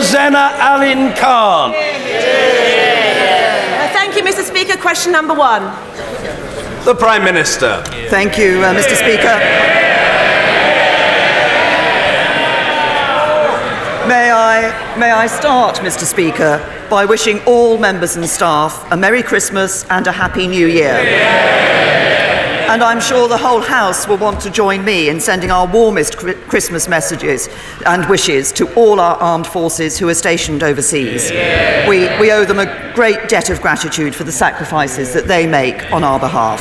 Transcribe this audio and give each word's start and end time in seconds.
Rosena 0.00 0.56
Allin-Khan. 0.58 1.74
Uh, 1.74 1.76
Thank 3.92 4.16
you, 4.16 4.22
Mr. 4.22 4.42
Speaker. 4.42 4.78
Question 4.78 5.12
number 5.12 5.34
one. 5.34 5.64
The 6.86 6.94
Prime 6.98 7.22
Minister. 7.22 7.82
Thank 8.08 8.38
you, 8.38 8.62
uh, 8.62 8.72
Mr. 8.74 8.94
Speaker. 8.96 9.36
May 14.08 14.32
I, 14.32 14.96
may 14.98 15.10
I 15.10 15.26
start, 15.26 15.76
Mr. 15.80 16.04
Speaker, 16.04 16.58
by 16.88 17.04
wishing 17.04 17.40
all 17.44 17.76
members 17.76 18.16
and 18.16 18.26
staff 18.26 18.90
a 18.90 18.96
Merry 18.96 19.22
Christmas 19.22 19.84
and 19.90 20.06
a 20.06 20.12
Happy 20.12 20.46
New 20.46 20.66
Year. 20.66 20.96
And 22.70 22.84
I'm 22.84 23.00
sure 23.00 23.26
the 23.26 23.36
whole 23.36 23.60
House 23.60 24.06
will 24.06 24.16
want 24.16 24.40
to 24.42 24.48
join 24.48 24.84
me 24.84 25.08
in 25.08 25.18
sending 25.18 25.50
our 25.50 25.66
warmest 25.66 26.16
Christmas 26.16 26.86
messages 26.86 27.48
and 27.84 28.08
wishes 28.08 28.52
to 28.52 28.72
all 28.74 29.00
our 29.00 29.16
armed 29.16 29.48
forces 29.48 29.98
who 29.98 30.08
are 30.08 30.14
stationed 30.14 30.62
overseas. 30.62 31.32
We, 31.88 32.06
we 32.20 32.30
owe 32.30 32.44
them 32.44 32.60
a 32.60 32.92
great 32.94 33.28
debt 33.28 33.50
of 33.50 33.60
gratitude 33.60 34.14
for 34.14 34.22
the 34.22 34.30
sacrifices 34.30 35.12
that 35.14 35.26
they 35.26 35.48
make 35.48 35.90
on 35.90 36.04
our 36.04 36.20
behalf. 36.20 36.60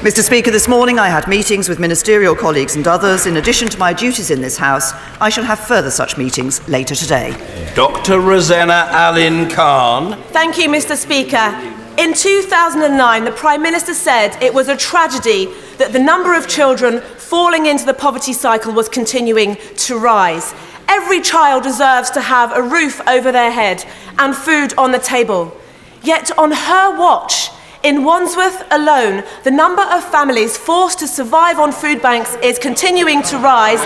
Mr. 0.00 0.22
Speaker, 0.22 0.50
this 0.50 0.66
morning 0.66 0.98
I 0.98 1.08
had 1.08 1.28
meetings 1.28 1.68
with 1.68 1.78
ministerial 1.78 2.34
colleagues 2.34 2.76
and 2.76 2.88
others. 2.88 3.26
In 3.26 3.36
addition 3.36 3.68
to 3.68 3.78
my 3.78 3.92
duties 3.92 4.30
in 4.30 4.40
this 4.40 4.56
House, 4.56 4.94
I 5.20 5.28
shall 5.28 5.44
have 5.44 5.58
further 5.58 5.90
such 5.90 6.16
meetings 6.16 6.66
later 6.70 6.94
today. 6.94 7.36
Dr. 7.74 8.18
Rosanna 8.18 8.88
Allen 8.92 9.50
Khan. 9.50 10.22
Thank 10.28 10.56
you, 10.56 10.70
Mr. 10.70 10.96
Speaker. 10.96 11.83
In 11.96 12.12
2009, 12.12 13.24
the 13.24 13.30
Prime 13.30 13.62
Minister 13.62 13.94
said 13.94 14.42
it 14.42 14.52
was 14.52 14.68
a 14.68 14.76
tragedy 14.76 15.46
that 15.78 15.92
the 15.92 15.98
number 16.00 16.34
of 16.34 16.48
children 16.48 17.00
falling 17.00 17.66
into 17.66 17.86
the 17.86 17.94
poverty 17.94 18.32
cycle 18.32 18.72
was 18.72 18.88
continuing 18.88 19.56
to 19.76 19.96
rise. 19.96 20.52
Every 20.88 21.20
child 21.20 21.62
deserves 21.62 22.10
to 22.10 22.20
have 22.20 22.50
a 22.52 22.62
roof 22.62 23.00
over 23.06 23.30
their 23.30 23.52
head 23.52 23.84
and 24.18 24.34
food 24.34 24.74
on 24.76 24.90
the 24.90 24.98
table. 24.98 25.56
Yet, 26.02 26.36
on 26.36 26.50
her 26.50 26.98
watch, 26.98 27.50
in 27.84 28.02
Wandsworth 28.02 28.64
alone, 28.70 29.22
the 29.44 29.50
number 29.50 29.82
of 29.82 30.02
families 30.02 30.56
forced 30.56 30.98
to 31.00 31.06
survive 31.06 31.58
on 31.58 31.70
food 31.70 32.00
banks 32.00 32.34
is 32.42 32.58
continuing 32.58 33.22
to 33.24 33.36
rise, 33.38 33.80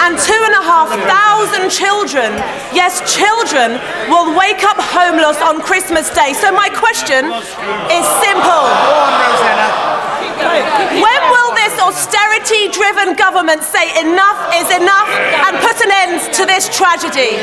and 0.00 0.16
two 0.16 0.40
and 0.46 0.54
a 0.54 0.62
half 0.62 0.88
thousand 1.10 1.68
children, 1.68 2.30
yes, 2.70 3.02
children, 3.10 3.72
will 4.08 4.38
wake 4.38 4.62
up 4.62 4.78
homeless 4.78 5.36
on 5.42 5.60
Christmas 5.60 6.08
Day. 6.14 6.32
So, 6.32 6.52
my 6.52 6.68
question 6.70 7.26
is 7.90 8.06
simple. 8.22 8.64
When 11.02 11.23
austerity 11.84 12.68
driven 12.72 13.14
government 13.14 13.62
say 13.62 13.92
enough 14.00 14.40
is 14.56 14.68
enough 14.74 15.08
and 15.44 15.52
put 15.60 15.76
an 15.84 15.92
end 15.92 16.32
to 16.32 16.46
this 16.46 16.64
tragedy? 16.74 17.36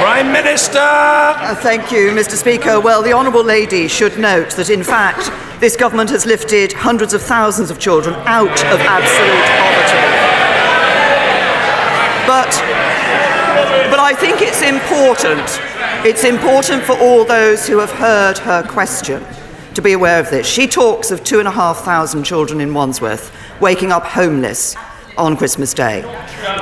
Prime 0.00 0.32
Minister. 0.32 0.78
Uh, 0.80 1.54
thank 1.56 1.92
you, 1.92 2.10
Mr. 2.10 2.34
Speaker. 2.34 2.80
Well, 2.80 3.02
the 3.02 3.12
Honourable 3.12 3.44
Lady 3.44 3.88
should 3.88 4.18
note 4.18 4.52
that, 4.56 4.70
in 4.70 4.82
fact, 4.82 5.30
this 5.60 5.76
government 5.76 6.08
has 6.10 6.24
lifted 6.24 6.72
hundreds 6.72 7.12
of 7.12 7.20
thousands 7.20 7.70
of 7.70 7.78
children 7.78 8.14
out 8.26 8.58
of 8.72 8.80
absolute 8.80 9.46
poverty. 9.60 10.02
But, 12.26 12.52
but 13.90 14.00
I 14.00 14.14
think 14.16 14.40
it's 14.40 14.62
important. 14.62 15.60
It's 16.06 16.24
important 16.24 16.82
for 16.82 16.98
all 16.98 17.24
those 17.24 17.68
who 17.68 17.78
have 17.78 17.92
heard 17.92 18.38
her 18.38 18.62
question 18.62 19.22
to 19.74 19.82
be 19.82 19.92
aware 19.92 20.20
of 20.20 20.30
this. 20.30 20.46
She 20.46 20.66
talks 20.66 21.10
of 21.10 21.24
two 21.24 21.38
and 21.38 21.48
a 21.48 21.50
half 21.50 21.78
thousand 21.78 22.24
children 22.24 22.60
in 22.60 22.74
Wandsworth 22.74 23.34
waking 23.60 23.92
up 23.92 24.04
homeless 24.04 24.76
on 25.16 25.36
Christmas 25.36 25.74
Day. 25.74 26.02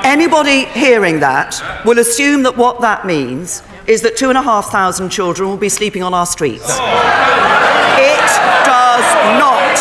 Anybody 0.03 0.65
hearing 0.65 1.19
that 1.19 1.61
will 1.85 1.99
assume 1.99 2.43
that 2.43 2.57
what 2.57 2.81
that 2.81 3.05
means 3.05 3.63
is 3.87 4.01
that 4.01 4.17
two 4.17 4.29
and 4.29 4.37
a 4.37 4.41
half 4.41 4.67
thousand 4.67 5.09
children 5.09 5.49
will 5.49 5.57
be 5.57 5.69
sleeping 5.69 6.03
on 6.03 6.13
our 6.13 6.25
streets. 6.25 6.69
It 6.69 8.27
does 8.63 9.07
not. 9.39 9.77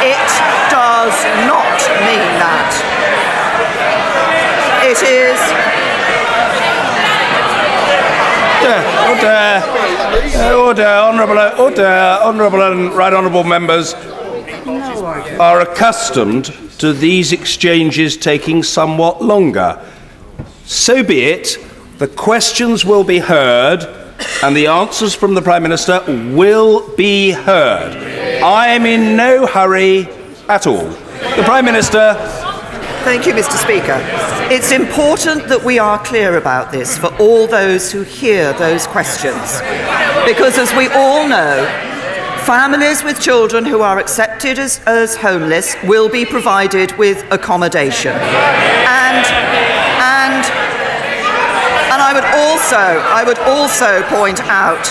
It 0.00 0.30
does 0.70 1.16
not 1.46 1.76
mean 2.06 2.30
that. 2.40 2.72
It 4.84 5.02
is. 5.02 5.40
Order, 9.10 9.89
Uh, 10.12 10.16
order, 10.16 10.42
uh, 10.42 10.66
order, 10.66 10.82
honourable, 10.82 11.38
order, 11.62 12.18
honourable 12.22 12.62
and 12.62 12.92
right 12.92 13.12
honourable 13.12 13.44
members 13.44 13.94
are 15.38 15.60
accustomed 15.60 16.46
to 16.78 16.92
these 16.92 17.32
exchanges 17.32 18.16
taking 18.16 18.64
somewhat 18.64 19.22
longer. 19.22 19.80
So 20.64 21.04
be 21.04 21.22
it. 21.22 21.58
The 21.98 22.08
questions 22.08 22.84
will 22.84 23.04
be 23.04 23.18
heard, 23.18 23.84
and 24.42 24.56
the 24.56 24.66
answers 24.66 25.14
from 25.14 25.34
the 25.34 25.42
Prime 25.42 25.62
Minister 25.62 26.02
will 26.34 26.88
be 26.96 27.30
heard. 27.30 27.96
I 28.42 28.68
am 28.68 28.86
in 28.86 29.16
no 29.16 29.46
hurry 29.46 30.08
at 30.48 30.66
all. 30.66 30.88
The 30.88 31.42
Prime 31.44 31.64
Minister. 31.64 32.16
Thank 33.02 33.26
you, 33.26 33.32
Mr. 33.32 33.56
Speaker. 33.56 33.96
It's 34.52 34.72
important 34.72 35.48
that 35.48 35.64
we 35.64 35.78
are 35.78 35.98
clear 36.04 36.36
about 36.36 36.70
this 36.70 36.98
for 36.98 37.06
all 37.16 37.46
those 37.46 37.90
who 37.90 38.02
hear 38.02 38.52
those 38.52 38.86
questions. 38.86 39.60
Because, 40.26 40.58
as 40.58 40.70
we 40.74 40.86
all 40.88 41.26
know, 41.26 41.64
families 42.44 43.02
with 43.02 43.18
children 43.18 43.64
who 43.64 43.80
are 43.80 43.98
accepted 43.98 44.58
as, 44.58 44.80
as 44.86 45.16
homeless 45.16 45.76
will 45.84 46.10
be 46.10 46.26
provided 46.26 46.92
with 46.98 47.24
accommodation. 47.32 48.12
And, 48.12 49.24
and, 50.04 50.44
and 51.88 52.02
I 52.04 52.12
would 52.12 52.28
also, 52.36 52.76
I 52.76 53.24
would 53.24 53.38
also 53.40 54.02
point 54.14 54.40
out, 54.42 54.86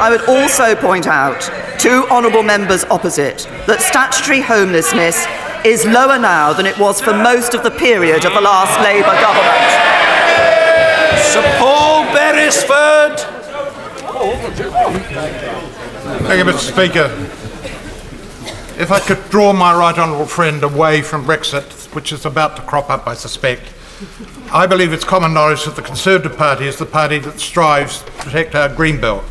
I 0.00 0.08
would 0.08 0.22
also 0.22 0.74
point 0.74 1.06
out 1.06 1.42
to 1.80 2.08
honourable 2.08 2.42
members 2.42 2.84
opposite 2.84 3.46
that 3.66 3.82
statutory 3.82 4.40
homelessness 4.40 5.26
is 5.66 5.84
lower 5.84 6.16
now 6.16 6.52
than 6.52 6.64
it 6.64 6.78
was 6.78 7.00
for 7.00 7.12
most 7.12 7.52
of 7.52 7.64
the 7.64 7.70
period 7.72 8.24
of 8.24 8.32
the 8.32 8.40
last 8.40 8.78
Labour 8.80 9.16
government. 9.20 9.66
Sir 11.20 11.42
Paul 11.58 12.04
Beresford. 12.14 13.18
Thank 16.22 16.38
you, 16.38 16.52
Mr. 16.52 16.72
Speaker. 16.72 17.10
If 18.80 18.92
I 18.92 19.00
could 19.00 19.28
draw 19.28 19.52
my 19.52 19.76
right 19.76 19.98
honourable 19.98 20.26
friend 20.26 20.62
away 20.62 21.02
from 21.02 21.24
Brexit, 21.24 21.92
which 21.96 22.12
is 22.12 22.24
about 22.24 22.54
to 22.56 22.62
crop 22.62 22.88
up, 22.88 23.08
I 23.08 23.14
suspect, 23.14 23.64
I 24.52 24.68
believe 24.68 24.92
it's 24.92 25.02
common 25.04 25.34
knowledge 25.34 25.64
that 25.64 25.74
the 25.74 25.82
Conservative 25.82 26.36
Party 26.38 26.68
is 26.68 26.76
the 26.76 26.86
party 26.86 27.18
that 27.18 27.40
strives 27.40 28.02
to 28.02 28.12
protect 28.12 28.54
our 28.54 28.68
green 28.72 29.00
belt. 29.00 29.24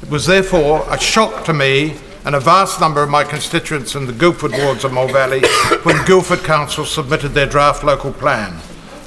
It 0.00 0.08
was 0.08 0.24
therefore 0.24 0.86
a 0.88 0.98
shock 0.98 1.44
to 1.44 1.52
me 1.52 1.98
and 2.24 2.34
a 2.34 2.40
vast 2.40 2.80
number 2.80 3.02
of 3.02 3.10
my 3.10 3.24
constituents 3.24 3.94
in 3.94 4.06
the 4.06 4.12
Guildford 4.12 4.52
wards 4.52 4.84
of 4.84 4.92
Mole 4.92 5.08
Valley 5.08 5.42
when 5.82 6.04
Guildford 6.04 6.44
Council 6.44 6.84
submitted 6.84 7.30
their 7.30 7.46
draft 7.46 7.82
local 7.82 8.12
plan. 8.12 8.56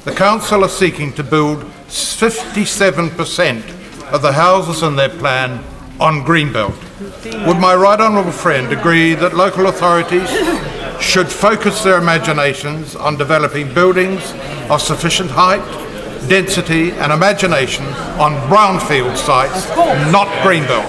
The 0.04 0.12
council 0.12 0.64
are 0.64 0.68
seeking 0.68 1.12
to 1.14 1.24
build 1.24 1.60
57% 1.88 4.12
of 4.12 4.22
the 4.22 4.32
houses 4.32 4.82
in 4.82 4.96
their 4.96 5.08
plan 5.08 5.64
on 5.98 6.24
Greenbelt. 6.24 6.76
Would 7.46 7.58
my 7.58 7.74
right 7.74 7.98
honourable 7.98 8.32
friend 8.32 8.70
agree 8.72 9.14
that 9.14 9.34
local 9.34 9.66
authorities 9.66 10.28
should 11.02 11.28
focus 11.28 11.82
their 11.82 11.98
imaginations 11.98 12.94
on 12.94 13.16
developing 13.16 13.72
buildings 13.72 14.34
of 14.70 14.82
sufficient 14.82 15.30
height, 15.30 15.64
density 16.28 16.92
and 16.92 17.12
imagination 17.12 17.84
on 18.18 18.32
brownfield 18.50 19.16
sites, 19.16 19.68
not 20.12 20.28
Greenbelt? 20.44 20.86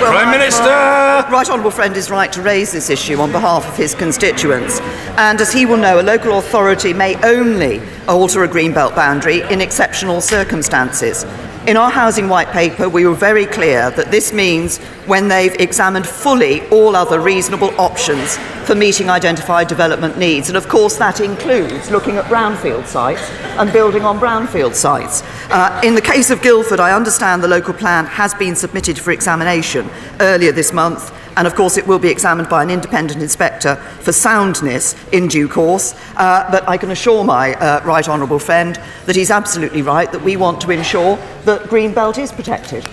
Well, 0.00 0.12
Prime 0.12 0.30
Minister. 0.30 0.62
my 0.62 1.26
Right 1.30 1.48
honourable 1.48 1.70
friend 1.70 1.96
is 1.96 2.10
right 2.10 2.30
to 2.34 2.42
raise 2.42 2.70
this 2.70 2.90
issue 2.90 3.18
on 3.18 3.32
behalf 3.32 3.66
of 3.66 3.76
his 3.78 3.94
constituents. 3.94 4.78
And 5.16 5.40
as 5.40 5.52
he 5.52 5.64
will 5.64 5.78
know, 5.78 6.00
a 6.00 6.02
local 6.02 6.38
authority 6.38 6.92
may 6.92 7.16
only 7.24 7.80
alter 8.06 8.44
a 8.44 8.48
greenbelt 8.48 8.94
boundary 8.94 9.40
in 9.50 9.62
exceptional 9.62 10.20
circumstances. 10.20 11.24
In 11.66 11.76
our 11.76 11.90
housing 11.90 12.28
white 12.28 12.52
paper, 12.52 12.88
we 12.88 13.06
were 13.06 13.14
very 13.16 13.44
clear 13.44 13.90
that 13.90 14.12
this 14.12 14.32
means 14.32 14.78
when 15.06 15.26
they've 15.26 15.54
examined 15.54 16.06
fully 16.06 16.64
all 16.68 16.94
other 16.94 17.18
reasonable 17.18 17.74
options 17.80 18.36
for 18.68 18.76
meeting 18.76 19.10
identified 19.10 19.66
development 19.66 20.16
needs. 20.16 20.48
And 20.48 20.56
of 20.56 20.68
course, 20.68 20.96
that 20.98 21.18
includes 21.18 21.90
looking 21.90 22.18
at 22.18 22.26
brownfield 22.26 22.86
sites 22.86 23.28
and 23.58 23.72
building 23.72 24.04
on 24.04 24.20
brownfield 24.20 24.76
sites. 24.76 25.24
Uh, 25.50 25.80
in 25.82 25.96
the 25.96 26.00
case 26.00 26.30
of 26.30 26.40
Guildford, 26.40 26.78
I 26.78 26.94
understand 26.94 27.42
the 27.42 27.48
local 27.48 27.74
plan 27.74 28.06
has 28.06 28.32
been 28.32 28.54
submitted 28.54 28.96
for 28.96 29.10
examination 29.10 29.90
earlier 30.20 30.52
this 30.52 30.72
month. 30.72 31.12
And 31.36 31.46
of 31.46 31.54
course, 31.54 31.76
it 31.76 31.86
will 31.86 31.98
be 31.98 32.08
examined 32.08 32.48
by 32.48 32.62
an 32.62 32.70
independent 32.70 33.22
inspector 33.22 33.76
for 33.76 34.12
soundness 34.12 34.94
in 35.12 35.28
due 35.28 35.48
course. 35.48 35.94
Uh, 36.16 36.50
but 36.50 36.66
I 36.68 36.78
can 36.78 36.90
assure 36.90 37.24
my 37.24 37.54
uh, 37.54 37.84
right 37.84 38.08
honourable 38.08 38.38
friend 38.38 38.80
that 39.04 39.16
he's 39.16 39.30
absolutely 39.30 39.82
right 39.82 40.10
that 40.12 40.22
we 40.22 40.36
want 40.36 40.60
to 40.62 40.70
ensure 40.70 41.16
that 41.44 41.62
Greenbelt 41.64 42.18
is 42.18 42.32
protected. 42.32 42.84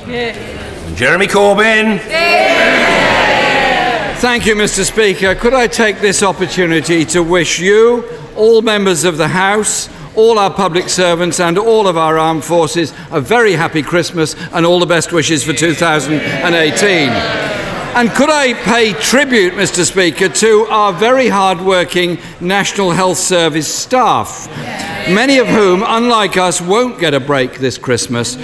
Jeremy 0.96 1.28
Corbyn. 1.28 2.00
Thank 4.20 4.46
you, 4.46 4.56
Mr. 4.56 4.86
Speaker. 4.86 5.36
Could 5.36 5.54
I 5.54 5.68
take 5.68 6.00
this 6.00 6.24
opportunity 6.24 7.04
to 7.06 7.22
wish 7.22 7.60
you, 7.60 8.10
all 8.36 8.62
members 8.62 9.04
of 9.04 9.18
the 9.18 9.28
House, 9.28 9.90
all 10.16 10.38
our 10.38 10.54
public 10.54 10.90
servants 10.90 11.40
and 11.40 11.58
all 11.58 11.88
of 11.88 11.98
our 11.98 12.18
armed 12.18 12.44
forces 12.44 12.94
a 13.12 13.20
very 13.20 13.54
happy 13.54 13.82
Christmas 13.82 14.36
and 14.54 14.66
all 14.66 14.80
the 14.80 14.86
best 14.86 15.12
wishes 15.12 15.44
for 15.44 15.54
2018. 15.54 17.53
And 17.96 18.10
could 18.10 18.32
I 18.32 18.54
pay 18.54 18.94
tribute, 18.94 19.54
Mr. 19.54 19.86
Speaker, 19.86 20.28
to 20.28 20.66
our 20.70 20.92
very 20.92 21.28
hard-working 21.28 22.18
National 22.42 22.90
Health 22.90 23.20
Service 23.20 23.72
staff, 23.72 24.48
many 25.08 25.38
of 25.38 25.48
whom, 25.48 25.84
unlike 25.86 26.36
us, 26.36 26.60
won't 26.60 27.00
get 27.00 27.14
a 27.14 27.20
break 27.20 27.60
this 27.60 27.78
Christmas. 27.78 28.36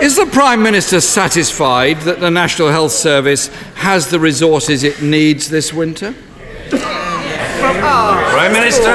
Is 0.00 0.14
the 0.14 0.28
Prime 0.30 0.62
Minister 0.62 1.00
satisfied 1.00 2.02
that 2.02 2.20
the 2.20 2.30
National 2.30 2.68
Health 2.68 2.92
Service 2.92 3.48
has 3.74 4.08
the 4.08 4.20
resources 4.20 4.84
it 4.84 5.02
needs 5.02 5.50
this 5.50 5.72
winter? 5.72 6.14
Prime 6.70 8.52
Minister. 8.52 8.92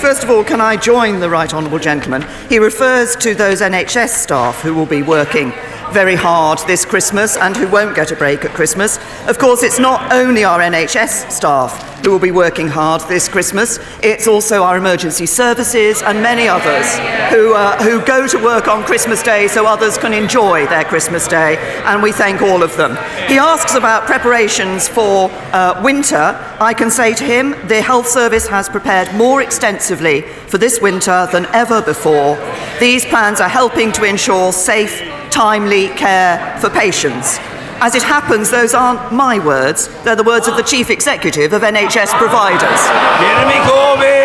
First 0.00 0.24
of 0.24 0.30
all, 0.30 0.42
can 0.42 0.60
I 0.60 0.76
join 0.76 1.20
the 1.20 1.30
Right 1.30 1.54
Honourable 1.54 1.78
Gentleman? 1.78 2.26
He 2.48 2.58
refers 2.58 3.14
to 3.16 3.36
those 3.36 3.60
NHS 3.60 4.08
staff 4.08 4.62
who 4.62 4.74
will 4.74 4.86
be 4.86 5.02
working 5.02 5.52
very 5.92 6.14
hard 6.14 6.58
this 6.66 6.84
Christmas 6.84 7.36
and 7.36 7.56
who 7.56 7.68
won't 7.68 7.94
get 7.94 8.10
a 8.10 8.16
break 8.16 8.44
at 8.44 8.52
Christmas. 8.52 8.98
Of 9.28 9.38
course, 9.38 9.62
it's 9.62 9.78
not 9.78 10.12
only 10.12 10.42
our 10.44 10.60
NHS 10.60 11.30
staff 11.30 11.92
who 12.02 12.10
will 12.10 12.18
be 12.18 12.32
working 12.32 12.66
hard 12.66 13.00
this 13.02 13.28
Christmas, 13.28 13.78
it's 14.02 14.26
also 14.26 14.62
our 14.64 14.76
emergency 14.76 15.26
services 15.26 16.02
and 16.02 16.20
many 16.20 16.48
others 16.48 16.98
who, 17.32 17.54
uh, 17.54 17.80
who 17.82 18.04
go 18.04 18.26
to 18.26 18.42
work 18.42 18.66
on 18.66 18.82
Christmas 18.84 19.22
Day 19.22 19.46
so 19.46 19.66
others 19.66 19.98
can 19.98 20.12
enjoy 20.12 20.66
their 20.66 20.84
Christmas 20.84 21.28
Day, 21.28 21.56
and 21.84 22.02
we 22.02 22.10
thank 22.10 22.42
all 22.42 22.62
of 22.62 22.76
them. 22.76 22.96
He 23.28 23.38
asks 23.38 23.74
about 23.74 24.06
preparations 24.06 24.88
for 24.88 25.30
uh, 25.52 25.80
winter. 25.84 26.36
I 26.58 26.74
can 26.74 26.90
say 26.90 27.14
to 27.14 27.24
him 27.24 27.50
the 27.68 27.82
Health 27.82 28.08
Service 28.08 28.48
has 28.48 28.68
prepared 28.68 29.14
more 29.14 29.42
extensively 29.42 30.22
for 30.22 30.58
this 30.58 30.80
winter 30.80 31.28
than 31.30 31.46
ever 31.46 31.80
before. 31.82 32.36
These 32.80 33.04
plans 33.04 33.40
are 33.40 33.48
helping 33.48 33.92
to 33.92 34.04
ensure 34.04 34.52
safe, 34.52 35.00
timely 35.32 35.88
care 35.88 36.58
for 36.60 36.68
patients. 36.68 37.38
As 37.80 37.94
it 37.96 38.02
happens, 38.02 38.50
those 38.50 38.74
aren't 38.74 39.12
my 39.12 39.44
words, 39.44 39.88
they're 40.04 40.14
the 40.14 40.22
words 40.22 40.46
of 40.46 40.56
the 40.56 40.62
chief 40.62 40.90
executive 40.90 41.52
of 41.52 41.62
NHS 41.62 42.12
providers. 42.18 42.80
Jeremy 43.18 43.58
Corbyn! 43.66 44.21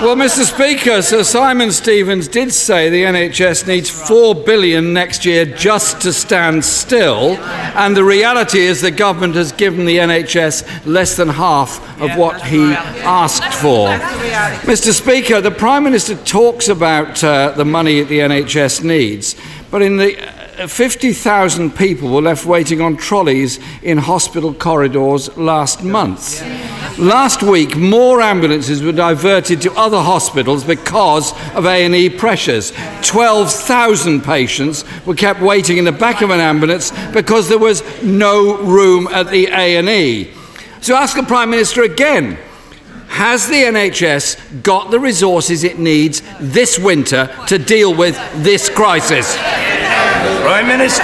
Well, 0.00 0.16
Mr. 0.16 0.44
Speaker, 0.44 1.00
Sir 1.02 1.22
Simon 1.22 1.70
Stevens 1.72 2.28
did 2.28 2.52
say 2.52 2.90
the 2.90 3.04
NHS 3.04 3.66
needs 3.66 3.88
four 3.88 4.34
billion 4.34 4.92
next 4.92 5.24
year 5.24 5.46
just 5.46 6.00
to 6.02 6.12
stand 6.12 6.64
still, 6.64 7.36
and 7.76 7.96
the 7.96 8.04
reality 8.04 8.58
is 8.58 8.80
the 8.80 8.90
government 8.90 9.34
has 9.36 9.52
given 9.52 9.86
the 9.86 9.98
NHS 9.98 10.84
less 10.84 11.16
than 11.16 11.28
half 11.28 11.78
of 12.00 12.18
what 12.18 12.42
he 12.42 12.74
asked 13.04 13.54
for. 13.54 13.88
Mr. 14.68 14.92
Speaker, 14.92 15.40
the 15.40 15.50
Prime 15.50 15.84
Minister 15.84 16.16
talks 16.16 16.68
about 16.68 17.22
uh, 17.24 17.52
the 17.52 17.64
money 17.64 18.02
the 18.02 18.18
NHS 18.18 18.84
needs, 18.84 19.36
but 19.70 19.80
in 19.80 19.96
the 19.96 20.43
50,000 20.54 21.76
people 21.76 22.10
were 22.10 22.22
left 22.22 22.46
waiting 22.46 22.80
on 22.80 22.96
trolleys 22.96 23.58
in 23.82 23.98
hospital 23.98 24.54
corridors 24.54 25.36
last 25.36 25.82
month. 25.82 26.42
Last 26.96 27.42
week, 27.42 27.76
more 27.76 28.20
ambulances 28.20 28.82
were 28.82 28.92
diverted 28.92 29.60
to 29.62 29.72
other 29.72 30.00
hospitals 30.00 30.62
because 30.62 31.32
of 31.54 31.66
A&E 31.66 32.10
pressures. 32.10 32.72
12,000 33.02 34.22
patients 34.22 34.84
were 35.04 35.14
kept 35.14 35.40
waiting 35.40 35.76
in 35.76 35.84
the 35.84 35.92
back 35.92 36.22
of 36.22 36.30
an 36.30 36.40
ambulance 36.40 36.92
because 37.12 37.48
there 37.48 37.58
was 37.58 37.82
no 38.02 38.56
room 38.58 39.08
at 39.08 39.30
the 39.30 39.46
A&E. 39.46 40.32
So 40.80 40.94
ask 40.94 41.16
the 41.16 41.24
Prime 41.24 41.50
Minister 41.50 41.82
again. 41.82 42.38
Has 43.08 43.48
the 43.48 43.62
NHS 43.62 44.62
got 44.62 44.90
the 44.90 45.00
resources 45.00 45.64
it 45.64 45.78
needs 45.78 46.22
this 46.40 46.78
winter 46.78 47.34
to 47.48 47.58
deal 47.58 47.94
with 47.94 48.16
this 48.42 48.68
crisis? 48.68 49.36
Prime 50.64 50.78
Minister. 50.78 51.02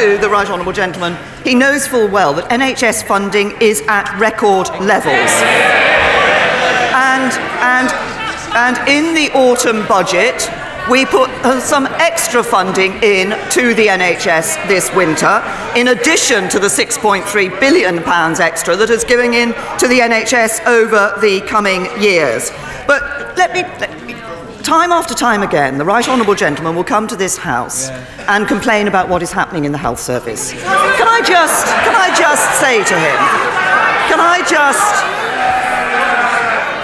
To 0.00 0.18
the 0.18 0.28
Right 0.28 0.48
Honourable 0.48 0.72
Gentleman, 0.72 1.16
he 1.44 1.54
knows 1.54 1.86
full 1.86 2.08
well 2.08 2.34
that 2.34 2.50
NHS 2.50 3.06
funding 3.06 3.52
is 3.60 3.82
at 3.86 4.18
record 4.18 4.68
levels. 4.80 5.30
And, 6.98 7.30
and, 7.62 7.88
and 8.56 8.88
in 8.88 9.14
the 9.14 9.30
autumn 9.32 9.86
budget, 9.86 10.50
we 10.90 11.06
put 11.06 11.30
uh, 11.44 11.60
some 11.60 11.86
extra 11.86 12.42
funding 12.42 12.94
in 12.94 13.30
to 13.50 13.74
the 13.74 13.86
NHS 13.86 14.66
this 14.66 14.92
winter, 14.92 15.40
in 15.76 15.88
addition 15.88 16.48
to 16.48 16.58
the 16.58 16.66
6.3 16.66 17.60
billion 17.60 18.02
pounds 18.02 18.40
extra 18.40 18.74
that 18.74 18.90
is 18.90 19.04
going 19.04 19.34
in 19.34 19.52
to 19.78 19.86
the 19.86 20.00
NHS 20.00 20.66
over 20.66 21.14
the 21.20 21.42
coming 21.46 21.86
years. 22.02 22.50
But 22.88 23.36
let 23.36 23.52
me 23.52 24.09
time 24.70 24.92
after 24.92 25.14
time 25.14 25.42
again, 25.42 25.78
the 25.78 25.84
right 25.84 26.08
honourable 26.08 26.36
gentleman 26.36 26.76
will 26.76 26.84
come 26.84 27.08
to 27.08 27.16
this 27.16 27.36
house 27.36 27.88
and 28.30 28.46
complain 28.46 28.86
about 28.86 29.08
what 29.08 29.20
is 29.20 29.32
happening 29.32 29.64
in 29.64 29.72
the 29.72 29.78
health 29.78 29.98
service. 29.98 30.52
Can 30.52 31.08
I 31.08 31.20
just, 31.26 31.66
can 31.82 31.96
I 31.98 32.14
just 32.14 32.60
say 32.62 32.78
to 32.78 32.94
him, 32.94 33.18
can 34.06 34.20
I 34.22 34.38
just, 34.46 34.94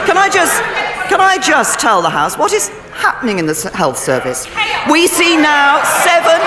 can 0.05 0.19
I 0.19 0.29
just, 0.29 0.61
can 1.09 1.21
I 1.21 1.38
just 1.38 1.79
tell 1.79 2.03
the 2.03 2.11
house 2.11 2.37
what 2.37 2.53
is 2.53 2.71
happening 2.91 3.38
in 3.38 3.47
the 3.47 3.55
health 3.73 3.99
service? 3.99 4.49
We 4.91 5.06
see 5.06 5.37
now 5.37 5.81
seven. 6.03 6.43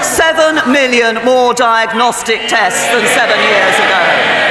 Seven 0.00 0.72
million 0.72 1.22
more 1.22 1.52
diagnostic 1.52 2.48
tests 2.48 2.88
than 2.96 3.04
seven 3.12 3.36
years 3.44 3.76
ago. 3.76 4.47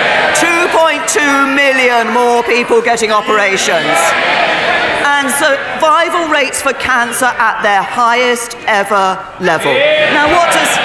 2.2 0.97 1.55
million 1.55 2.11
more 2.13 2.43
people 2.43 2.81
getting 2.81 3.11
operations. 3.11 3.97
And 5.05 5.29
survival 5.29 6.27
rates 6.29 6.61
for 6.61 6.73
cancer 6.73 7.25
at 7.25 7.61
their 7.61 7.83
highest 7.83 8.55
ever 8.65 9.17
level. 9.39 9.73
Now, 10.13 10.27
what 10.33 10.51
does. 10.53 10.77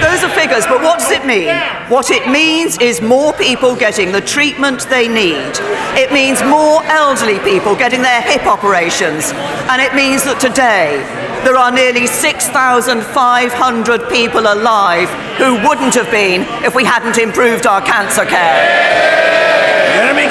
Those 0.00 0.24
are 0.24 0.30
figures, 0.34 0.64
but 0.66 0.82
what 0.82 1.00
does 1.00 1.10
it 1.10 1.26
mean? 1.26 1.54
What 1.88 2.10
it 2.10 2.28
means 2.30 2.78
is 2.78 3.00
more 3.00 3.32
people 3.34 3.76
getting 3.76 4.12
the 4.12 4.20
treatment 4.20 4.88
they 4.88 5.08
need. 5.08 5.58
It 5.98 6.12
means 6.12 6.42
more 6.44 6.82
elderly 6.84 7.38
people 7.40 7.74
getting 7.76 8.02
their 8.02 8.22
hip 8.22 8.46
operations. 8.46 9.32
And 9.68 9.82
it 9.82 9.94
means 9.94 10.24
that 10.24 10.40
today, 10.40 11.02
there 11.44 11.56
are 11.56 11.70
nearly 11.70 12.06
6,500 12.06 14.08
people 14.08 14.40
alive 14.40 15.08
who 15.38 15.54
wouldn't 15.66 15.94
have 15.94 16.10
been 16.10 16.42
if 16.64 16.74
we 16.74 16.84
hadn't 16.84 17.18
improved 17.18 17.66
our 17.66 17.82
cancer 17.82 18.24
care. 18.24 19.47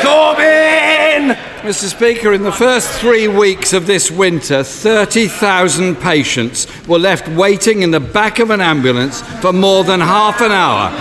Corbyn. 0.02 1.36
Mr. 1.62 1.90
Speaker, 1.90 2.34
in 2.34 2.44
the 2.44 2.52
first 2.52 2.90
three 3.00 3.28
weeks 3.28 3.74
of 3.74 3.88
this 3.88 4.10
winter, 4.10 4.64
30,000 4.64 5.96
patients 5.96 6.68
were 6.88 7.00
left 7.00 7.28
waiting 7.30 7.82
in 7.82 7.92
the 7.92 8.00
back 8.00 8.40
of 8.40 8.52
an 8.52 8.62
ambulance 8.62 9.22
for 9.42 9.52
more 9.52 9.84
than 9.84 10.00
half 10.00 10.40
an 10.42 10.52
hour. 10.52 10.92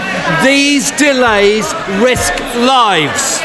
These 0.45 0.91
delays 0.99 1.73
risk 2.03 2.33
lives. 2.57 3.39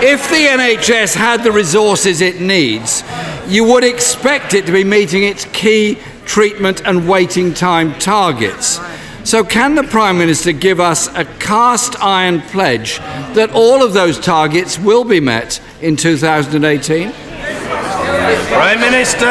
If 0.00 0.28
the 0.30 0.46
NHS 0.46 1.16
had 1.16 1.42
the 1.42 1.50
resources 1.50 2.20
it 2.20 2.40
needs, 2.40 3.02
you 3.48 3.64
would 3.64 3.82
expect 3.82 4.54
it 4.54 4.66
to 4.66 4.72
be 4.72 4.84
meeting 4.84 5.24
its 5.24 5.44
key 5.46 5.98
treatment 6.24 6.86
and 6.86 7.08
waiting 7.08 7.52
time 7.54 7.98
targets. 7.98 8.78
So, 9.28 9.44
can 9.44 9.74
the 9.74 9.82
Prime 9.82 10.16
Minister 10.16 10.52
give 10.52 10.80
us 10.80 11.08
a 11.08 11.26
cast 11.26 12.02
iron 12.02 12.40
pledge 12.40 12.96
that 13.34 13.50
all 13.52 13.82
of 13.82 13.92
those 13.92 14.18
targets 14.18 14.78
will 14.78 15.04
be 15.04 15.20
met 15.20 15.60
in 15.82 15.96
2018? 15.96 17.12
Prime 17.12 18.80
Minister. 18.80 19.26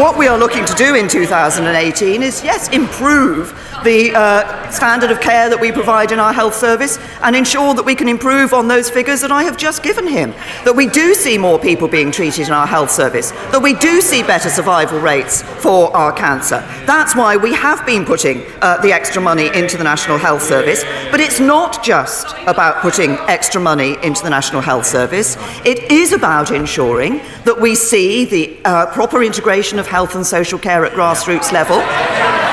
What 0.00 0.16
we 0.16 0.28
are 0.28 0.38
looking 0.38 0.64
to 0.64 0.74
do 0.74 0.94
in 0.94 1.08
2018 1.08 2.22
is, 2.22 2.44
yes, 2.44 2.68
improve 2.68 3.50
the 3.84 4.12
uh, 4.14 4.70
standard 4.70 5.10
of 5.10 5.20
care 5.20 5.48
that 5.48 5.60
we 5.60 5.72
provide 5.72 6.12
in 6.12 6.18
our 6.18 6.32
health 6.32 6.54
service 6.54 6.98
and 7.22 7.34
ensure 7.34 7.74
that 7.74 7.84
we 7.84 7.94
can 7.94 8.08
improve 8.08 8.52
on 8.52 8.68
those 8.68 8.88
figures 8.88 9.20
that 9.20 9.32
I 9.32 9.44
have 9.44 9.56
just 9.56 9.82
given 9.82 10.06
him. 10.06 10.30
That 10.64 10.74
we 10.74 10.86
do 10.86 11.14
see 11.14 11.38
more 11.38 11.58
people 11.58 11.88
being 11.88 12.10
treated 12.10 12.46
in 12.46 12.52
our 12.52 12.66
health 12.66 12.90
service, 12.90 13.30
that 13.30 13.60
we 13.62 13.74
do 13.74 14.00
see 14.00 14.22
better 14.22 14.48
survival 14.48 15.00
rates 15.00 15.42
for 15.42 15.94
our 15.96 16.12
cancer. 16.12 16.58
That's 16.86 17.16
why 17.16 17.36
we 17.36 17.54
have 17.54 17.84
been 17.86 18.04
putting 18.04 18.42
uh, 18.60 18.80
the 18.80 18.92
extra 18.92 19.20
money 19.20 19.48
into 19.54 19.76
the 19.76 19.84
National 19.84 20.18
Health 20.18 20.42
Service. 20.42 20.84
But 21.10 21.20
it's 21.20 21.40
not 21.40 21.82
just 21.82 22.34
about 22.46 22.82
putting 22.82 23.12
extra 23.28 23.60
money 23.60 23.96
into 24.02 24.22
the 24.22 24.30
National 24.30 24.60
Health 24.60 24.86
Service, 24.86 25.36
it 25.64 25.90
is 25.90 26.12
about 26.12 26.50
ensuring 26.50 27.20
that 27.44 27.60
we 27.60 27.74
see 27.74 28.24
the 28.24 28.58
uh, 28.64 28.86
proper 28.86 29.22
integration 29.22 29.78
of 29.78 29.86
health 29.86 30.14
and 30.14 30.26
social 30.26 30.58
care 30.58 30.84
at 30.84 30.92
grassroots 30.92 31.52
level. 31.52 32.51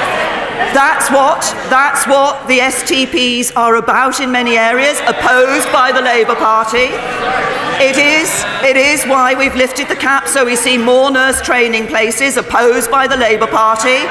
That's 0.73 1.09
what, 1.09 1.41
that's 1.69 2.05
what 2.07 2.47
the 2.47 2.59
STPs 2.59 3.55
are 3.55 3.75
about 3.75 4.19
in 4.19 4.31
many 4.31 4.57
areas, 4.57 4.99
opposed 5.07 5.71
by 5.71 5.91
the 5.91 6.01
Labour 6.01 6.35
Party. 6.35 6.89
It 7.81 7.97
is, 7.97 8.29
it 8.61 8.75
is 8.75 9.05
why 9.05 9.33
we've 9.35 9.55
lifted 9.55 9.87
the 9.87 9.95
cap 9.95 10.27
so 10.27 10.45
we 10.45 10.57
see 10.57 10.77
more 10.77 11.09
nurse 11.11 11.41
training 11.41 11.87
places, 11.87 12.35
opposed 12.35 12.91
by 12.91 13.07
the 13.07 13.15
Labour 13.15 13.47
Party. 13.47 14.03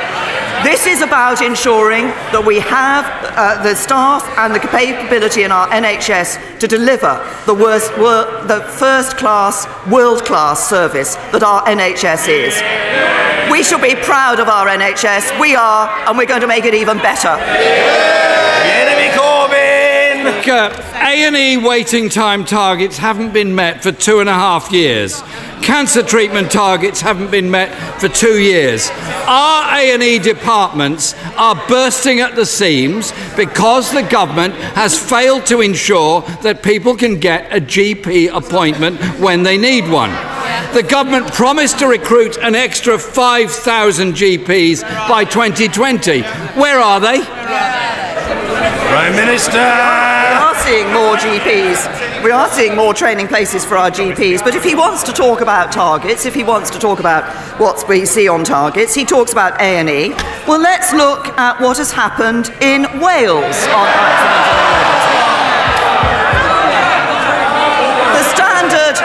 This 0.65 0.87
is 0.87 1.03
about 1.03 1.43
ensuring 1.43 2.07
that 2.33 2.43
we 2.45 2.59
have 2.61 3.05
uh, 3.37 3.63
the 3.63 3.75
staff 3.77 4.25
and 4.39 4.55
the 4.55 4.59
capability 4.59 5.43
in 5.43 5.53
our 5.53 5.69
NHS 5.69 6.59
to 6.59 6.67
deliver 6.67 7.25
the, 7.47 7.55
worst, 7.55 7.93
wor- 7.99 8.27
the 8.47 8.67
first 8.79 9.17
class, 9.19 9.69
world 9.89 10.25
class 10.25 10.69
service 10.69 11.15
that 11.31 11.43
our 11.43 11.63
NHS 11.67 12.27
is. 12.29 13.28
We 13.51 13.63
should 13.63 13.81
be 13.81 13.95
proud 13.95 14.41
of 14.41 14.49
our 14.49 14.67
NHS. 14.67 15.41
We 15.41 15.57
are, 15.57 15.89
and 16.07 16.19
we're 16.19 16.27
going 16.27 16.43
to 16.43 16.47
make 16.47 16.65
it 16.65 16.75
even 16.75 16.99
better. 16.99 17.37
Jeremy 18.65 19.09
Corbyn! 19.17 19.69
A&E 21.09 21.57
waiting 21.57 22.09
time 22.09 22.45
targets 22.45 22.99
haven't 22.99 23.33
been 23.33 23.55
met 23.55 23.83
for 23.83 23.93
two 23.93 24.21
and 24.21 24.29
a 24.29 24.35
half 24.35 24.71
years. 24.71 25.23
Cancer 25.63 26.03
treatment 26.03 26.51
targets 26.51 27.01
haven't 27.01 27.31
been 27.31 27.51
met 27.51 27.75
for 28.01 28.09
two 28.09 28.39
years. 28.39 28.91
Our 29.27 29.79
A&E 29.79 30.19
departments 30.19 31.15
are 31.37 31.55
bursting 31.69 32.21
at 32.21 32.37
the 32.37 32.47
seams 32.47 33.13
because 33.37 33.91
the 33.93 34.03
government 34.03 34.55
has 34.55 34.99
failed 34.99 35.47
to 35.47 35.63
ensure 35.63 36.21
that 36.43 36.63
people 36.63 36.95
can 36.95 37.19
get 37.19 37.51
a 37.51 37.61
GP 37.61 38.31
appointment 38.35 39.01
when 39.21 39.43
they 39.43 39.57
need 39.57 39.91
one. 39.91 40.38
The 40.75 40.83
government 40.83 41.33
promised 41.33 41.79
to 41.79 41.87
recruit 41.87 42.37
an 42.37 42.55
extra 42.55 42.99
5,000 42.99 44.13
GPs 44.13 44.83
by 45.09 45.25
2020. 45.25 46.21
Where 46.61 46.79
are 46.79 47.01
they? 47.01 47.23
Prime 48.89 49.17
Minister! 49.17 49.53
We 49.53 50.35
are 50.35 50.55
seeing 50.57 50.93
more 50.93 51.17
GPs. 51.17 52.23
We 52.23 52.31
are 52.33 52.49
seeing 52.51 52.77
more 52.77 52.93
training 52.93 53.29
places 53.29 53.65
for 53.65 53.79
our 53.79 53.91
GPs. 53.91 54.45
But 54.45 54.55
if 54.55 54.63
he 54.63 54.75
wants 54.75 55.03
to 55.05 55.13
talk 55.13 55.41
about 55.41 55.73
targets, 55.73 56.27
if 56.27 56.35
he 56.35 56.45
wants 56.45 56.69
to 56.71 56.79
talk 56.79 57.01
about 57.01 57.25
what 57.59 57.89
we 57.89 58.05
see 58.05 58.29
on 58.29 58.45
targets, 58.45 58.95
he 58.95 59.07
talks 59.07 59.33
about 59.33 59.59
A&E. 59.63 60.11
Well, 60.47 60.61
let's 60.61 60.93
look 60.93 61.29
at 61.39 61.59
what 61.63 61.79
has 61.79 61.91
happened 61.91 62.51
in 62.61 62.83
Wales 63.01 63.57
on 63.73 63.89
accident. 63.89 64.49
The 68.17 68.25
standard, 68.35 68.97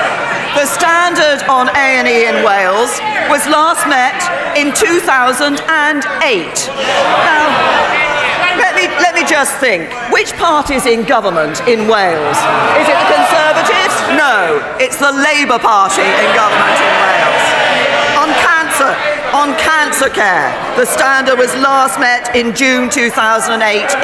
the 0.60 0.66
standard 0.66 1.03
on 1.50 1.74
A&E 1.74 2.30
in 2.30 2.46
Wales 2.46 3.02
was 3.26 3.42
last 3.50 3.90
met 3.90 4.14
in 4.54 4.70
2008. 4.70 5.58
Now, 5.58 7.50
let 8.62 8.78
me, 8.78 8.86
let 9.02 9.16
me 9.18 9.26
just 9.26 9.58
think. 9.58 9.90
Which 10.14 10.38
party's 10.38 10.86
in 10.86 11.02
government 11.10 11.66
in 11.66 11.90
Wales? 11.90 12.38
Is 12.78 12.86
it 12.86 12.98
the 13.02 13.10
Conservatives? 13.10 13.96
No, 14.14 14.62
it's 14.78 15.02
the 15.02 15.10
Labour 15.10 15.58
Party 15.58 16.06
in 16.06 16.30
government 16.38 16.78
in 16.78 16.94
Wales. 17.02 17.46
On 18.22 18.30
on 19.34 19.58
cancer 19.58 20.10
care, 20.10 20.54
the 20.78 20.86
standard 20.86 21.38
was 21.40 21.50
last 21.56 22.00
met 22.00 22.36
in 22.36 22.56
June 22.56 22.90
2008 22.90 23.50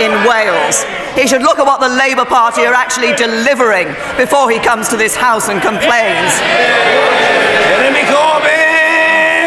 in 0.02 0.12
Wales. 0.26 0.84
He 1.14 1.28
should 1.28 1.44
look 1.44 1.60
at 1.60 1.66
what 1.66 1.80
the 1.80 1.88
Labour 1.88 2.26
Party 2.26 2.66
are 2.66 2.74
actually 2.74 3.14
delivering 3.14 3.88
before 4.18 4.50
he 4.50 4.58
comes 4.58 4.90
to 4.90 4.98
this 4.98 5.16
House 5.16 5.48
and 5.48 5.62
complains. 5.62 6.34
Jeremy 7.62 8.06
Corbyn! 8.10 8.70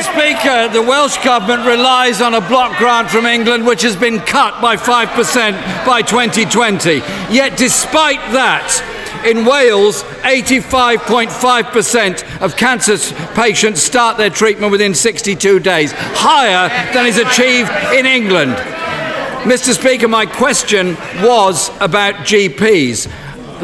Speaker, 0.07 0.69
the 0.69 0.83
Welsh 0.83 1.19
Government 1.25 1.67
relies 1.67 2.21
on 2.21 2.35
a 2.35 2.41
block 2.41 2.79
grant 2.79 3.11
from 3.11 3.27
England 3.27 3.67
which 3.67 3.83
has 3.83 3.97
been 3.97 4.21
cut 4.21 4.61
by 4.62 4.77
5% 4.77 5.87
by 5.87 6.03
2020. 6.03 6.97
Yet, 7.35 7.57
despite 7.57 8.21
that, 8.33 8.92
in 9.25 9.45
Wales, 9.45 10.02
85.5% 10.23 12.41
of 12.41 12.57
cancer 12.57 12.97
patients 13.35 13.83
start 13.83 14.17
their 14.17 14.31
treatment 14.31 14.73
within 14.73 14.95
62 14.95 15.61
days, 15.61 15.93
higher 15.95 16.69
than 16.93 17.07
is 17.07 17.19
achieved 17.19 17.71
in 17.95 18.07
England. 18.07 18.52
Mr. 19.43 19.75
Speaker, 19.75 20.09
my 20.09 20.25
question 20.25 20.97
was 21.23 21.69
about 21.81 22.14
GPs. 22.26 23.09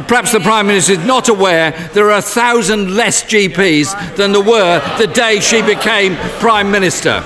Perhaps 0.07 0.33
the 0.33 0.41
Prime 0.41 0.67
Minister 0.67 0.93
is 0.93 1.05
not 1.05 1.29
aware 1.29 1.73
there 1.93 2.11
are 2.11 2.19
a 2.19 2.23
thousand 2.23 2.95
less 2.95 3.25
GPs 3.25 4.17
than 4.17 4.33
there 4.33 4.43
were 4.43 4.81
the 4.99 5.09
day 5.09 5.41
she 5.41 5.63
became 5.63 6.17
Prime 6.41 6.71
Minister. 6.71 7.25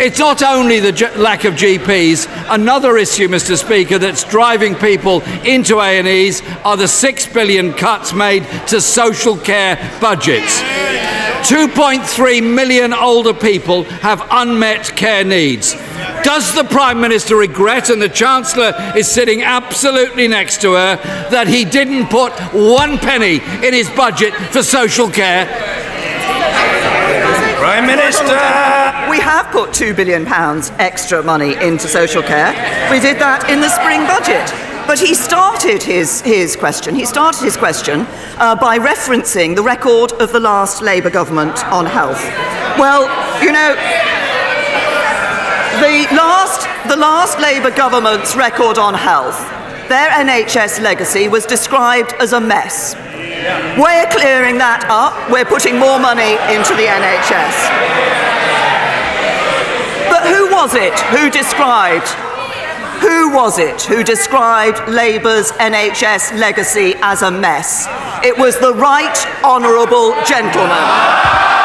It's 0.00 0.20
not 0.20 0.44
only 0.44 0.78
the 0.78 0.92
G- 0.92 1.08
lack 1.16 1.44
of 1.44 1.54
GPs. 1.54 2.28
Another 2.48 2.96
issue, 2.96 3.26
Mr. 3.26 3.56
Speaker, 3.58 3.98
that's 3.98 4.22
driving 4.22 4.76
people 4.76 5.22
into 5.44 5.80
A&Es 5.80 6.40
are 6.64 6.76
the 6.76 6.86
six 6.86 7.26
billion 7.26 7.72
cuts 7.72 8.12
made 8.12 8.44
to 8.68 8.80
social 8.80 9.36
care 9.36 9.76
budgets. 10.00 10.60
2.3 11.48 12.54
million 12.54 12.92
older 12.92 13.34
people 13.34 13.84
have 13.84 14.24
unmet 14.30 14.94
care 14.94 15.24
needs. 15.24 15.72
Does 16.22 16.54
the 16.54 16.64
Prime 16.64 17.00
Minister 17.00 17.36
regret, 17.36 17.90
and 17.90 18.00
the 18.00 18.08
Chancellor 18.08 18.74
is 18.96 19.08
sitting 19.10 19.42
absolutely 19.42 20.28
next 20.28 20.60
to 20.60 20.74
her, 20.74 20.96
that 21.30 21.48
he 21.48 21.64
didn't 21.64 22.08
put 22.08 22.32
one 22.52 22.98
penny 22.98 23.36
in 23.66 23.74
his 23.74 23.88
budget 23.90 24.32
for 24.52 24.62
social 24.62 25.10
care? 25.10 25.87
Minister! 27.88 28.36
We 29.08 29.18
have 29.18 29.46
put 29.50 29.70
£2 29.70 29.96
billion 29.96 30.26
extra 30.78 31.22
money 31.22 31.54
into 31.54 31.88
social 31.88 32.22
care. 32.22 32.52
We 32.90 33.00
did 33.00 33.18
that 33.18 33.48
in 33.48 33.62
the 33.62 33.70
spring 33.70 34.04
budget. 34.04 34.44
But 34.86 34.98
he 34.98 35.14
started 35.14 35.82
his, 35.82 36.20
his 36.20 36.54
question, 36.54 36.94
he 36.94 37.06
started 37.06 37.42
his 37.42 37.56
question 37.56 38.06
uh, 38.36 38.56
by 38.56 38.78
referencing 38.78 39.56
the 39.56 39.62
record 39.62 40.12
of 40.20 40.32
the 40.32 40.40
last 40.40 40.82
Labour 40.82 41.08
government 41.08 41.64
on 41.72 41.86
health. 41.86 42.22
Well, 42.78 43.08
you 43.42 43.52
know, 43.52 43.72
the 45.80 46.14
last, 46.14 46.68
the 46.90 46.96
last 46.96 47.40
Labour 47.40 47.70
government's 47.70 48.36
record 48.36 48.76
on 48.76 48.92
health, 48.92 49.38
their 49.88 50.10
NHS 50.10 50.82
legacy 50.82 51.28
was 51.28 51.46
described 51.46 52.12
as 52.20 52.34
a 52.34 52.40
mess. 52.40 52.94
We're 53.78 54.08
clearing 54.10 54.58
that 54.58 54.86
up. 54.90 55.14
We're 55.30 55.44
putting 55.44 55.78
more 55.78 55.98
money 55.98 56.34
into 56.50 56.74
the 56.74 56.90
NHS. 56.90 57.56
But 60.10 60.26
who 60.26 60.50
was 60.50 60.74
it 60.74 60.98
who 61.14 61.30
described 61.30 62.08
who 62.98 63.30
was 63.30 63.58
it 63.58 63.82
who 63.82 64.02
described 64.02 64.88
Labour's 64.88 65.52
NHS 65.52 66.38
legacy 66.38 66.94
as 67.00 67.22
a 67.22 67.30
mess? 67.30 67.86
It 68.24 68.36
was 68.36 68.58
the 68.58 68.74
right 68.74 69.16
honourable 69.44 70.14
gentleman. 70.26 71.57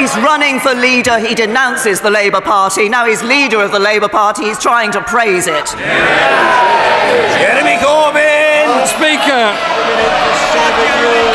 He's 0.00 0.16
running 0.16 0.58
for 0.58 0.72
leader, 0.74 1.18
he 1.18 1.34
denounces 1.34 2.00
the 2.00 2.10
Labour 2.10 2.40
Party. 2.40 2.88
Now 2.88 3.04
he's 3.04 3.22
leader 3.22 3.60
of 3.60 3.70
the 3.70 3.78
Labour 3.78 4.08
Party, 4.08 4.44
he's 4.44 4.58
trying 4.58 4.90
to 4.92 5.02
praise 5.02 5.46
it. 5.46 5.66
Jeremy 7.36 7.76
Corbyn! 7.84 8.86
Speaker, 8.86 9.52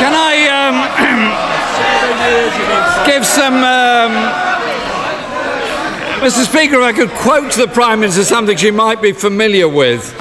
can 0.02 0.14
I 0.18 0.34
um, 0.50 0.76
give 3.06 3.26
some. 3.26 3.64
Um, 3.64 4.56
Mr. 6.22 6.46
Speaker, 6.46 6.78
if 6.78 6.82
I 6.82 6.94
could 6.94 7.12
quote 7.12 7.54
the 7.54 7.68
Prime 7.68 8.00
Minister 8.00 8.24
something 8.24 8.58
she 8.58 8.72
might 8.72 9.00
be 9.00 9.12
familiar 9.12 9.70
with. 9.70 10.12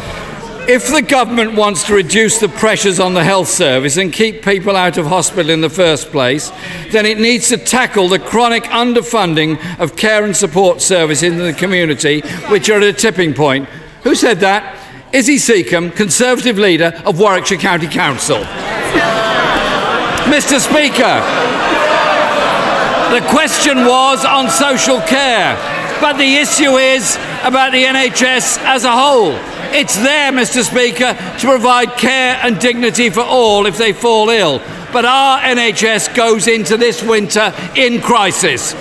If 0.67 0.89
the 0.89 1.03
government 1.03 1.57
wants 1.57 1.85
to 1.85 1.95
reduce 1.95 2.39
the 2.39 2.49
pressures 2.49 2.99
on 2.99 3.13
the 3.13 3.23
health 3.23 3.49
service 3.49 3.99
and 3.99 4.11
keep 4.11 4.43
people 4.43 4.77
out 4.77 4.97
of 4.97 5.05
hospital 5.05 5.51
in 5.51 5.61
the 5.61 5.69
first 5.69 6.11
place, 6.11 6.51
then 6.91 7.05
it 7.05 7.21
needs 7.21 7.51
to 7.51 7.59
tackle 7.59 8.09
the 8.09 8.19
chronic 8.19 8.65
underfunding 8.65 9.59
of 9.79 9.95
care 9.95 10.25
and 10.25 10.35
support 10.35 10.81
service 10.81 11.23
in 11.23 11.37
the 11.37 11.53
community, 11.53 12.23
which 12.49 12.71
are 12.71 12.79
at 12.79 12.83
a 12.83 12.95
tipping 12.95 13.35
point. 13.35 13.69
Who 14.05 14.15
said 14.15 14.41
that? 14.41 14.79
Izzi 15.13 15.37
Seccombe, 15.37 15.95
Conservative 15.95 16.57
leader 16.57 16.99
of 17.05 17.21
Warwickshire 17.21 17.59
County 17.59 17.87
Council. 17.87 18.39
Mr. 20.33 20.59
Speaker, 20.59 21.21
the 23.13 23.21
question 23.29 23.85
was 23.85 24.25
on 24.25 24.49
social 24.49 25.01
care, 25.03 25.57
but 26.01 26.15
the 26.15 26.37
issue 26.37 26.79
is 26.79 27.17
about 27.43 27.73
the 27.73 27.85
NHS 27.85 28.59
as 28.65 28.85
a 28.85 28.93
whole. 28.93 29.39
It's 29.77 29.97
there, 29.97 30.31
Mr. 30.31 30.63
Speaker, 30.63 31.15
to 31.41 31.47
provide 31.49 31.97
care 31.97 32.39
and 32.45 32.61
dignity 32.61 33.11
for 33.11 33.23
all 33.23 33.67
if 33.67 33.77
they 33.77 33.93
fall 33.93 34.31
ill. 34.31 34.61
But 34.93 35.05
our 35.05 35.41
NHS 35.41 36.15
goes 36.15 36.47
into 36.47 36.77
this 36.77 37.03
winter 37.03 37.53
in 37.75 38.01
crisis. 38.01 38.73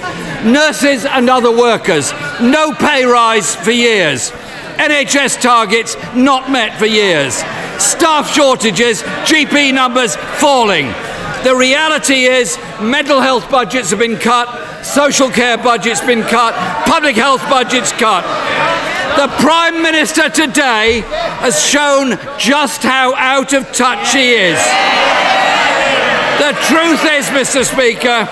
Nurses 0.44 1.06
and 1.06 1.32
other 1.32 1.50
workers, 1.50 2.12
no 2.40 2.76
pay 2.76 3.06
rise 3.06 3.56
for 3.56 3.72
years. 3.72 4.30
NHS 4.78 5.42
targets 5.42 5.96
not 6.14 6.52
met 6.52 6.78
for 6.78 6.86
years. 6.86 7.38
Staff 7.82 8.30
shortages, 8.32 9.02
GP 9.02 9.74
numbers 9.74 10.16
falling. 10.38 10.86
The 11.44 11.56
reality 11.58 12.26
is 12.26 12.56
mental 12.80 13.20
health 13.20 13.50
budgets 13.50 13.90
have 13.90 13.98
been 13.98 14.18
cut, 14.18 14.86
social 14.86 15.32
care 15.32 15.58
budgets 15.58 16.02
been 16.02 16.22
cut, 16.22 16.54
public 16.86 17.16
health 17.16 17.42
budgets 17.50 17.92
cut. 17.94 18.24
The 19.16 19.28
Prime 19.40 19.82
Minister 19.84 20.28
today 20.28 21.02
has 21.40 21.64
shown 21.64 22.18
just 22.40 22.82
how 22.82 23.14
out 23.16 23.54
of 23.54 23.72
touch 23.72 24.14
he 24.14 24.34
is. 24.34 24.58
The 26.42 26.52
truth 26.66 27.06
is, 27.06 27.28
Mr. 27.30 27.64
Speaker, 27.64 28.28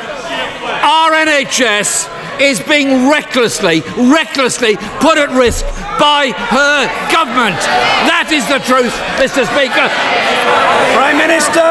our 0.82 1.12
NHS 1.12 2.42
is 2.42 2.60
being 2.62 3.08
recklessly, 3.08 3.82
recklessly 3.96 4.76
put 5.00 5.20
at 5.20 5.30
risk 5.38 5.64
by 6.00 6.34
her 6.50 6.90
government. 7.14 7.62
That 8.10 8.34
is 8.34 8.44
the 8.50 8.58
truth, 8.66 8.92
Mr. 9.22 9.46
Speaker. 9.46 9.86
Prime 10.98 11.18
Minister! 11.22 11.62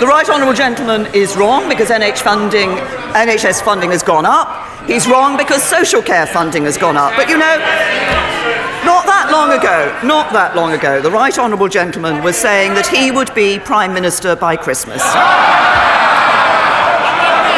The 0.00 0.06
right 0.06 0.28
honourable 0.28 0.52
gentleman 0.52 1.12
is 1.14 1.34
wrong 1.34 1.66
because 1.68 1.88
NH 1.88 2.18
funding, 2.18 2.68
NHS 3.16 3.62
funding 3.62 3.90
has 3.90 4.02
gone 4.02 4.26
up. 4.26 4.67
He's 4.88 5.06
wrong 5.06 5.36
because 5.36 5.62
social 5.62 6.00
care 6.00 6.26
funding 6.26 6.64
has 6.64 6.78
gone 6.78 6.96
up. 6.96 7.12
But 7.14 7.28
you 7.28 7.36
know, 7.36 7.58
not 8.88 9.04
that 9.04 9.28
long 9.30 9.52
ago, 9.52 9.92
not 10.02 10.32
that 10.32 10.56
long 10.56 10.72
ago, 10.72 11.02
the 11.02 11.10
right 11.10 11.38
honourable 11.38 11.68
gentleman 11.68 12.24
was 12.24 12.36
saying 12.36 12.72
that 12.72 12.86
he 12.86 13.10
would 13.10 13.34
be 13.34 13.58
Prime 13.58 13.92
Minister 13.92 14.34
by 14.34 14.56
Christmas. 14.56 15.02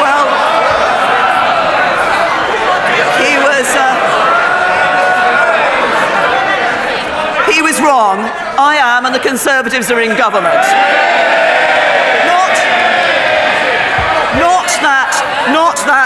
Well, 0.03 0.27
he 3.23 3.39
was. 3.39 3.67
Uh, 3.79 3.95
he 7.49 7.61
was 7.61 7.79
wrong. 7.79 8.19
I 8.59 8.75
am, 8.75 9.05
and 9.05 9.15
the 9.15 9.19
Conservatives 9.19 9.89
are 9.89 10.01
in 10.01 10.17
government. 10.17 10.67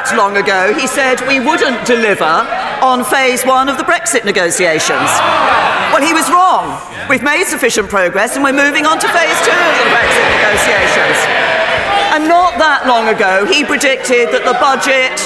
That 0.05 0.17
long 0.17 0.38
ago, 0.38 0.74
he 0.77 0.85
said 0.85 1.17
we 1.25 1.39
wouldn't 1.41 1.81
deliver 1.85 2.45
on 2.85 3.01
phase 3.01 3.41
one 3.41 3.69
of 3.69 3.77
the 3.77 3.83
Brexit 3.83 4.25
negotiations. 4.25 5.09
Well, 5.89 6.05
he 6.05 6.13
was 6.13 6.29
wrong. 6.29 6.77
We've 7.09 7.24
made 7.25 7.45
sufficient 7.45 7.89
progress, 7.89 8.35
and 8.35 8.43
we're 8.43 8.53
moving 8.53 8.85
on 8.85 9.00
to 9.01 9.07
phase 9.09 9.38
two 9.41 9.50
of 9.50 9.75
the 9.81 9.89
Brexit 9.89 10.27
negotiations. 10.29 11.17
And 12.13 12.29
not 12.29 12.57
that 12.62 12.85
long 12.85 13.09
ago, 13.09 13.50
he 13.50 13.65
predicted 13.65 14.29
that 14.29 14.45
the 14.45 14.57
budget, 14.62 15.17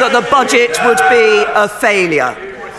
that 0.00 0.16
the 0.16 0.24
budget 0.32 0.80
would 0.88 1.02
be 1.12 1.44
a 1.52 1.68
failure. 1.68 2.32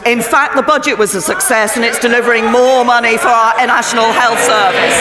In 0.09 0.21
fact, 0.21 0.55
the 0.55 0.65
budget 0.65 0.97
was 0.97 1.13
a 1.13 1.21
success 1.21 1.77
and 1.77 1.85
it's 1.85 1.99
delivering 1.99 2.49
more 2.51 2.83
money 2.83 3.15
for 3.17 3.29
our 3.29 3.53
National 3.61 4.09
Health 4.11 4.41
Service. 4.41 4.99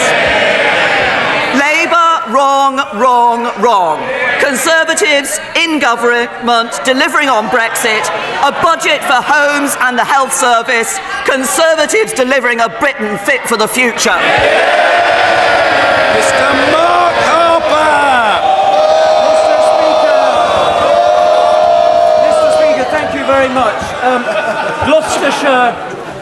Labour, 1.56 2.30
wrong, 2.30 2.76
wrong, 3.00 3.50
wrong. 3.60 4.31
Conservatives 4.42 5.38
in 5.54 5.78
government 5.78 6.74
delivering 6.84 7.28
on 7.28 7.46
Brexit, 7.46 8.02
a 8.42 8.50
budget 8.58 8.98
for 9.06 9.22
homes 9.22 9.76
and 9.78 9.96
the 9.96 10.04
health 10.04 10.32
service, 10.32 10.98
Conservatives 11.24 12.12
delivering 12.12 12.58
a 12.58 12.68
Britain 12.80 13.16
fit 13.18 13.40
for 13.46 13.56
the 13.56 13.68
future. 13.68 14.18
Mr. 16.18 16.48
Mark 16.74 17.14
Harper! 17.22 18.42
Mr. 22.26 22.46
Speaker, 22.58 22.90
thank 22.90 23.14
you 23.14 23.24
very 23.24 23.48
much. 23.48 23.78
Um, 24.02 24.24
Gloucestershire, 24.90 25.70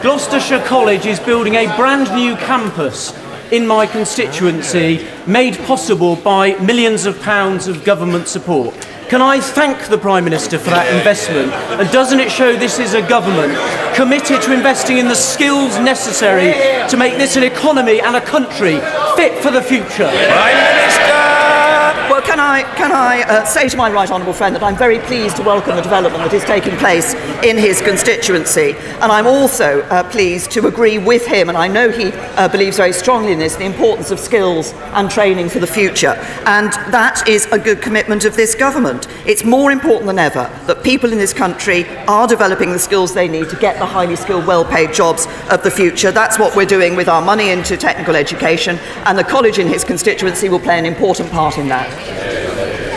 Gloucestershire 0.03 0.63
College 0.67 1.07
is 1.07 1.19
building 1.19 1.55
a 1.55 1.65
brand 1.75 2.13
new 2.13 2.35
campus 2.35 3.13
in 3.51 3.67
my 3.67 3.85
constituency, 3.85 5.05
made 5.27 5.57
possible 5.59 6.15
by 6.15 6.55
millions 6.59 7.05
of 7.05 7.21
pounds 7.21 7.67
of 7.67 7.83
government 7.83 8.27
support. 8.27 8.73
Can 9.09 9.21
I 9.21 9.41
thank 9.41 9.87
the 9.87 9.97
Prime 9.97 10.23
Minister 10.23 10.57
for 10.57 10.69
that 10.69 10.87
investment? 10.95 11.51
And 11.77 11.91
doesn't 11.91 12.21
it 12.21 12.31
show 12.31 12.55
this 12.55 12.79
is 12.79 12.93
a 12.93 13.05
government 13.05 13.53
committed 13.93 14.41
to 14.43 14.53
investing 14.53 14.99
in 14.99 15.09
the 15.09 15.15
skills 15.15 15.77
necessary 15.79 16.53
to 16.87 16.95
make 16.95 17.17
this 17.17 17.35
an 17.35 17.43
economy 17.43 17.99
and 17.99 18.15
a 18.15 18.21
country 18.21 18.79
fit 19.17 19.37
for 19.43 19.51
the 19.51 19.61
future? 19.61 20.07
Prime 20.07 20.55
Minister! 20.55 22.10
Can 22.31 22.39
I, 22.39 22.63
can 22.77 22.93
I 22.93 23.23
uh, 23.23 23.43
say 23.43 23.67
to 23.67 23.75
my 23.75 23.91
right 23.91 24.09
honourable 24.09 24.31
friend 24.31 24.55
that 24.55 24.63
I'm 24.63 24.77
very 24.77 24.99
pleased 24.99 25.35
to 25.35 25.43
welcome 25.43 25.75
the 25.75 25.81
development 25.81 26.23
that 26.23 26.33
is 26.33 26.45
taking 26.45 26.77
place 26.77 27.13
in 27.43 27.57
his 27.57 27.81
constituency, 27.81 28.71
and 29.01 29.11
I'm 29.11 29.27
also 29.27 29.81
uh, 29.81 30.09
pleased 30.09 30.49
to 30.51 30.67
agree 30.67 30.97
with 30.97 31.27
him, 31.27 31.49
and 31.49 31.57
I 31.57 31.67
know 31.67 31.89
he 31.89 32.13
uh, 32.13 32.47
believes 32.47 32.77
very 32.77 32.93
strongly 32.93 33.33
in 33.33 33.39
this, 33.39 33.57
the 33.57 33.65
importance 33.65 34.11
of 34.11 34.19
skills 34.19 34.71
and 34.93 35.11
training 35.11 35.49
for 35.49 35.59
the 35.59 35.67
future. 35.67 36.13
And 36.45 36.71
that 36.93 37.27
is 37.27 37.47
a 37.47 37.59
good 37.59 37.81
commitment 37.81 38.23
of 38.23 38.37
this 38.37 38.55
government. 38.55 39.09
It's 39.25 39.43
more 39.43 39.69
important 39.69 40.05
than 40.05 40.17
ever 40.17 40.49
that 40.67 40.85
people 40.85 41.11
in 41.11 41.17
this 41.17 41.33
country 41.33 41.85
are 42.07 42.29
developing 42.29 42.71
the 42.71 42.79
skills 42.79 43.13
they 43.13 43.27
need 43.27 43.49
to 43.49 43.57
get 43.57 43.77
the 43.77 43.85
highly 43.85 44.15
skilled, 44.15 44.47
well 44.47 44.63
paid 44.63 44.93
jobs 44.93 45.27
of 45.49 45.63
the 45.63 45.71
future. 45.71 46.13
That's 46.13 46.39
what 46.39 46.55
we're 46.55 46.65
doing 46.65 46.95
with 46.95 47.09
our 47.09 47.21
money 47.21 47.49
into 47.49 47.75
technical 47.75 48.15
education, 48.15 48.79
and 49.05 49.17
the 49.17 49.25
college 49.25 49.59
in 49.59 49.67
his 49.67 49.83
constituency 49.83 50.47
will 50.47 50.61
play 50.61 50.79
an 50.79 50.85
important 50.85 51.29
part 51.29 51.57
in 51.57 51.67
that. 51.67 52.20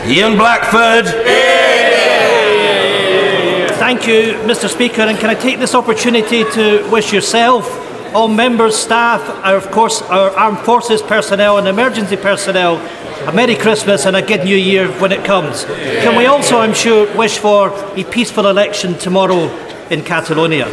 Ian 0.07 0.37
Blackford! 0.37 1.07
Thank 3.79 4.05
you, 4.07 4.33
Mr. 4.45 4.69
Speaker, 4.69 5.01
and 5.01 5.17
can 5.17 5.31
I 5.31 5.33
take 5.33 5.57
this 5.57 5.73
opportunity 5.73 6.43
to 6.51 6.87
wish 6.91 7.11
yourself, 7.11 7.65
all 8.13 8.27
members, 8.27 8.75
staff, 8.75 9.27
our, 9.43 9.55
of 9.55 9.71
course, 9.71 10.03
our 10.03 10.29
armed 10.37 10.59
forces 10.59 11.01
personnel 11.01 11.57
and 11.57 11.67
emergency 11.67 12.17
personnel, 12.17 12.75
a 13.27 13.33
Merry 13.33 13.55
Christmas 13.55 14.05
and 14.05 14.15
a 14.15 14.21
good 14.21 14.43
New 14.45 14.55
Year 14.55 14.87
when 14.99 15.11
it 15.11 15.25
comes. 15.25 15.65
Can 15.65 16.15
we 16.15 16.27
also, 16.27 16.59
I'm 16.59 16.75
sure, 16.75 17.11
wish 17.17 17.39
for 17.39 17.69
a 17.97 18.03
peaceful 18.03 18.47
election 18.47 18.93
tomorrow 18.99 19.47
in 19.89 20.03
Catalonia? 20.03 20.65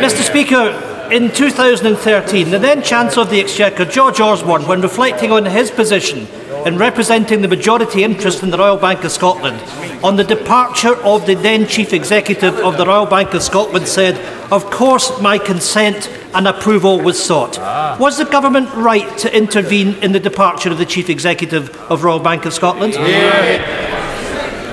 Mr. 0.00 0.22
Speaker, 0.22 1.08
in 1.10 1.32
2013, 1.32 2.50
the 2.50 2.60
then 2.60 2.80
Chancellor 2.80 3.24
of 3.24 3.30
the 3.30 3.40
Exchequer, 3.40 3.84
George 3.84 4.20
Osborne, 4.20 4.68
when 4.68 4.80
reflecting 4.80 5.32
on 5.32 5.44
his 5.46 5.72
position 5.72 6.28
in 6.66 6.76
representing 6.76 7.42
the 7.42 7.48
majority 7.48 8.02
interest 8.02 8.42
in 8.42 8.50
the 8.50 8.58
Royal 8.58 8.76
Bank 8.76 9.04
of 9.04 9.12
Scotland, 9.12 9.60
on 10.02 10.16
the 10.16 10.24
departure 10.24 10.96
of 11.04 11.24
the 11.24 11.34
then 11.34 11.64
Chief 11.68 11.92
Executive 11.92 12.56
of 12.56 12.76
the 12.76 12.84
Royal 12.84 13.06
Bank 13.06 13.34
of 13.34 13.42
Scotland, 13.42 13.86
said, 13.86 14.18
Of 14.50 14.68
course, 14.68 15.20
my 15.20 15.38
consent 15.38 16.10
and 16.34 16.48
approval 16.48 17.00
was 17.00 17.22
sought. 17.22 17.56
Was 18.00 18.18
the 18.18 18.24
government 18.24 18.68
right 18.74 19.16
to 19.18 19.34
intervene 19.34 19.94
in 20.02 20.10
the 20.10 20.20
departure 20.20 20.70
of 20.70 20.78
the 20.78 20.84
Chief 20.84 21.08
Executive 21.08 21.74
of 21.90 22.02
Royal 22.02 22.18
Bank 22.18 22.44
of 22.46 22.52
Scotland? 22.52 22.94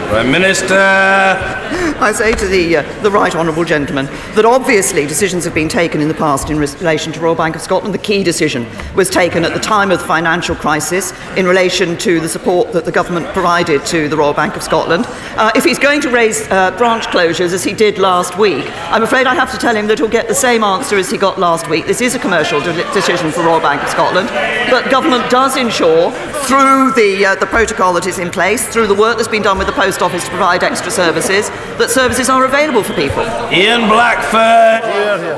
Prime 0.09 0.31
Minister! 0.31 1.82
I 2.03 2.11
say 2.11 2.33
to 2.33 2.47
the, 2.47 2.77
uh, 2.77 3.01
the 3.01 3.09
right 3.09 3.33
honourable 3.33 3.63
gentleman 3.63 4.07
that 4.35 4.43
obviously 4.43 5.07
decisions 5.07 5.45
have 5.45 5.53
been 5.53 5.69
taken 5.69 6.01
in 6.01 6.09
the 6.09 6.13
past 6.13 6.49
in 6.49 6.57
relation 6.59 7.13
to 7.13 7.19
Royal 7.21 7.33
Bank 7.33 7.55
of 7.55 7.61
Scotland. 7.61 7.93
The 7.93 7.99
key 7.99 8.25
decision 8.25 8.67
was 8.93 9.09
taken 9.09 9.45
at 9.45 9.53
the 9.53 9.59
time 9.61 9.89
of 9.89 9.99
the 9.99 10.05
financial 10.05 10.53
crisis 10.53 11.13
in 11.37 11.45
relation 11.47 11.97
to 11.99 12.19
the 12.19 12.27
support 12.27 12.73
that 12.73 12.83
the 12.83 12.91
government 12.91 13.27
provided 13.27 13.85
to 13.85 14.09
the 14.09 14.17
Royal 14.17 14.33
Bank 14.33 14.57
of 14.57 14.63
Scotland. 14.63 15.05
Uh, 15.37 15.53
if 15.55 15.63
he's 15.63 15.79
going 15.79 16.01
to 16.01 16.09
raise 16.09 16.41
uh, 16.51 16.71
branch 16.77 17.05
closures 17.05 17.53
as 17.53 17.63
he 17.63 17.73
did 17.73 17.97
last 17.97 18.37
week, 18.37 18.65
I'm 18.91 19.03
afraid 19.03 19.25
I 19.25 19.33
have 19.33 19.53
to 19.53 19.57
tell 19.57 19.73
him 19.73 19.87
that 19.87 19.99
he'll 19.99 20.09
get 20.09 20.27
the 20.27 20.35
same 20.35 20.61
answer 20.61 20.97
as 20.97 21.09
he 21.09 21.17
got 21.17 21.39
last 21.39 21.69
week. 21.69 21.85
This 21.85 22.01
is 22.01 22.15
a 22.15 22.19
commercial 22.19 22.59
de- 22.59 22.93
decision 22.93 23.31
for 23.31 23.43
Royal 23.43 23.61
Bank 23.61 23.81
of 23.81 23.87
Scotland, 23.87 24.27
but 24.69 24.91
government 24.91 25.31
does 25.31 25.55
ensure 25.55 26.11
through 26.43 26.91
the, 26.91 27.25
uh, 27.25 27.35
the 27.35 27.45
protocol 27.45 27.93
that 27.93 28.07
is 28.07 28.19
in 28.19 28.29
place, 28.29 28.67
through 28.67 28.87
the 28.87 28.93
work 28.93 29.15
that's 29.15 29.29
been 29.29 29.41
done 29.41 29.57
with 29.57 29.67
the 29.67 29.73
Post 29.73 30.01
Office 30.01 30.25
to 30.25 30.29
provide 30.29 30.63
extra 30.63 30.91
services, 30.91 31.49
that 31.79 31.92
services 31.93 32.29
are 32.29 32.43
available 32.45 32.83
for 32.83 32.93
people. 32.93 33.23
Ian 33.51 33.87
Blackford! 33.87 34.83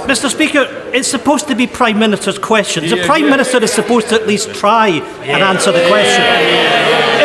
Mr. 0.09 0.29
Speaker, 0.29 0.65
it's 0.93 1.07
supposed 1.07 1.47
to 1.49 1.55
be 1.55 1.67
Prime 1.67 1.99
Minister's 1.99 2.39
questions. 2.39 2.89
The 2.89 3.03
Prime 3.05 3.29
Minister 3.29 3.61
is 3.63 3.73
supposed 3.73 4.09
to 4.09 4.15
at 4.15 4.25
least 4.25 4.53
try 4.55 4.87
and 4.87 5.43
answer 5.43 5.71
the 5.71 5.85
question. 5.87 6.23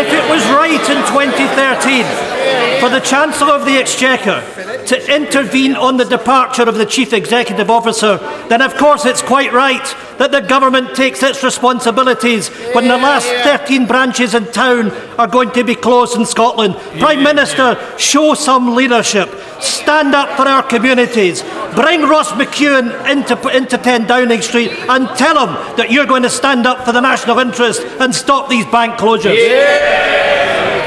If 0.02 0.12
it 0.12 0.28
was 0.30 0.42
right 0.50 0.80
in 0.80 0.98
2013 1.06 2.39
for 2.80 2.88
the 2.88 3.00
Chancellor 3.00 3.52
of 3.52 3.66
the 3.66 3.76
Exchequer 3.76 4.42
to 4.86 5.14
intervene 5.14 5.76
on 5.76 5.98
the 5.98 6.04
departure 6.04 6.62
of 6.62 6.76
the 6.76 6.86
Chief 6.86 7.12
Executive 7.12 7.68
Officer, 7.68 8.16
then 8.48 8.62
of 8.62 8.74
course 8.76 9.04
it's 9.04 9.22
quite 9.22 9.52
right 9.52 9.84
that 10.18 10.32
the 10.32 10.40
government 10.40 10.94
takes 10.96 11.22
its 11.22 11.42
responsibilities 11.44 12.48
when 12.74 12.88
the 12.88 12.96
last 12.96 13.26
13 13.44 13.86
branches 13.86 14.34
in 14.34 14.46
town 14.46 14.90
are 15.18 15.26
going 15.26 15.50
to 15.52 15.62
be 15.62 15.74
closed 15.74 16.16
in 16.16 16.24
Scotland. 16.24 16.74
Prime 16.98 17.22
Minister, 17.22 17.78
show 17.98 18.34
some 18.34 18.74
leadership. 18.74 19.28
Stand 19.60 20.14
up 20.14 20.36
for 20.36 20.48
our 20.48 20.62
communities. 20.62 21.42
Bring 21.74 22.02
Ross 22.02 22.32
McEwen 22.32 22.90
into, 23.10 23.48
into 23.56 23.78
10 23.78 24.06
Downing 24.06 24.42
Street 24.42 24.70
and 24.70 25.08
tell 25.16 25.46
him 25.46 25.76
that 25.76 25.90
you're 25.90 26.06
going 26.06 26.22
to 26.22 26.30
stand 26.30 26.66
up 26.66 26.84
for 26.84 26.92
the 26.92 27.00
national 27.00 27.38
interest 27.38 27.82
and 28.00 28.14
stop 28.14 28.48
these 28.48 28.66
bank 28.66 28.94
closures. 28.94 29.36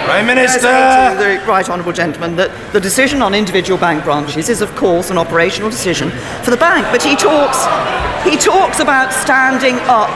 Prime 0.05 0.27
Minister! 0.27 0.61
the 0.61 1.41
uh, 1.41 1.45
right 1.47 1.69
honourable 1.69 1.93
gentleman 1.93 2.35
that 2.35 2.51
the 2.73 2.79
decision 2.79 3.21
on 3.21 3.33
individual 3.33 3.79
bank 3.79 4.03
branches 4.03 4.49
is, 4.49 4.61
of 4.61 4.73
course, 4.75 5.09
an 5.09 5.17
operational 5.17 5.69
decision 5.69 6.09
for 6.43 6.51
the 6.51 6.57
bank. 6.57 6.85
But 6.91 7.01
he 7.01 7.15
talks, 7.15 7.63
he 8.27 8.35
talks 8.35 8.79
about 8.79 9.13
standing 9.13 9.75
up. 9.87 10.11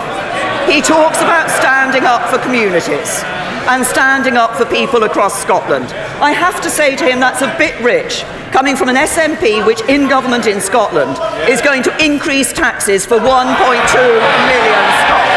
He 0.70 0.82
talks 0.82 1.20
about 1.22 1.50
standing 1.50 2.04
up 2.04 2.28
for 2.30 2.38
communities 2.40 3.24
and 3.72 3.86
standing 3.86 4.36
up 4.36 4.56
for 4.56 4.66
people 4.66 5.04
across 5.04 5.42
Scotland. 5.42 5.86
I 6.20 6.32
have 6.32 6.60
to 6.62 6.70
say 6.70 6.96
to 6.98 7.06
him 7.06 7.20
that's 7.20 7.42
a 7.42 7.56
bit 7.58 7.80
rich, 7.82 8.24
coming 8.52 8.76
from 8.76 8.90
an 8.90 8.96
SNP 8.96 9.66
which, 9.66 9.82
in 9.88 10.10
government 10.10 10.48
in 10.48 10.60
Scotland, 10.60 11.18
is 11.50 11.62
going 11.62 11.84
to 11.84 11.92
increase 12.04 12.52
taxes 12.52 13.06
for 13.06 13.18
1.2 13.18 13.24
million 13.24 14.84
Scots. 15.04 15.28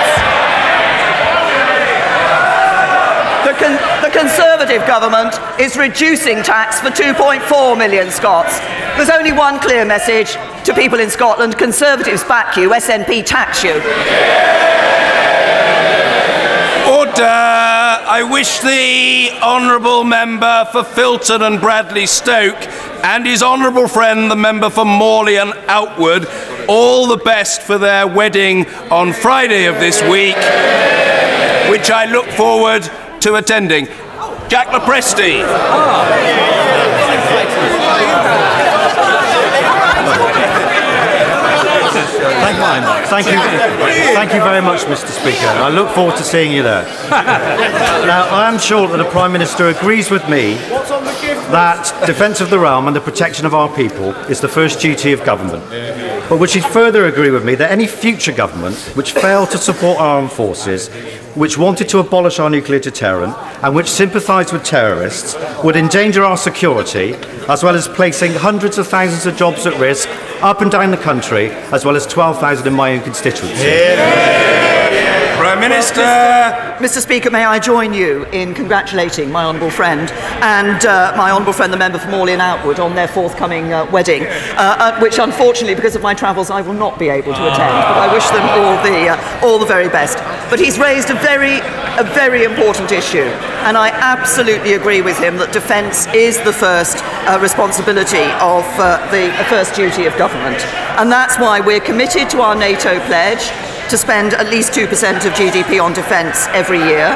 con- 3.61 3.89
the 4.11 4.18
Conservative 4.18 4.87
government 4.87 5.35
is 5.61 5.77
reducing 5.77 6.42
tax 6.42 6.81
for 6.81 6.88
2.4 6.88 7.79
million 7.79 8.11
Scots. 8.11 8.59
There's 8.96 9.11
only 9.11 9.33
one 9.33 9.61
clear 9.61 9.85
message 9.85 10.33
to 10.64 10.75
people 10.75 11.01
in 11.01 11.11
Scotland 11.11 11.57
Conservatives 11.59 12.25
back 12.25 12.57
you, 12.57 12.70
SNP 12.70 13.25
tax 13.25 13.62
you. 13.62 13.75
Order! 16.90 17.23
I 17.23 18.27
wish 18.29 18.59
the 18.61 19.31
honourable 19.42 20.05
member 20.05 20.66
for 20.73 20.83
Filton 20.83 21.46
and 21.46 21.61
Bradley 21.61 22.07
Stoke 22.07 22.61
and 23.05 23.27
his 23.27 23.42
honourable 23.42 23.87
friend, 23.87 24.31
the 24.31 24.37
member 24.37 24.70
for 24.70 24.85
Morley 24.85 25.37
and 25.37 25.53
Outwood, 25.68 26.27
all 26.68 27.07
the 27.07 27.16
best 27.18 27.62
for 27.62 27.79
their 27.79 28.07
wedding 28.07 28.66
on 28.90 29.12
Friday 29.12 29.66
of 29.66 29.77
this 29.77 30.03
week, 30.03 30.37
which 31.70 31.90
I 31.90 32.07
look 32.11 32.27
forward 32.27 32.90
to 33.20 33.35
attending. 33.37 33.87
Jack 34.48 34.68
Lopresti. 34.68 35.44
Thank 43.11 43.26
you. 43.26 43.38
Thank 44.14 44.35
you 44.35 44.40
very 44.40 44.62
much, 44.62 44.83
Mr. 44.83 45.09
Speaker. 45.09 45.46
I 45.46 45.68
look 45.68 45.90
forward 45.90 46.16
to 46.16 46.22
seeing 46.22 46.52
you 46.52 46.62
there. 46.62 46.85
now, 47.11 48.28
I 48.30 48.48
am 48.48 48.59
sure 48.59 48.87
that 48.88 48.96
the 48.96 49.11
Prime 49.11 49.33
Minister 49.33 49.68
agrees 49.68 50.11
with 50.11 50.28
me 50.28 50.54
that 51.53 52.07
defence 52.07 52.41
of 52.41 52.51
the 52.51 52.59
realm 52.59 52.87
and 52.87 52.95
the 52.95 53.01
protection 53.01 53.45
of 53.45 53.55
our 53.55 53.69
people 53.75 54.11
is 54.31 54.41
the 54.41 54.49
first 54.49 54.81
duty 54.81 55.13
of 55.13 55.25
government. 55.25 55.63
But 56.29 56.39
would 56.39 56.51
she 56.51 56.61
further 56.61 57.07
agree 57.07 57.31
with 57.31 57.45
me 57.45 57.57
that 57.57 57.71
any 57.71 57.87
future 57.87 58.33
government 58.33 58.77
which 58.95 59.13
failed 59.13 59.51
to 59.51 59.59
support 59.59 59.99
our 59.99 60.19
armed 60.19 60.31
forces, 60.31 60.89
which 61.35 61.59
wanted 61.59 61.89
to 61.89 61.99
abolish 61.99 62.39
our 62.39 62.49
nuclear 62.49 62.79
deterrent, 62.79 63.37
and 63.63 63.75
which 63.75 63.89
sympathised 63.89 64.53
with 64.53 64.63
terrorists 64.65 65.37
would 65.65 65.77
endanger 65.77 66.23
our 66.25 66.37
security, 66.37 67.15
as 67.49 67.65
well 67.65 67.75
as 67.75 67.89
placing 67.89 68.33
hundreds 68.33 68.79
of 68.79 68.87
thousands 68.87 69.27
of 69.27 69.37
jobs 69.37 69.67
at 69.67 69.79
risk 69.81 70.09
up 70.43 70.61
and 70.61 70.71
down 70.71 70.91
the 70.91 70.97
country, 70.97 71.51
as 71.73 71.85
well 71.85 71.97
as 71.97 72.07
12,000 72.07 72.67
in 72.67 72.75
my 72.75 72.93
own 72.93 73.03
constituency? 73.03 74.80
Prime 75.61 75.73
Minister. 75.73 76.01
Mr. 76.81 77.03
Speaker, 77.03 77.31
may 77.31 77.44
I 77.44 77.59
join 77.59 77.92
you 77.92 78.25
in 78.33 78.55
congratulating 78.55 79.31
my 79.31 79.44
honourable 79.44 79.70
friend 79.70 80.11
and 80.40 80.87
uh, 80.87 81.12
my 81.18 81.31
honourable 81.31 81.53
friend, 81.53 81.70
the 81.70 81.77
member 81.77 81.99
for 81.99 82.09
Morley 82.09 82.33
and 82.33 82.40
Outwood, 82.40 82.81
on 82.81 82.94
their 82.94 83.07
forthcoming 83.07 83.70
uh, 83.70 83.85
wedding, 83.90 84.23
uh, 84.23 84.57
uh, 84.57 85.01
which 85.01 85.18
unfortunately, 85.18 85.75
because 85.75 85.94
of 85.94 86.01
my 86.01 86.14
travels, 86.14 86.51
I 86.51 86.62
will 86.62 86.73
not 86.73 86.99
be 86.99 87.11
able 87.11 87.35
to 87.35 87.53
attend. 87.53 87.77
But 87.77 87.99
I 87.99 88.11
wish 88.11 88.27
them 88.31 88.42
all 88.57 88.83
the 88.83 89.09
uh, 89.09 89.46
all 89.46 89.59
the 89.59 89.66
very 89.66 89.90
best. 89.90 90.16
But 90.49 90.61
he's 90.61 90.79
raised 90.79 91.11
a 91.11 91.14
very 91.14 91.59
a 92.01 92.05
very 92.14 92.44
important 92.44 92.90
issue, 92.90 93.29
and 93.68 93.77
I 93.77 93.90
absolutely 93.90 94.73
agree 94.73 95.03
with 95.03 95.18
him 95.18 95.37
that 95.37 95.53
defence 95.53 96.07
is 96.14 96.40
the 96.40 96.55
first 96.55 97.05
uh, 97.29 97.38
responsibility 97.42 98.25
of 98.40 98.64
uh, 98.81 98.96
the 99.12 99.29
first 99.51 99.75
duty 99.75 100.07
of 100.07 100.16
government, 100.16 100.64
and 100.96 101.12
that's 101.12 101.38
why 101.38 101.61
we're 101.61 101.81
committed 101.81 102.31
to 102.31 102.40
our 102.40 102.55
NATO 102.55 102.99
pledge 103.05 103.53
to 103.90 103.98
spend 103.98 104.35
at 104.35 104.48
least 104.48 104.72
2% 104.72 104.87
of 105.26 105.33
GDP 105.33 105.83
on 105.83 105.92
defence 105.92 106.46
every 106.55 106.79
year. 106.79 107.11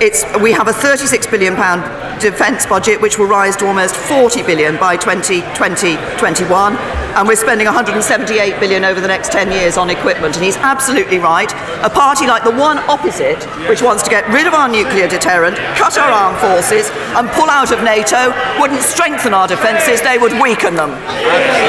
It's, 0.00 0.24
we 0.42 0.50
have 0.50 0.66
a 0.66 0.72
36 0.72 1.28
billion 1.28 1.54
pound 1.54 1.82
defence 2.20 2.66
budget 2.66 3.00
which 3.00 3.16
will 3.16 3.26
rise 3.26 3.54
to 3.56 3.66
almost 3.66 3.94
£40 3.94 4.44
billion 4.44 4.76
by 4.76 4.96
2020-21 4.96 6.76
and 7.14 7.28
we're 7.28 7.36
spending 7.36 7.66
£178 7.68 8.58
billion 8.58 8.84
over 8.84 9.00
the 9.00 9.06
next 9.06 9.30
10 9.30 9.52
years 9.52 9.78
on 9.78 9.88
equipment. 9.88 10.34
And 10.34 10.44
he's 10.44 10.56
absolutely 10.56 11.18
right. 11.18 11.50
A 11.84 11.88
party 11.88 12.26
like 12.26 12.42
the 12.42 12.50
one 12.50 12.78
opposite 12.90 13.42
which 13.68 13.80
wants 13.80 14.02
to 14.02 14.10
get 14.10 14.26
rid 14.28 14.48
of 14.48 14.52
our 14.52 14.68
nuclear 14.68 15.06
deterrent 15.06 15.56
cut 15.78 15.96
our 15.96 16.10
armed 16.10 16.38
forces 16.38 16.90
and 17.14 17.30
pull 17.30 17.48
out 17.48 17.70
of 17.70 17.84
NATO 17.84 18.34
wouldn't 18.58 18.82
strengthen 18.82 19.32
our 19.32 19.46
defences 19.46 20.02
they 20.02 20.18
would 20.18 20.32
weaken 20.42 20.74
them. 20.74 20.90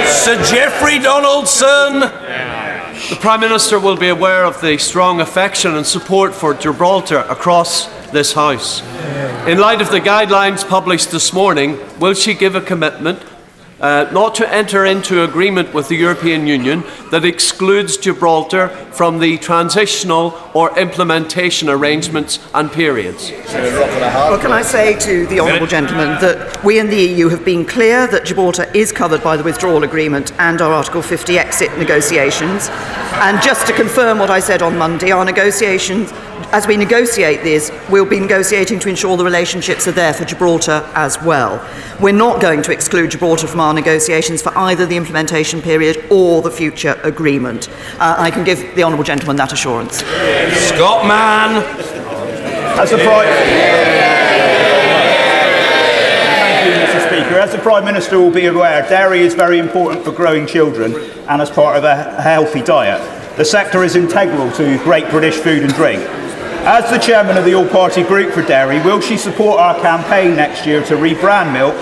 Sir 0.10 0.42
Jeffrey 0.44 0.98
Donaldson 0.98 2.57
The 3.10 3.16
Prime 3.16 3.40
Minister 3.40 3.80
will 3.80 3.96
be 3.96 4.10
aware 4.10 4.44
of 4.44 4.60
the 4.60 4.78
strong 4.78 5.22
affection 5.22 5.76
and 5.76 5.88
support 5.88 6.36
for 6.36 6.54
Gibraltar 6.54 7.20
across 7.30 7.86
this 8.12 8.34
House. 8.34 8.82
In 9.48 9.60
light 9.60 9.80
of 9.80 9.90
the 9.92 10.02
guidelines 10.02 10.68
published 10.68 11.12
this 11.12 11.32
morning, 11.32 11.80
will 12.00 12.14
she 12.14 12.34
give 12.34 12.56
a 12.56 12.60
commitment 12.60 13.24
uh, 13.80 14.10
not 14.12 14.36
to 14.36 14.54
enter 14.54 14.86
into 14.86 15.24
agreement 15.24 15.74
with 15.74 15.88
the 15.88 15.96
European 15.96 16.48
Union 16.48 16.84
that 17.12 17.24
excludes 17.24 17.98
Gibraltar 17.98 18.70
from 18.92 19.20
the 19.20 19.38
transitional 19.38 20.38
or 20.54 20.78
implementation 20.80 21.70
arrangements 21.70 22.40
and 22.54 22.72
periods? 22.72 23.32
Well, 23.32 24.40
can 24.40 24.52
I 24.52 24.62
say 24.62 24.98
to 25.00 25.28
the 25.28 25.40
honourable 25.40 25.68
gentleman 25.68 26.20
that 26.22 26.64
we 26.64 26.80
in 26.80 26.90
the 26.90 26.98
EU 26.98 27.30
have 27.30 27.46
been 27.46 27.66
clear 27.66 28.08
that 28.08 28.26
Gibraltar 28.26 28.70
is 28.74 28.92
covered 28.92 29.24
by 29.24 29.38
the 29.38 29.44
withdrawal 29.44 29.84
agreement 29.84 30.32
and 30.40 30.62
our 30.62 30.74
Article 30.74 31.02
50 31.02 31.38
exit 31.38 31.78
negotiations. 31.78 32.70
And 33.20 33.42
just 33.42 33.68
to 33.68 33.74
confirm 33.74 34.20
what 34.20 34.30
I 34.30 34.40
said 34.40 34.62
on 34.62 34.78
Monday, 34.78 35.12
our 35.12 35.26
negotiations, 35.26 36.12
as 36.52 36.68
we 36.68 36.78
negotiate 36.78 37.44
this, 37.44 37.72
we'll 37.90 38.06
be 38.06 38.20
negotiating 38.20 38.80
to 38.80 38.90
ensure 38.90 39.18
the 39.18 39.24
relationships 39.24 39.88
are 39.88 39.92
there 39.92 40.14
for 40.14 40.26
Gibraltar 40.26 40.90
as 40.94 41.22
well. 41.22 41.66
We're 42.00 42.14
not 42.14 42.42
going 42.42 42.62
to 42.64 42.72
exclude 42.72 43.12
Gibraltar 43.12 43.48
from 43.48 43.60
our 43.60 43.74
negotiations 43.74 44.42
for 44.42 44.58
either 44.58 44.86
the 44.86 44.96
implementation 44.96 45.62
period 45.62 46.06
or 46.10 46.42
the 46.42 46.52
future 46.52 47.00
agreement. 47.04 47.70
Uh, 48.00 48.16
I 48.18 48.32
can 48.32 48.44
give 48.44 48.76
the 48.76 48.84
honourable 48.84 49.04
gentleman 49.04 49.36
that 49.38 49.52
assurance. 49.52 49.98
Scott 49.98 51.06
Mann. 51.08 51.64
As 52.80 52.92
the 52.92 52.98
Prime, 52.98 53.28
Thank 56.38 56.66
you, 56.68 56.74
Mr. 56.74 57.08
Speaker. 57.08 57.40
As 57.40 57.52
the 57.52 57.58
Prime 57.58 57.84
Minister 57.84 58.20
will 58.20 58.32
be 58.32 58.46
aware, 58.46 58.88
dairy 58.88 59.22
is 59.22 59.34
very 59.34 59.58
important 59.58 60.06
for 60.06 60.12
growing 60.12 60.46
children 60.46 60.94
and 61.28 61.42
as 61.42 61.50
part 61.50 61.76
of 61.76 61.84
a 61.84 62.22
healthy 62.22 62.62
diet. 62.62 63.02
The 63.38 63.46
sector 63.46 63.84
is 63.84 63.96
integral 63.96 64.52
to 64.54 64.78
Great 64.84 65.10
British 65.10 65.36
Food 65.36 65.64
and 65.64 65.74
Drink. 65.74 66.02
As 66.66 66.90
the 66.90 66.98
chairman 66.98 67.38
of 67.38 67.46
the 67.46 67.54
All 67.54 67.68
Party 67.68 68.04
Group 68.04 68.34
for 68.34 68.42
Dairy, 68.42 68.80
will 68.82 69.00
she 69.02 69.18
support 69.18 69.60
our 69.60 69.80
campaign 69.82 70.36
next 70.36 70.66
year 70.66 70.84
to 70.86 70.96
rebrand 70.96 71.54
milk, 71.54 71.76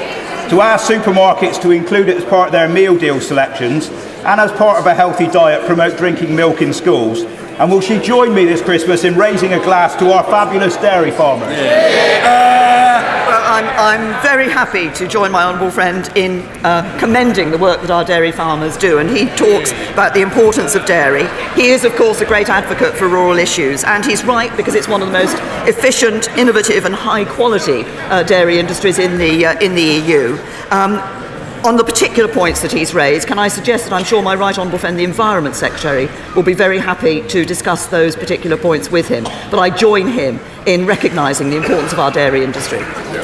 to 0.49 0.61
ask 0.61 0.91
supermarkets 0.91 1.61
to 1.61 1.71
include 1.71 2.09
it 2.09 2.17
as 2.17 2.25
part 2.25 2.47
of 2.47 2.51
their 2.51 2.69
meal 2.69 2.97
deal 2.97 3.19
selections, 3.19 3.89
and 4.25 4.39
as 4.39 4.51
part 4.51 4.79
of 4.79 4.85
a 4.85 4.93
healthy 4.93 5.27
diet, 5.27 5.65
promote 5.65 5.97
drinking 5.97 6.35
milk 6.35 6.61
in 6.61 6.73
schools? 6.73 7.21
And 7.57 7.71
will 7.71 7.81
she 7.81 7.99
join 7.99 8.35
me 8.35 8.45
this 8.45 8.61
Christmas 8.61 9.03
in 9.03 9.15
raising 9.15 9.53
a 9.53 9.59
glass 9.59 9.95
to 9.95 10.11
our 10.11 10.23
fabulous 10.25 10.75
dairy 10.77 11.11
farmers? 11.11 11.47
Well, 11.47 13.11
uh, 13.11 13.14
I'm, 13.55 13.67
I'm 14.01 14.21
very 14.21 14.49
happy 14.49 14.91
to 14.95 15.07
join 15.07 15.31
my 15.31 15.45
honourable 15.45 15.71
friend 15.71 16.11
in 16.17 16.41
uh, 16.65 16.99
commending 16.99 17.51
the 17.51 17.57
work 17.57 17.79
that 17.79 17.89
our 17.89 18.03
dairy 18.03 18.33
farmers 18.33 18.75
do, 18.75 18.97
and 18.97 19.09
he 19.09 19.27
talks 19.37 19.71
about 19.93 20.13
the 20.13 20.19
importance 20.19 20.75
of 20.75 20.85
dairy. 20.85 21.25
He 21.53 21.69
is, 21.69 21.85
of 21.85 21.95
course, 21.95 22.19
a 22.19 22.25
great 22.25 22.49
advocate 22.49 22.95
for 22.95 23.07
rural 23.07 23.37
issues, 23.37 23.85
and 23.85 24.03
he's 24.03 24.25
right 24.25 24.53
because 24.57 24.75
it's 24.75 24.89
one 24.89 25.01
of 25.01 25.07
the 25.07 25.13
most 25.13 25.37
efficient, 25.69 26.27
innovative, 26.37 26.83
and 26.83 26.93
high 26.93 27.23
quality 27.23 27.83
uh, 28.09 28.23
dairy 28.23 28.59
industries 28.59 28.99
in 28.99 29.17
the, 29.17 29.45
uh, 29.45 29.59
in 29.61 29.73
the 29.73 29.81
EU. 29.81 30.37
Um, 30.69 31.24
on 31.65 31.77
the 31.77 31.83
particular 31.83 32.31
points 32.31 32.61
that 32.61 32.71
he's 32.71 32.93
raised, 32.93 33.27
can 33.27 33.39
I 33.39 33.47
suggest 33.47 33.85
that 33.85 33.93
I'm 33.93 34.05
sure 34.05 34.21
my 34.21 34.35
right 34.35 34.55
honourable 34.57 34.77
friend, 34.77 34.97
the 34.97 35.03
Environment 35.03 35.55
Secretary, 35.55 36.07
will 36.35 36.43
be 36.43 36.53
very 36.53 36.77
happy 36.77 37.27
to 37.29 37.43
discuss 37.43 37.87
those 37.87 38.15
particular 38.15 38.55
points 38.55 38.91
with 38.91 39.07
him. 39.07 39.23
But 39.49 39.57
I 39.57 39.71
join 39.71 40.07
him 40.07 40.39
in 40.67 40.85
recognising 40.85 41.49
the 41.49 41.57
importance 41.57 41.91
of 41.91 41.99
our 41.99 42.11
dairy 42.11 42.43
industry. 42.43 42.79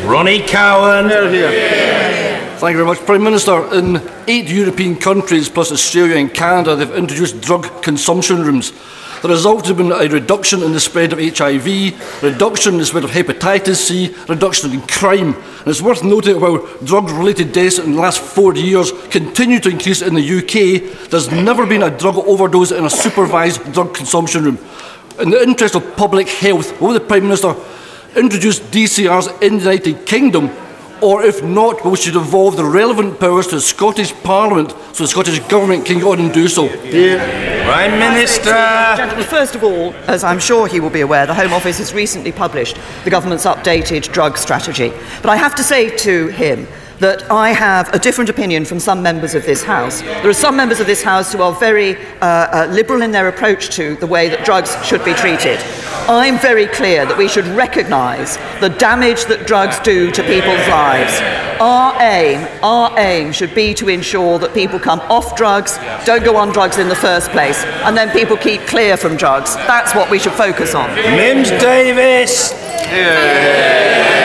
Ronnie 0.06 0.42
Cowan. 0.42 1.10
Thank 1.10 2.74
you 2.74 2.78
very 2.78 2.86
much. 2.86 3.00
Prime 3.06 3.24
Minister, 3.24 3.74
in 3.76 4.02
eight 4.28 4.50
European 4.50 4.96
countries 4.96 5.48
plus 5.48 5.72
Australia 5.72 6.18
and 6.18 6.34
Canada, 6.34 6.76
they've 6.76 6.96
introduced 6.96 7.42
drug 7.42 7.84
consumption 7.84 8.44
rooms. 8.44 8.74
The 9.22 9.30
result 9.30 9.68
has 9.68 9.78
been 9.78 9.92
a 9.92 10.08
reduction 10.08 10.64
in 10.64 10.72
the 10.72 10.80
spread 10.80 11.14
of 11.14 11.20
HIV, 11.20 12.24
reduction 12.24 12.74
in 12.74 12.80
the 12.80 12.86
spread 12.88 13.04
of 13.04 13.12
hepatitis 13.12 13.76
C, 13.76 14.16
reduction 14.28 14.72
in 14.72 14.82
crime. 14.82 15.36
And 15.36 15.68
it's 15.68 15.82
worth 15.82 16.04
noting 16.04 16.34
that 16.34 16.40
while 16.40 16.66
drug-related 16.84 17.52
deaths 17.52 17.78
in 17.78 17.92
the 17.92 18.02
last 18.02 18.20
four 18.20 18.56
years 18.56 18.92
continue 19.12 19.60
to 19.60 19.70
increase 19.70 20.02
in 20.02 20.16
the 20.16 20.38
UK, 20.40 21.10
there's 21.12 21.32
never 21.32 21.68
been 21.68 21.84
a 21.84 21.96
drug 21.96 22.16
overdose 22.16 22.72
in 22.72 22.84
a 22.84 22.90
supervised 22.90 23.72
drug 23.74 23.94
consumption 23.94 24.44
room. 24.44 24.58
In 25.20 25.30
the 25.30 25.44
interest 25.44 25.76
of 25.76 25.96
public 25.96 26.28
health, 26.28 26.82
will 26.82 26.94
the 26.94 27.00
Prime 27.00 27.24
Minister 27.24 27.54
introduce 28.16 28.60
DCRs 28.60 29.40
in 29.44 29.58
the 29.58 29.60
United 29.60 30.08
Kingdom 30.08 30.50
or 31.02 31.24
if 31.24 31.44
not, 31.44 31.84
we 31.86 31.96
should 31.98 32.14
devolve 32.14 32.58
the 32.58 32.66
relevant 32.66 33.20
powers 33.20 33.48
to 33.48 33.56
the 33.56 33.62
Scottish 33.62 34.14
Parliament 34.24 34.72
so 34.94 35.04
the 35.04 35.08
Scottish 35.08 35.40
Government 35.48 35.86
can 35.86 36.00
go 36.00 36.12
on 36.12 36.20
and 36.20 36.34
do 36.34 36.48
so. 36.48 36.68
Prime 36.68 38.00
Minister. 38.00 38.52
Gentlemen, 38.98 39.26
first 39.26 39.56
of 39.56 39.64
all, 39.64 39.94
as 40.08 40.24
I'm 40.24 40.40
sure 40.40 40.68
he 40.68 40.80
will 40.80 40.90
be 40.90 41.02
aware, 41.02 41.26
the 41.26 41.34
Home 41.34 41.54
Office 41.54 41.78
has 41.80 41.94
recently 41.94 42.32
published 42.32 42.78
the 43.04 43.10
government's 43.10 43.46
updated 43.46 44.12
drug 44.12 44.38
strategy. 44.38 44.92
But 45.22 45.30
I 45.30 45.38
have 45.38 45.56
to 45.56 45.64
say 45.64 45.96
to 45.98 46.28
him 46.28 46.68
that 47.02 47.30
I 47.32 47.50
have 47.50 47.92
a 47.96 48.00
different 48.00 48.30
opinion 48.30 48.64
from 48.64 48.80
some 48.80 49.02
members 49.02 49.34
of 49.34 49.44
this 49.44 49.64
House. 49.64 50.02
There 50.02 50.30
are 50.30 50.34
some 50.34 50.56
members 50.56 50.80
of 50.80 50.86
this 50.86 51.02
House 51.02 51.34
who 51.34 51.42
are 51.42 51.52
very 51.52 51.98
uh, 51.98 52.26
uh, 52.26 52.68
liberal 52.70 53.02
in 53.02 53.12
their 53.12 53.28
approach 53.28 53.70
to 53.76 53.96
the 53.96 54.06
way 54.06 54.30
that 54.30 54.46
drugs 54.46 54.78
should 54.86 55.04
be 55.04 55.14
treated. 55.14 55.60
I'm 56.08 56.38
very 56.38 56.68
clear 56.68 57.08
that 57.08 57.18
we 57.18 57.28
should 57.28 57.48
recognise 57.48 58.38
the 58.60 58.70
damage 58.70 59.26
that 59.26 59.48
drugs 59.48 59.80
do 59.80 60.12
to 60.12 60.22
people's 60.22 60.68
lives. 60.68 61.20
Our 61.60 62.00
aim, 62.02 62.48
our 62.62 62.98
aim 63.00 63.32
should 63.32 63.56
be 63.56 63.74
to 63.76 63.90
ensure 63.90 64.38
that 64.38 64.54
people 64.54 64.80
come 64.80 65.00
off 65.02 65.36
drugs, 65.36 65.78
don't 66.06 66.24
go 66.24 66.38
on 66.38 66.50
drugs 66.50 66.78
in 66.78 66.88
the 66.88 66.96
first 66.96 67.32
place, 67.32 67.64
and 67.84 67.98
then 67.98 68.12
people 68.12 68.38
keep 68.38 68.62
clear 68.62 68.96
from 68.96 69.18
drugs. 69.18 69.56
That's 69.56 69.96
what 69.96 70.12
we 70.12 70.20
should 70.20 70.34
focus 70.34 70.76
on. 70.76 70.94
Mims 70.96 71.50
Davies. 71.50 72.52
Thank 72.52 74.16
you, 74.16 74.21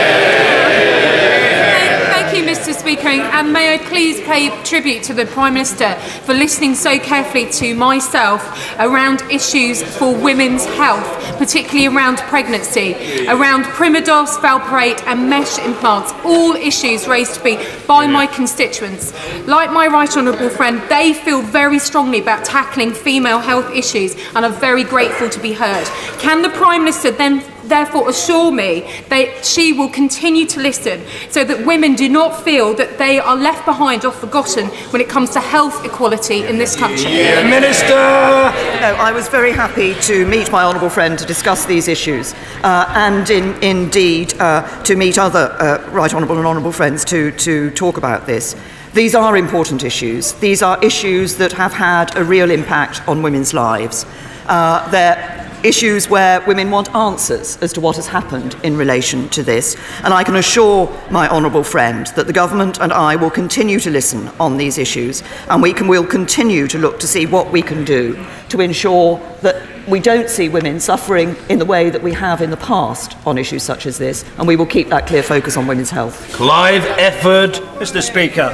Mr. 2.66 2.80
Speaker, 2.80 3.06
and 3.06 3.52
may 3.52 3.74
I 3.74 3.78
please 3.78 4.20
pay 4.22 4.50
tribute 4.64 5.04
to 5.04 5.14
the 5.14 5.24
Prime 5.24 5.54
Minister 5.54 5.94
for 6.24 6.34
listening 6.34 6.74
so 6.74 6.98
carefully 6.98 7.48
to 7.52 7.76
myself 7.76 8.42
around 8.80 9.22
issues 9.30 9.84
for 9.84 10.12
women's 10.12 10.64
health, 10.64 11.06
particularly 11.38 11.86
around 11.86 12.18
pregnancy, 12.18 12.94
around 13.28 13.66
Primodos, 13.66 14.36
Valproate, 14.38 15.00
and 15.06 15.30
mesh 15.30 15.60
implants, 15.60 16.12
all 16.24 16.54
issues 16.56 17.06
raised 17.06 17.36
to 17.36 17.44
me 17.44 17.64
by 17.86 18.08
my 18.08 18.26
constituents. 18.26 19.12
Like 19.46 19.70
my 19.70 19.86
right 19.86 20.16
honourable 20.16 20.50
friend, 20.50 20.82
they 20.88 21.14
feel 21.14 21.42
very 21.42 21.78
strongly 21.78 22.18
about 22.18 22.44
tackling 22.44 22.92
female 22.92 23.38
health 23.38 23.72
issues 23.76 24.16
and 24.34 24.44
are 24.44 24.50
very 24.50 24.82
grateful 24.82 25.28
to 25.28 25.38
be 25.38 25.52
heard. 25.52 25.86
Can 26.18 26.42
the 26.42 26.50
Prime 26.50 26.80
Minister 26.80 27.12
then 27.12 27.44
therefore 27.68 28.08
assure 28.08 28.50
me 28.50 28.80
that 29.08 29.44
she 29.44 29.72
will 29.72 29.88
continue 29.88 30.46
to 30.46 30.60
listen 30.60 31.02
so 31.30 31.44
that 31.44 31.66
women 31.66 31.94
do 31.94 32.08
not 32.08 32.42
feel 32.42 32.74
that 32.74 32.98
they 32.98 33.18
are 33.18 33.36
left 33.36 33.64
behind 33.64 34.04
or 34.04 34.12
forgotten 34.12 34.66
when 34.90 35.00
it 35.00 35.08
comes 35.08 35.30
to 35.30 35.40
health 35.40 35.84
equality 35.84 36.44
in 36.46 36.58
this 36.58 36.76
country. 36.76 37.10
Minister! 37.10 37.94
No, 37.94 38.96
I 38.98 39.12
was 39.12 39.28
very 39.28 39.52
happy 39.52 39.94
to 40.02 40.26
meet 40.26 40.50
my 40.50 40.62
honourable 40.62 40.90
friend 40.90 41.18
to 41.18 41.26
discuss 41.26 41.66
these 41.66 41.88
issues 41.88 42.34
uh, 42.62 42.86
and 42.94 43.28
in, 43.30 43.62
indeed 43.62 44.34
uh, 44.40 44.82
to 44.84 44.96
meet 44.96 45.18
other 45.18 45.56
uh, 45.60 45.90
right 45.90 46.12
honourable 46.12 46.38
and 46.38 46.46
honourable 46.46 46.72
friends 46.72 47.04
to, 47.06 47.32
to 47.32 47.70
talk 47.72 47.96
about 47.96 48.26
this. 48.26 48.56
These 48.94 49.14
are 49.14 49.36
important 49.36 49.84
issues. 49.84 50.32
These 50.34 50.62
are 50.62 50.82
issues 50.82 51.36
that 51.36 51.52
have 51.52 51.72
had 51.74 52.16
a 52.16 52.24
real 52.24 52.50
impact 52.50 53.06
on 53.06 53.22
women's 53.22 53.52
lives. 53.52 54.06
Uh, 54.46 54.88
they're 54.90 55.45
issues 55.66 56.08
where 56.08 56.40
women 56.42 56.70
want 56.70 56.94
answers 56.94 57.56
as 57.62 57.72
to 57.72 57.80
what 57.80 57.96
has 57.96 58.06
happened 58.06 58.54
in 58.62 58.76
relation 58.76 59.28
to 59.30 59.42
this. 59.42 59.76
And 60.02 60.14
I 60.14 60.22
can 60.22 60.36
assure 60.36 60.86
my 61.10 61.28
honourable 61.28 61.64
friend 61.64 62.06
that 62.16 62.26
the 62.26 62.32
government 62.32 62.80
and 62.80 62.92
I 62.92 63.16
will 63.16 63.30
continue 63.30 63.80
to 63.80 63.90
listen 63.90 64.28
on 64.40 64.56
these 64.56 64.78
issues 64.78 65.22
and 65.48 65.60
we 65.60 65.72
can, 65.72 65.88
will 65.88 66.06
continue 66.06 66.66
to 66.68 66.78
look 66.78 67.00
to 67.00 67.06
see 67.06 67.26
what 67.26 67.50
we 67.50 67.62
can 67.62 67.84
do 67.84 68.24
to 68.50 68.60
ensure 68.60 69.18
that 69.42 69.66
we 69.88 70.00
don't 70.00 70.28
see 70.28 70.48
women 70.48 70.80
suffering 70.80 71.36
in 71.48 71.58
the 71.58 71.64
way 71.64 71.90
that 71.90 72.02
we 72.02 72.12
have 72.12 72.42
in 72.42 72.50
the 72.50 72.56
past 72.56 73.16
on 73.26 73.38
issues 73.38 73.62
such 73.62 73.86
as 73.86 73.98
this, 73.98 74.24
and 74.38 74.48
we 74.48 74.56
will 74.56 74.66
keep 74.66 74.88
that 74.88 75.06
clear 75.06 75.22
focus 75.22 75.56
on 75.56 75.66
women's 75.66 75.90
health. 75.90 76.32
Clive 76.32 76.82
Efford. 76.98 77.54
Mr. 77.78 78.02
Speaker, 78.02 78.50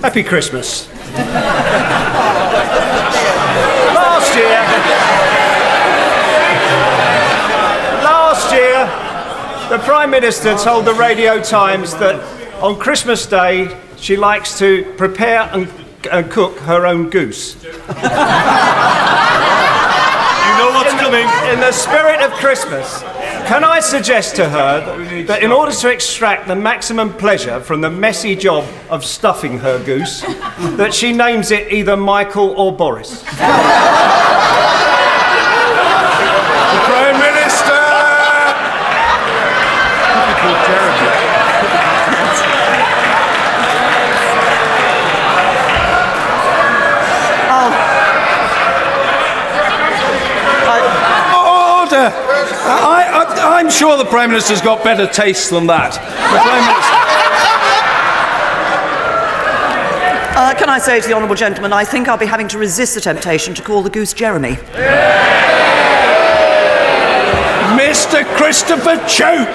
Happy 0.00 0.22
Christmas. 0.22 0.88
The 9.68 9.78
Prime 9.80 10.10
Minister 10.10 10.56
told 10.56 10.86
the 10.86 10.94
Radio 10.94 11.42
Times 11.42 11.94
that 11.96 12.18
on 12.62 12.78
Christmas 12.78 13.26
Day 13.26 13.78
she 13.96 14.16
likes 14.16 14.58
to 14.58 14.94
prepare 14.96 15.42
and, 15.52 15.68
and 16.10 16.30
cook 16.30 16.58
her 16.60 16.86
own 16.86 17.10
goose. 17.10 17.62
you 17.62 17.70
know 17.70 17.80
what's 20.72 20.94
coming. 20.94 21.28
In 21.52 21.60
the 21.60 21.72
spirit 21.72 22.22
of 22.22 22.32
Christmas, 22.38 23.02
can 23.46 23.62
I 23.62 23.80
suggest 23.80 24.36
to 24.36 24.48
her 24.48 24.80
that, 24.80 25.26
that 25.26 25.42
in 25.42 25.52
order 25.52 25.72
to 25.72 25.90
extract 25.90 26.48
the 26.48 26.56
maximum 26.56 27.12
pleasure 27.12 27.60
from 27.60 27.82
the 27.82 27.90
messy 27.90 28.34
job 28.34 28.64
of 28.88 29.04
stuffing 29.04 29.58
her 29.58 29.84
goose, 29.84 30.22
that 30.78 30.94
she 30.94 31.12
names 31.12 31.50
it 31.50 31.70
either 31.70 31.94
Michael 31.94 32.50
or 32.56 32.72
Boris? 32.74 33.22
Prime 36.88 37.20
Minister! 37.20 37.88
Order! 51.88 52.12
I, 52.70 53.26
I, 53.42 53.57
I'm 53.68 53.74
sure 53.74 53.98
the 53.98 54.06
Prime 54.06 54.30
Minister's 54.30 54.62
got 54.62 54.82
better 54.82 55.06
taste 55.06 55.50
than 55.50 55.66
that. 55.66 55.92
The 55.92 56.38
Prime 56.40 56.64
Minister. 56.64 56.96
Uh, 60.38 60.54
can 60.58 60.70
I 60.70 60.78
say 60.78 61.02
to 61.02 61.06
the 61.06 61.12
honourable 61.12 61.34
gentleman, 61.34 61.74
I 61.74 61.84
think 61.84 62.08
I'll 62.08 62.16
be 62.16 62.24
having 62.24 62.48
to 62.48 62.56
resist 62.56 62.94
the 62.94 63.02
temptation 63.02 63.52
to 63.52 63.60
call 63.62 63.82
the 63.82 63.90
goose 63.90 64.14
Jeremy. 64.14 64.52
Mr. 67.76 68.24
Christopher 68.38 68.96
Chope! 69.06 69.46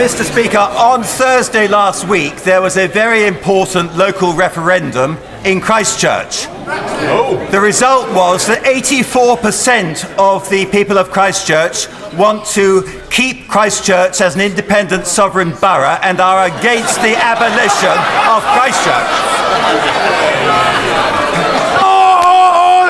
Mr. 0.00 0.24
Speaker, 0.24 0.56
on 0.56 1.02
Thursday 1.02 1.68
last 1.68 2.08
week, 2.08 2.36
there 2.44 2.62
was 2.62 2.78
a 2.78 2.86
very 2.86 3.26
important 3.26 3.94
local 3.94 4.32
referendum 4.32 5.18
in 5.44 5.60
Christchurch. 5.60 6.46
Oh. 6.66 7.46
The 7.50 7.60
result 7.60 8.08
was 8.14 8.46
that 8.46 8.64
84% 8.64 10.18
of 10.18 10.48
the 10.48 10.66
people 10.66 10.98
of 10.98 11.10
Christchurch 11.10 11.88
want 12.14 12.46
to 12.46 12.82
keep 13.10 13.48
Christchurch 13.48 14.20
as 14.20 14.34
an 14.34 14.40
independent 14.40 15.06
sovereign 15.06 15.50
borough 15.60 15.98
and 16.02 16.20
are 16.20 16.46
against 16.46 16.96
the 17.02 17.14
abolition 17.16 17.96
of 18.28 18.42
Christchurch. 18.56 19.12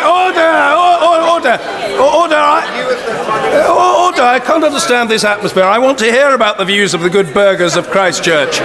Order! 0.05 0.55
Order! 1.25 1.59
Order! 1.99 2.37
I, 2.37 2.63
order! 3.69 4.23
I 4.23 4.41
can't 4.41 4.65
understand 4.65 5.11
this 5.11 5.25
atmosphere. 5.25 5.65
I 5.65 5.79
want 5.79 5.99
to 5.99 6.07
hear 6.07 6.35
about 6.35 6.59
the 6.59 6.65
views 6.65 6.95
of 6.95 7.01
the 7.01 7.11
good 7.11 7.35
burghers 7.35 7.77
of 7.77 7.89
Christchurch. 7.91 8.61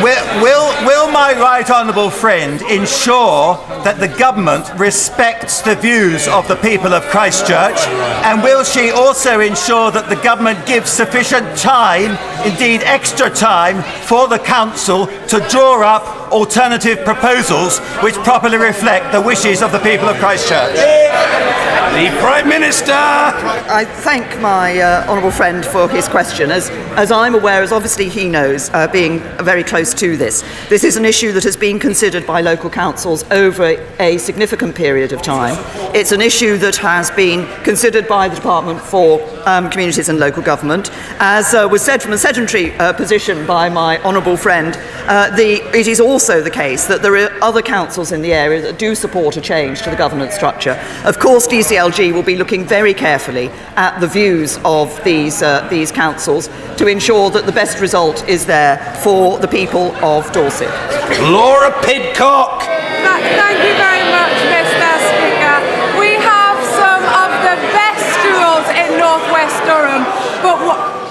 Will, 0.00 0.42
will, 0.42 0.86
will 0.86 1.10
my 1.12 1.32
right 1.38 1.68
honourable 1.70 2.08
friend 2.10 2.62
ensure 2.62 3.56
that 3.84 3.98
the 4.00 4.08
government 4.08 4.66
respects 4.76 5.60
the 5.60 5.74
views 5.76 6.26
of 6.28 6.48
the 6.48 6.56
people 6.56 6.94
of 6.94 7.02
Christchurch? 7.04 7.78
And 8.24 8.42
will 8.42 8.64
she 8.64 8.90
also 8.90 9.40
ensure 9.40 9.90
that 9.90 10.08
the 10.08 10.16
government 10.16 10.66
gives 10.66 10.90
sufficient 10.90 11.58
time, 11.58 12.18
indeed 12.44 12.80
extra 12.82 13.28
time, 13.28 13.82
for 14.06 14.28
the 14.28 14.38
council 14.38 15.06
to 15.28 15.46
draw 15.50 15.82
up 15.82 16.32
alternative 16.32 17.04
proposals 17.04 17.78
which 18.02 18.14
properly 18.24 18.56
reflect 18.56 19.12
the 19.12 19.20
wishes 19.20 19.62
of 19.62 19.72
the 19.72 19.78
people 19.80 20.08
of 20.08 20.16
Christchurch? 20.16 20.74
The 21.92 22.08
Prime 22.20 22.48
Minister! 22.48 22.94
I 22.94 23.84
thank 23.84 24.40
my 24.40 24.80
uh, 24.80 25.06
honourable 25.06 25.30
friend 25.30 25.62
for 25.62 25.90
his 25.90 26.08
question. 26.08 26.50
As, 26.50 26.70
as 26.96 27.12
I'm 27.12 27.34
aware, 27.34 27.62
as 27.62 27.70
obviously 27.70 28.08
he 28.08 28.30
knows, 28.30 28.70
uh, 28.70 28.88
being 28.88 29.18
very 29.44 29.62
close 29.62 29.92
to 29.94 30.16
this, 30.16 30.42
this 30.70 30.84
is 30.84 30.96
an 30.96 31.04
issue 31.04 31.32
that 31.32 31.44
has 31.44 31.54
been 31.54 31.78
considered 31.78 32.26
by 32.26 32.40
local 32.40 32.70
councils 32.70 33.30
over 33.30 33.76
a 34.00 34.16
significant 34.16 34.74
period 34.74 35.12
of 35.12 35.20
time. 35.20 35.54
It's 35.94 36.12
an 36.12 36.22
issue 36.22 36.56
that 36.56 36.76
has 36.76 37.10
been 37.10 37.46
considered 37.62 38.08
by 38.08 38.26
the 38.26 38.36
Department 38.36 38.80
for 38.80 39.20
um, 39.46 39.68
Communities 39.68 40.08
and 40.08 40.18
Local 40.18 40.42
Government. 40.42 40.90
As 41.20 41.52
uh, 41.52 41.68
was 41.70 41.82
said 41.82 42.02
from 42.02 42.14
a 42.14 42.18
sedentary 42.18 42.72
uh, 42.76 42.94
position 42.94 43.46
by 43.46 43.68
my 43.68 44.02
honourable 44.02 44.38
friend, 44.38 44.78
uh, 45.08 45.28
the, 45.36 45.60
it 45.76 45.86
is 45.86 46.00
also 46.00 46.40
the 46.40 46.50
case 46.50 46.86
that 46.86 47.02
there 47.02 47.16
are 47.16 47.42
other 47.42 47.60
councils 47.60 48.12
in 48.12 48.22
the 48.22 48.32
area 48.32 48.62
that 48.62 48.78
do 48.78 48.94
support 48.94 49.36
a 49.36 49.42
change 49.42 49.82
to 49.82 49.90
the 49.90 49.96
governance 49.96 50.34
structure. 50.34 50.80
Of 51.04 51.18
course, 51.18 51.46
DCLG 51.82 52.12
will 52.12 52.22
be 52.22 52.36
looking 52.36 52.64
very 52.64 52.94
carefully 52.94 53.48
at 53.76 53.98
the 53.98 54.06
views 54.06 54.58
of 54.64 55.02
these, 55.02 55.42
uh, 55.42 55.66
these 55.68 55.90
councils 55.90 56.48
to 56.76 56.86
ensure 56.86 57.28
that 57.30 57.44
the 57.44 57.52
best 57.52 57.80
result 57.80 58.28
is 58.28 58.46
there 58.46 58.78
for 59.02 59.38
the 59.38 59.48
people 59.48 59.92
of 59.96 60.30
Dorset. 60.32 60.70
Laura 61.22 61.72
Pidcock! 61.82 62.62
Thank 62.62 63.58
you 63.66 63.74
very 63.74 64.06
much, 64.14 64.38
Mr. 64.46 64.90
Speaker. 65.10 65.56
We 65.98 66.14
have 66.22 66.58
some 66.78 67.02
of 67.02 67.30
the 67.42 67.56
best 67.74 68.04
schools 68.14 68.66
in 68.78 68.98
Northwest 68.98 69.58
Durham, 69.66 70.04
but 70.42 70.58
what? 70.64 71.02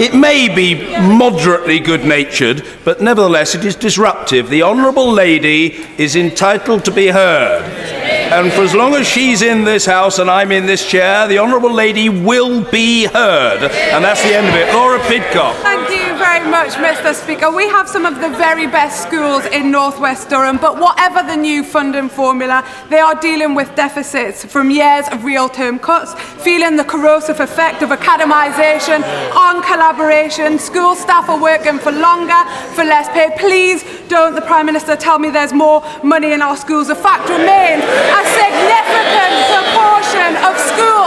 It 0.00 0.14
may 0.14 0.48
be 0.48 0.74
moderately 1.00 1.80
good 1.80 2.04
natured, 2.04 2.64
but 2.84 3.02
nevertheless 3.02 3.54
it 3.54 3.64
is 3.64 3.74
disruptive. 3.76 4.48
The 4.48 4.62
Honourable 4.62 5.10
Lady 5.10 5.84
is 5.98 6.16
entitled 6.16 6.84
to 6.84 6.92
be 6.92 7.08
heard. 7.08 8.07
And 8.30 8.52
for 8.52 8.62
as 8.62 8.74
long 8.74 8.94
as 8.94 9.06
she's 9.06 9.42
in 9.42 9.64
this 9.64 9.86
house 9.86 10.18
and 10.18 10.30
I'm 10.30 10.52
in 10.52 10.66
this 10.66 10.86
chair, 10.86 11.26
the 11.26 11.38
Honourable 11.38 11.72
Lady 11.72 12.08
will 12.08 12.62
be 12.62 13.06
heard. 13.06 13.62
And 13.62 14.04
that's 14.04 14.22
the 14.22 14.34
end 14.36 14.46
of 14.48 14.54
it. 14.54 14.72
Laura 14.74 14.98
Pidcock. 15.08 15.56
Thank 15.62 15.90
you 15.90 16.07
very 16.38 16.50
much, 16.50 16.74
Mr. 16.74 17.14
Speaker. 17.14 17.50
We 17.50 17.66
have 17.68 17.88
some 17.88 18.06
of 18.06 18.20
the 18.20 18.28
very 18.28 18.66
best 18.66 19.02
schools 19.02 19.44
in 19.46 19.72
northwest 19.72 20.28
Durham, 20.28 20.56
but 20.58 20.78
whatever 20.78 21.22
the 21.26 21.36
new 21.36 21.64
funding 21.64 22.08
formula, 22.08 22.64
they 22.90 22.98
are 22.98 23.14
dealing 23.16 23.54
with 23.54 23.74
deficits 23.74 24.44
from 24.44 24.70
years 24.70 25.08
of 25.08 25.24
real 25.24 25.48
term 25.48 25.78
cuts, 25.80 26.14
feeling 26.44 26.76
the 26.76 26.84
corrosive 26.84 27.40
effect 27.40 27.82
of 27.82 27.88
academisation 27.90 29.02
on 29.34 29.62
collaboration. 29.62 30.58
School 30.58 30.94
staff 30.94 31.28
are 31.28 31.40
working 31.40 31.78
for 31.78 31.90
longer, 31.90 32.42
for 32.74 32.84
less 32.84 33.08
pay. 33.08 33.34
Please 33.38 33.82
don't 34.08 34.34
the 34.34 34.42
Prime 34.42 34.66
Minister 34.66 34.94
tell 34.94 35.18
me 35.18 35.30
there's 35.30 35.52
more 35.52 35.82
money 36.04 36.32
in 36.32 36.42
our 36.42 36.56
schools. 36.56 36.86
The 36.86 36.94
fact 36.94 37.28
remains 37.28 37.82
a 37.82 38.22
significant 38.38 39.34
proportion 39.50 40.30
of 40.46 40.54
schools 40.70 40.97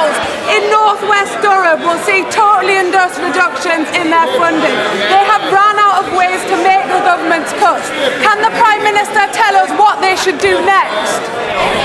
in 0.52 0.70
northwest 0.70 1.34
Durham 1.40 1.80
will 1.82 2.00
see 2.04 2.28
totally 2.30 2.76
unjust 2.78 3.18
reductions 3.24 3.88
in 3.96 4.12
their 4.12 4.28
funding. 4.36 4.76
They 5.08 5.24
have 5.24 5.44
run 5.52 5.76
out 5.80 6.04
of 6.04 6.06
ways 6.14 6.44
to 6.52 6.56
make 6.60 6.84
the 6.92 7.02
government's 7.08 7.52
cuts. 7.56 7.88
Can 8.20 8.38
the 8.44 8.52
Prime 8.60 8.84
Minister 8.84 9.24
tell 9.32 9.56
us 9.56 9.72
what 9.80 10.02
they 10.04 10.16
should 10.20 10.40
do 10.40 10.60
next? 10.66 11.22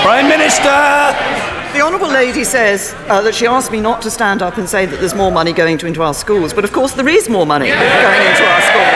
Prime 0.02 0.29
Minister! 0.29 1.46
The 1.76 1.83
Honourable 1.83 2.09
Lady 2.09 2.42
says 2.42 2.94
uh, 3.09 3.20
that 3.20 3.35
she 3.35 3.46
asked 3.46 3.70
me 3.70 3.81
not 3.81 4.00
to 4.02 4.11
stand 4.11 4.40
up 4.40 4.57
and 4.57 4.66
say 4.66 4.87
that 4.87 4.98
there's 4.98 5.14
more 5.14 5.31
money 5.31 5.52
going 5.52 5.76
to 5.79 5.87
into 5.87 6.02
our 6.02 6.14
schools, 6.14 6.55
but 6.55 6.64
of 6.64 6.72
course 6.72 6.92
there 6.94 7.09
is 7.09 7.29
more 7.29 7.44
money 7.44 7.66
going 7.68 7.76
into 7.76 8.44
our 8.48 8.62
schools. 8.62 8.95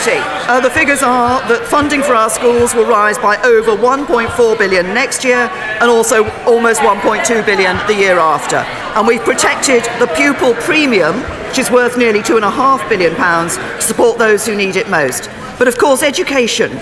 The. 0.00 0.16
Uh, 0.48 0.60
the 0.60 0.70
figures 0.70 1.02
are 1.02 1.46
that 1.48 1.66
funding 1.66 2.02
for 2.02 2.14
our 2.14 2.30
schools 2.30 2.74
will 2.74 2.86
rise 2.86 3.18
by 3.18 3.36
over 3.42 3.72
1.4 3.72 4.58
billion 4.58 4.94
next 4.94 5.24
year 5.24 5.50
and 5.80 5.90
also 5.90 6.24
almost 6.46 6.80
1.2 6.80 7.44
billion 7.44 7.76
the 7.86 7.94
year 7.94 8.18
after. 8.18 8.56
And 8.96 9.06
we've 9.06 9.20
protected 9.20 9.84
the 10.00 10.10
pupil 10.16 10.54
premium, 10.64 11.20
which 11.48 11.58
is 11.58 11.70
worth 11.70 11.98
nearly 11.98 12.22
two 12.22 12.36
and 12.36 12.46
a 12.46 12.50
half 12.50 12.88
billion 12.88 13.14
pounds, 13.14 13.56
to 13.58 13.82
support 13.82 14.18
those 14.18 14.46
who 14.46 14.56
need 14.56 14.76
it 14.76 14.88
most. 14.88 15.28
But 15.58 15.68
of 15.68 15.76
course, 15.76 16.02
education 16.02 16.72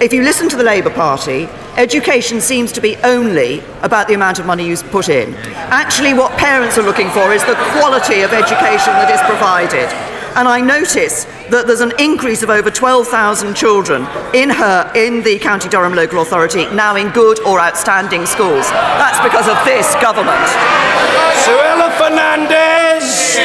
if 0.00 0.12
you 0.12 0.22
listen 0.22 0.48
to 0.48 0.56
the 0.56 0.64
Labour 0.64 0.90
Party, 0.90 1.44
education 1.76 2.40
seems 2.40 2.72
to 2.72 2.80
be 2.80 2.96
only 3.04 3.62
about 3.82 4.08
the 4.08 4.14
amount 4.14 4.40
of 4.40 4.44
money 4.44 4.66
you 4.66 4.76
put 4.76 5.08
in. 5.08 5.34
Actually, 5.70 6.14
what 6.14 6.36
parents 6.36 6.76
are 6.76 6.82
looking 6.82 7.08
for 7.10 7.32
is 7.32 7.44
the 7.44 7.54
quality 7.78 8.22
of 8.22 8.32
education 8.32 8.92
that 8.98 9.14
is 9.14 9.20
provided. 9.22 9.88
And 10.36 10.48
I 10.48 10.60
notice 10.60 11.26
that 11.50 11.66
there's 11.66 11.80
an 11.80 11.92
increase 11.98 12.42
of 12.42 12.50
over 12.50 12.70
12,000 12.70 13.54
children 13.54 14.02
in 14.34 14.50
her 14.50 14.90
in 14.94 15.22
the 15.22 15.38
County 15.38 15.68
Durham 15.68 15.94
Local 15.94 16.22
Authority 16.22 16.66
now 16.74 16.96
in 16.96 17.10
good 17.10 17.40
or 17.40 17.60
outstanding 17.60 18.26
schools. 18.26 18.68
That's 18.70 19.20
because 19.20 19.48
of 19.48 19.58
this 19.64 19.94
government. 20.00 20.44
Suella 21.44 21.90
Fernandes! 21.98 23.36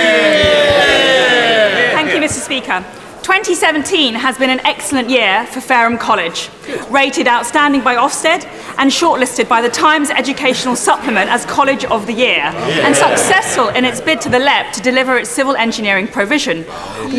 Thank 1.92 2.14
you, 2.14 2.20
Mr. 2.20 2.40
Speaker. 2.40 2.86
2017 3.30 4.16
has 4.16 4.40
been 4.40 4.50
an 4.50 4.60
excellent 4.66 5.08
year 5.08 5.46
for 5.46 5.62
Fareham 5.62 6.00
College, 6.00 6.50
rated 6.90 7.28
outstanding 7.28 7.84
by 7.84 7.96
Ofsted 7.96 8.44
and 8.80 8.90
shortlisted 8.90 9.48
by 9.48 9.62
the 9.62 9.70
Times 9.70 10.10
Educational 10.10 10.76
Supplement 10.76 11.30
as 11.30 11.46
College 11.46 11.86
of 11.86 12.08
the 12.08 12.14
Year, 12.14 12.42
and 12.42 12.96
successful 12.96 13.68
in 13.70 13.86
its 13.86 14.02
bid 14.02 14.20
to 14.22 14.30
the 14.30 14.40
LEP 14.40 14.74
to 14.74 14.82
deliver 14.82 15.16
its 15.16 15.30
civil 15.30 15.56
engineering 15.56 16.08
provision. 16.08 16.66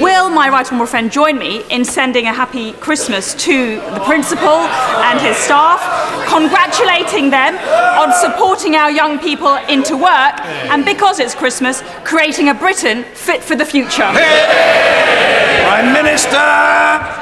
Will 0.03 0.29
my 0.31 0.49
right 0.49 0.67
honourable 0.67 0.87
friend 0.87 1.13
join 1.13 1.39
me 1.39 1.63
in 1.71 1.85
sending 1.85 2.27
a 2.27 2.33
happy 2.33 2.73
Christmas 2.73 3.33
to 3.45 3.77
the 3.77 4.01
principal 4.05 4.67
and 5.07 5.21
his 5.21 5.37
staff, 5.37 5.81
congratulating 6.29 7.31
them 7.31 7.57
on 7.97 8.13
supporting 8.15 8.75
our 8.75 8.91
young 8.91 9.21
people 9.21 9.55
into 9.69 9.97
work, 9.97 10.41
and 10.73 10.85
because 10.85 11.21
it's 11.21 11.37
Christmas, 11.37 11.83
creating 12.03 12.49
a 12.49 12.55
Britain 12.55 13.05
fit 13.15 13.45
for 13.45 13.55
the 13.55 13.65
future? 13.65 14.11
Prime 15.81 15.95
Minister! 15.95 16.37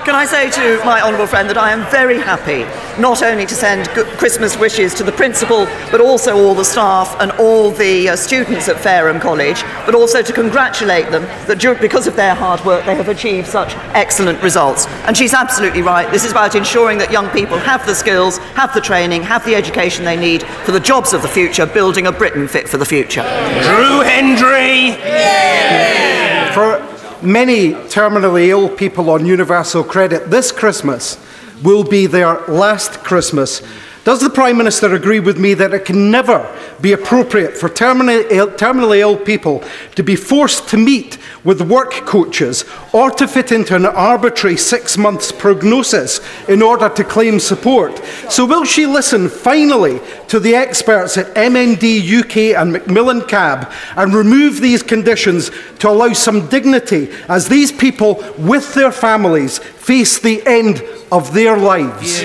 Can 0.05 0.17
I 0.17 0.27
say 0.29 0.51
to 0.51 0.85
my 0.85 1.01
honourable 1.01 1.29
friend 1.29 1.49
that 1.49 1.57
I 1.57 1.71
am 1.71 1.89
very 1.93 2.19
happy 2.19 2.65
not 3.01 3.23
only 3.23 3.47
to 3.47 3.55
send 3.55 3.89
good 3.95 4.09
Christmas 4.19 4.59
wishes 4.59 4.93
to 4.95 5.05
the 5.05 5.13
principal, 5.13 5.67
but 5.93 6.01
also 6.01 6.37
all 6.37 6.57
the 6.57 6.65
staff 6.65 7.15
and 7.21 7.31
all 7.39 7.71
the 7.71 8.09
uh, 8.09 8.17
students 8.17 8.69
at 8.69 8.81
Fareham 8.81 9.21
College, 9.21 9.63
but 9.87 9.95
also 9.95 10.23
to 10.23 10.33
congratulate 10.33 11.09
them 11.13 11.23
that 11.47 11.61
dur- 11.61 11.77
because 11.77 12.09
of 12.09 12.17
their 12.17 12.35
hard 12.35 12.59
work 12.65 12.85
they 12.85 12.97
have 12.97 13.09
achieved 13.09 13.47
such 13.47 13.77
excellent 13.95 14.43
results. 14.43 14.89
And 15.07 15.17
she's 15.17 15.35
absolutely 15.35 15.83
right. 15.83 16.11
This 16.11 16.25
is 16.25 16.33
about 16.33 16.57
ensuring 16.57 16.99
that 16.99 17.13
young 17.13 17.31
people 17.31 17.59
have 17.59 17.87
the 17.87 17.95
skills, 17.95 18.39
have 18.59 18.75
the 18.75 18.81
training, 18.81 19.23
have 19.23 19.45
the 19.45 19.55
education 19.55 20.05
they 20.05 20.17
need 20.17 20.43
for 20.43 20.73
the 20.73 20.81
jobs 20.81 21.13
of 21.13 21.23
the 21.23 21.29
future, 21.29 21.65
building 21.65 22.09
a 22.09 22.13
Britain 22.13 22.49
fit 22.49 22.69
for 22.69 22.77
the 22.77 22.87
future. 22.87 23.23
Drew 23.63 24.01
Hendry! 24.01 24.99
Yeah. 24.99 26.53
For 26.53 26.88
many 27.23 27.73
terminally 27.73 28.49
ill 28.49 28.69
people 28.69 29.11
on 29.11 29.27
universal 29.27 29.85
credit, 29.85 30.31
this 30.31 30.53
Christmas 30.53 31.19
will 31.63 31.85
be 31.85 32.07
their 32.07 32.41
last 32.47 33.05
Christmas. 33.05 33.63
Does 34.09 34.21
the 34.21 34.31
Prime 34.31 34.57
Minister 34.57 34.95
agree 34.95 35.21
with 35.21 35.39
me 35.39 35.53
that 35.53 35.75
it 35.75 35.85
can 35.85 36.11
never 36.11 36.49
be 36.81 36.95
appropriate 36.95 37.59
for 37.59 37.69
terminally 37.69 39.01
ill, 39.01 39.19
people 39.19 39.63
to 39.97 40.03
be 40.03 40.17
forced 40.17 40.67
to 40.71 40.79
meet 40.79 41.19
with 41.45 41.61
work 41.61 41.91
coaches 42.07 42.65
or 42.95 43.11
to 43.11 43.29
fit 43.29 43.53
into 43.53 43.77
an 43.77 43.85
arbitrary 43.85 44.57
six 44.57 44.97
months 44.97 45.31
prognosis 45.31 46.23
in 46.49 46.63
order 46.63 46.89
to 46.89 47.05
claim 47.05 47.39
support? 47.39 48.03
So, 48.31 48.47
will 48.47 48.65
she 48.65 48.87
listen 48.87 49.29
finally 49.29 50.01
to 50.29 50.41
the 50.41 50.55
experts 50.55 51.19
at 51.19 51.35
MND 51.35 52.21
UK 52.21 52.59
and 52.59 52.73
Macmillan 52.73 53.27
Cab 53.27 53.71
and 53.95 54.15
remove 54.15 54.63
these 54.63 54.83
conditions 54.83 55.51
to 55.81 55.91
allow 55.91 56.15
some 56.15 56.49
dignity 56.49 57.11
as 57.29 57.51
these 57.51 57.71
people 57.71 58.25
with 58.39 58.73
their 58.73 58.91
families 58.91 59.59
face 59.59 60.19
the 60.19 60.43
end 60.47 60.83
of 61.13 61.35
their 61.35 61.59
lives? 61.59 62.23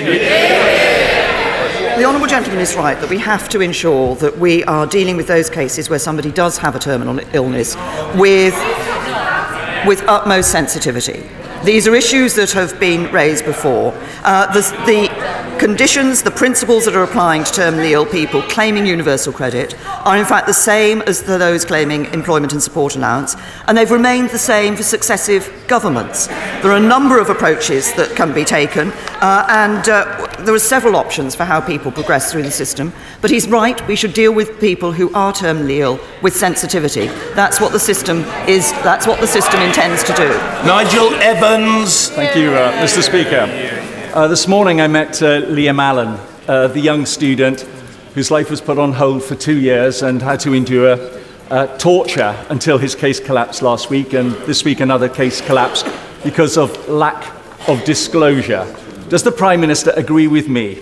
The 1.96 2.04
Honourable 2.04 2.26
Gentleman 2.26 2.60
is 2.60 2.74
right 2.74 3.00
that 3.00 3.08
we 3.08 3.18
have 3.18 3.48
to 3.50 3.60
ensure 3.60 4.16
that 4.16 4.36
we 4.36 4.64
are 4.64 4.84
dealing 4.84 5.16
with 5.16 5.28
those 5.28 5.48
cases 5.48 5.88
where 5.88 6.00
somebody 6.00 6.32
does 6.32 6.58
have 6.58 6.74
a 6.74 6.80
terminal 6.80 7.20
illness 7.32 7.76
with, 8.16 8.52
with 9.86 10.02
utmost 10.08 10.50
sensitivity. 10.50 11.22
These 11.62 11.86
are 11.86 11.94
issues 11.94 12.34
that 12.34 12.50
have 12.50 12.80
been 12.80 13.12
raised 13.12 13.44
before. 13.44 13.94
Uh, 14.24 14.52
the, 14.52 14.62
the 14.86 15.08
conditions, 15.58 16.22
the 16.22 16.30
principles 16.30 16.84
that 16.84 16.94
are 16.94 17.02
applying 17.02 17.44
to 17.44 17.50
terminally 17.50 17.90
ill 17.92 18.06
people 18.06 18.42
claiming 18.42 18.86
universal 18.86 19.32
credit 19.32 19.74
are 20.06 20.16
in 20.16 20.24
fact 20.24 20.46
the 20.46 20.54
same 20.54 21.02
as 21.02 21.22
the, 21.22 21.38
those 21.38 21.64
claiming 21.64 22.06
employment 22.06 22.52
and 22.52 22.62
support 22.62 22.96
allowance, 22.96 23.36
and 23.66 23.76
they've 23.76 23.90
remained 23.90 24.30
the 24.30 24.38
same 24.38 24.76
for 24.76 24.82
successive 24.82 25.64
governments. 25.66 26.26
There 26.26 26.70
are 26.70 26.76
a 26.76 26.80
number 26.80 27.18
of 27.18 27.30
approaches 27.30 27.92
that 27.94 28.14
can 28.16 28.32
be 28.32 28.44
taken, 28.44 28.92
uh, 29.20 29.46
and 29.48 29.88
uh, 29.88 30.26
there 30.40 30.54
are 30.54 30.58
several 30.58 30.96
options 30.96 31.34
for 31.34 31.44
how 31.44 31.60
people 31.60 31.90
progress 31.90 32.30
through 32.30 32.42
the 32.42 32.50
system. 32.50 32.92
But 33.20 33.30
he's 33.30 33.48
right, 33.48 33.86
we 33.88 33.96
should 33.96 34.14
deal 34.14 34.32
with 34.32 34.60
people 34.60 34.92
who 34.92 35.12
are 35.14 35.32
terminally 35.32 35.78
ill 35.78 35.98
with 36.22 36.36
sensitivity. 36.36 37.06
That's 37.34 37.60
what 37.60 37.72
the 37.72 37.80
system 37.80 38.18
is, 38.48 38.72
that's 38.82 39.06
what 39.06 39.20
the 39.20 39.26
system 39.26 39.60
intends 39.62 40.02
to 40.04 40.12
do. 40.12 40.28
Nigel 40.66 41.14
Evans. 41.16 42.10
Thank 42.10 42.36
you, 42.36 42.50
uh, 42.54 42.72
Mr. 42.82 43.02
Speaker. 43.02 43.73
Uh, 44.14 44.28
this 44.28 44.46
morning 44.46 44.80
I 44.80 44.86
met 44.86 45.20
uh, 45.22 45.42
Liam 45.42 45.82
Allan, 45.82 46.20
uh, 46.46 46.68
the 46.68 46.78
young 46.78 47.04
student 47.04 47.62
whose 48.14 48.30
life 48.30 48.48
was 48.48 48.60
put 48.60 48.78
on 48.78 48.92
hold 48.92 49.24
for 49.24 49.34
two 49.34 49.58
years 49.58 50.02
and 50.02 50.22
had 50.22 50.38
to 50.40 50.54
endure 50.54 50.96
uh, 51.50 51.66
torture 51.78 52.32
until 52.48 52.78
his 52.78 52.94
case 52.94 53.18
collapsed 53.18 53.60
last 53.60 53.90
week, 53.90 54.12
and 54.12 54.30
this 54.46 54.64
week 54.64 54.78
another 54.78 55.08
case 55.08 55.40
collapsed 55.40 55.88
because 56.22 56.56
of 56.56 56.88
lack 56.88 57.26
of 57.68 57.82
disclosure. 57.82 58.64
Does 59.08 59.24
the 59.24 59.32
Prime 59.32 59.60
Minister 59.60 59.92
agree 59.96 60.28
with 60.28 60.48
me 60.48 60.78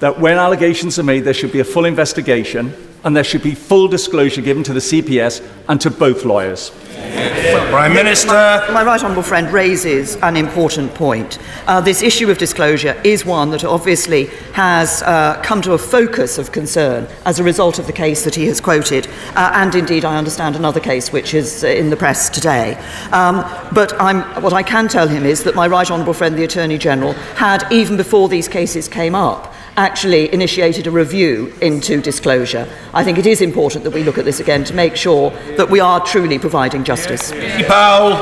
that 0.00 0.18
when 0.18 0.36
allegations 0.36 0.98
are 0.98 1.04
made, 1.04 1.20
there 1.20 1.32
should 1.32 1.52
be 1.52 1.60
a 1.60 1.64
full 1.64 1.84
investigation 1.84 2.74
and 3.04 3.14
there 3.14 3.24
should 3.24 3.42
be 3.42 3.54
full 3.54 3.86
disclosure 3.86 4.40
given 4.40 4.62
to 4.64 4.72
the 4.72 4.80
CPS 4.80 5.46
and 5.68 5.80
to 5.80 5.90
both 5.90 6.24
lawyers? 6.24 6.72
Well, 7.14 7.68
Prime 7.70 7.92
Minister. 7.92 8.32
My, 8.32 8.70
my 8.72 8.84
right 8.84 9.02
honourable 9.02 9.22
friend 9.22 9.52
raises 9.52 10.16
an 10.16 10.36
important 10.36 10.94
point. 10.94 11.38
Uh, 11.66 11.80
this 11.80 12.02
issue 12.02 12.30
of 12.30 12.38
disclosure 12.38 13.00
is 13.04 13.24
one 13.24 13.50
that 13.50 13.64
obviously 13.64 14.26
has 14.54 15.02
uh, 15.02 15.40
come 15.44 15.60
to 15.62 15.74
a 15.74 15.78
focus 15.78 16.38
of 16.38 16.52
concern 16.52 17.06
as 17.26 17.38
a 17.38 17.44
result 17.44 17.78
of 17.78 17.86
the 17.86 17.92
case 17.92 18.24
that 18.24 18.34
he 18.34 18.46
has 18.46 18.60
quoted, 18.60 19.06
uh, 19.34 19.52
and 19.54 19.74
indeed, 19.74 20.04
I 20.04 20.16
understand 20.16 20.56
another 20.56 20.80
case 20.80 21.12
which 21.12 21.34
is 21.34 21.62
uh, 21.62 21.68
in 21.68 21.90
the 21.90 21.96
press 21.96 22.30
today. 22.30 22.74
Um, 23.12 23.44
but 23.72 23.92
I'm, 24.00 24.22
what 24.42 24.52
I 24.52 24.62
can 24.62 24.88
tell 24.88 25.06
him 25.06 25.24
is 25.24 25.44
that 25.44 25.54
my 25.54 25.66
right 25.66 25.90
honourable 25.90 26.14
friend, 26.14 26.36
the 26.36 26.44
Attorney 26.44 26.78
General, 26.78 27.12
had, 27.36 27.70
even 27.70 27.96
before 27.96 28.28
these 28.28 28.48
cases 28.48 28.88
came 28.88 29.14
up, 29.14 29.53
actually 29.76 30.32
initiated 30.32 30.86
a 30.86 30.90
review 30.90 31.52
into 31.60 32.00
disclosure. 32.00 32.68
I 32.92 33.04
think 33.04 33.18
it 33.18 33.26
is 33.26 33.40
important 33.40 33.84
that 33.84 33.92
we 33.92 34.04
look 34.04 34.18
at 34.18 34.24
this 34.24 34.40
again 34.40 34.64
to 34.64 34.74
make 34.74 34.96
sure 34.96 35.30
that 35.56 35.68
we 35.68 35.80
are 35.80 36.04
truly 36.04 36.38
providing 36.38 36.84
justice. 36.84 37.32
Powell. 37.66 38.16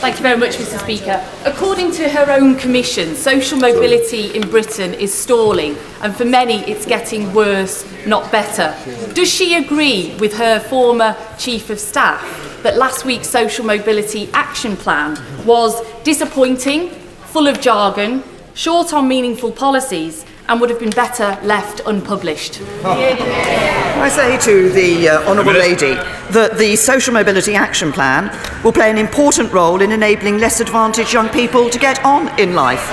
Thank 0.00 0.16
you 0.16 0.22
very 0.22 0.38
much, 0.38 0.56
Mr. 0.56 0.78
Speaker. 0.78 1.22
According 1.44 1.92
to 1.92 2.08
her 2.08 2.32
own 2.32 2.56
commission, 2.56 3.14
social 3.14 3.58
mobility 3.58 4.34
in 4.34 4.48
Britain 4.48 4.94
is 4.94 5.12
stalling, 5.12 5.76
and 6.00 6.16
for 6.16 6.24
many, 6.24 6.60
it's 6.62 6.86
getting 6.86 7.34
worse, 7.34 7.84
not 8.06 8.32
better. 8.32 8.74
Does 9.12 9.30
she 9.30 9.56
agree 9.56 10.16
with 10.18 10.38
her 10.38 10.58
former 10.58 11.14
Chief 11.36 11.68
of 11.68 11.78
Staff 11.78 12.60
that 12.62 12.78
last 12.78 13.04
week's 13.04 13.28
social 13.28 13.66
mobility 13.66 14.30
action 14.32 14.74
plan 14.74 15.18
was 15.44 15.82
disappointing, 16.02 16.88
full 17.26 17.46
of 17.46 17.60
jargon, 17.60 18.22
short 18.54 18.94
on 18.94 19.06
meaningful 19.06 19.52
policies, 19.52 20.24
and 20.50 20.60
would 20.60 20.68
have 20.68 20.80
been 20.80 20.90
better 20.90 21.38
left 21.44 21.80
unpublished? 21.86 22.60
I 22.82 24.08
say 24.08 24.36
to 24.38 24.68
the 24.70 25.08
uh, 25.08 25.30
Honourable 25.30 25.52
Lady 25.52 25.94
that 26.32 26.58
the 26.58 26.74
Social 26.74 27.14
Mobility 27.14 27.54
Action 27.54 27.92
Plan 27.92 28.28
will 28.64 28.72
play 28.72 28.90
an 28.90 28.98
important 28.98 29.52
role 29.52 29.80
in 29.80 29.92
enabling 29.92 30.38
less 30.38 30.60
advantaged 30.60 31.12
young 31.12 31.28
people 31.28 31.70
to 31.70 31.78
get 31.78 32.04
on 32.04 32.36
in 32.38 32.56
life. 32.56 32.84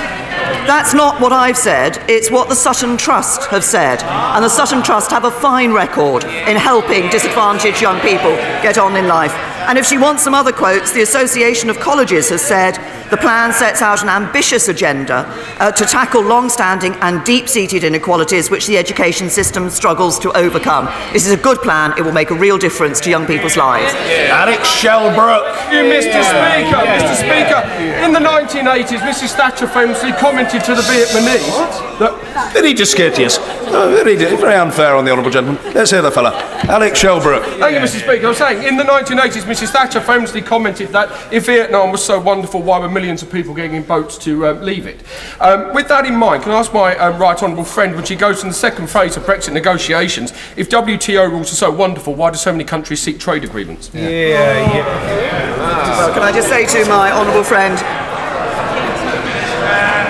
That's 0.68 0.94
not 0.94 1.20
what 1.20 1.34
I've 1.34 1.58
said, 1.58 1.98
it's 2.08 2.30
what 2.30 2.48
the 2.48 2.56
Sutton 2.56 2.96
Trust 2.96 3.46
have 3.50 3.64
said. 3.64 4.04
And 4.04 4.46
the 4.46 4.50
Sutton 4.50 4.84
Trust 4.84 5.10
have 5.10 5.26
a 5.26 5.32
fine 5.32 5.74
record 5.74 6.26
in 6.26 6.58
helping 6.58 7.10
disadvantaged 7.10 7.82
young 7.82 8.00
people 8.02 8.36
get 8.62 8.78
on 8.78 8.96
in 8.96 9.08
life. 9.08 9.34
And 9.68 9.78
if 9.78 9.86
she 9.86 9.98
wants 9.98 10.24
some 10.24 10.34
other 10.34 10.54
quotes, 10.54 10.94
the 10.94 11.02
Association 11.02 11.70
of 11.70 11.78
Colleges 11.78 12.30
has 12.30 12.42
said 12.42 12.80
the 13.10 13.18
plan 13.18 13.52
sets 13.52 13.82
out 13.82 14.02
an 14.02 14.08
ambitious 14.08 14.70
agenda 14.70 15.26
uh, 15.60 15.74
to 15.74 15.84
tackle 15.84 16.22
long 16.22 16.48
standing 16.48 16.94
and 17.02 17.22
deep 17.26 17.50
seated 17.50 17.84
inequalities 17.84 18.50
which 18.50 18.66
the 18.66 18.78
education 18.78 19.30
system 19.30 19.70
struggles 19.70 20.20
to 20.20 20.32
overcome. 20.38 20.86
This 21.12 21.26
is 21.28 21.34
a 21.34 21.38
good 21.38 21.58
plan, 21.60 21.94
it 21.98 22.02
will 22.02 22.14
make 22.14 22.32
a 22.32 22.34
real 22.34 22.58
difference 22.58 23.02
to 23.02 23.10
young 23.10 23.26
people's 23.28 23.58
lives. 23.58 23.94
Alec 24.32 24.60
Shelbrooke. 24.60 25.48
you, 25.70 25.84
Mr. 25.84 26.24
Speaker. 26.24 26.88
Mr. 26.88 27.16
Speaker, 27.16 27.60
in 28.06 28.14
the 28.14 28.20
1980s, 28.20 29.00
Mrs. 29.00 29.36
Thatcher 29.36 29.68
famously 29.68 30.14
commented 30.14 30.64
to 30.64 30.76
the 30.76 30.82
Vietnamese 30.84 31.88
that. 32.00 32.54
Very 32.54 32.74
discourteous. 32.74 33.38
Oh, 33.70 33.92
very, 34.04 34.16
very 34.16 34.56
unfair 34.56 34.96
on 34.96 35.04
the 35.04 35.12
Honourable 35.12 35.32
Gentleman. 35.32 35.62
Let's 35.74 35.92
hear 35.92 36.02
the 36.02 36.12
fella. 36.12 36.32
Alec 36.70 36.94
Shelbrooke. 36.94 37.44
Thank 37.60 37.74
you, 37.74 37.80
Mr. 37.80 38.00
Speaker. 38.00 38.26
I 38.26 38.30
was 38.30 38.38
saying, 38.38 38.64
in 38.64 38.78
the 38.78 38.84
1980s, 38.84 39.44
Mrs. 39.44 39.57
Thatcher 39.66 40.02
famously 40.02 40.42
commented 40.42 40.90
that 40.90 41.34
if 41.34 41.48
Vietnam 41.48 41.92
was 41.92 42.04
so 42.04 42.20
wonderful, 42.20 42.62
why 42.62 42.80
were 42.80 42.90
millions 42.90 43.24
of 43.24 43.32
people 43.32 43.54
getting 43.54 43.76
in 43.76 43.84
boats 43.84 44.18
to 44.20 44.48
um, 44.48 44.62
leave 44.62 44.86
it? 44.86 45.02
Um, 45.40 45.74
with 45.74 45.88
that 45.88 46.06
in 46.06 46.16
mind, 46.16 46.44
can 46.44 46.52
I 46.52 46.60
ask 46.60 46.74
my 46.74 46.96
um, 46.98 47.20
right 47.20 47.42
honourable 47.42 47.64
friend, 47.64 47.96
when 47.96 48.06
she 48.06 48.16
goes 48.16 48.44
in 48.44 48.50
the 48.50 48.56
second 48.56 48.90
phase 48.90 49.18
of 49.18 49.24
Brexit 49.24 49.54
negotiations, 49.54 50.32
if 50.56 50.70
WTO 50.70 51.30
rules 51.30 51.52
are 51.52 51.56
so 51.56 51.72
wonderful, 51.72 52.14
why 52.14 52.30
do 52.30 52.38
so 52.38 52.52
many 52.52 52.64
countries 52.64 53.02
seek 53.02 53.20
trade 53.20 53.44
agreements? 53.44 53.90
Yeah, 53.94 54.04
yeah. 54.04 55.58
Well, 55.98 56.14
can 56.14 56.22
I 56.22 56.32
just 56.32 56.50
say 56.50 56.66
to 56.66 56.90
my 56.90 57.12
honourable 57.12 57.44
friend, 57.44 57.78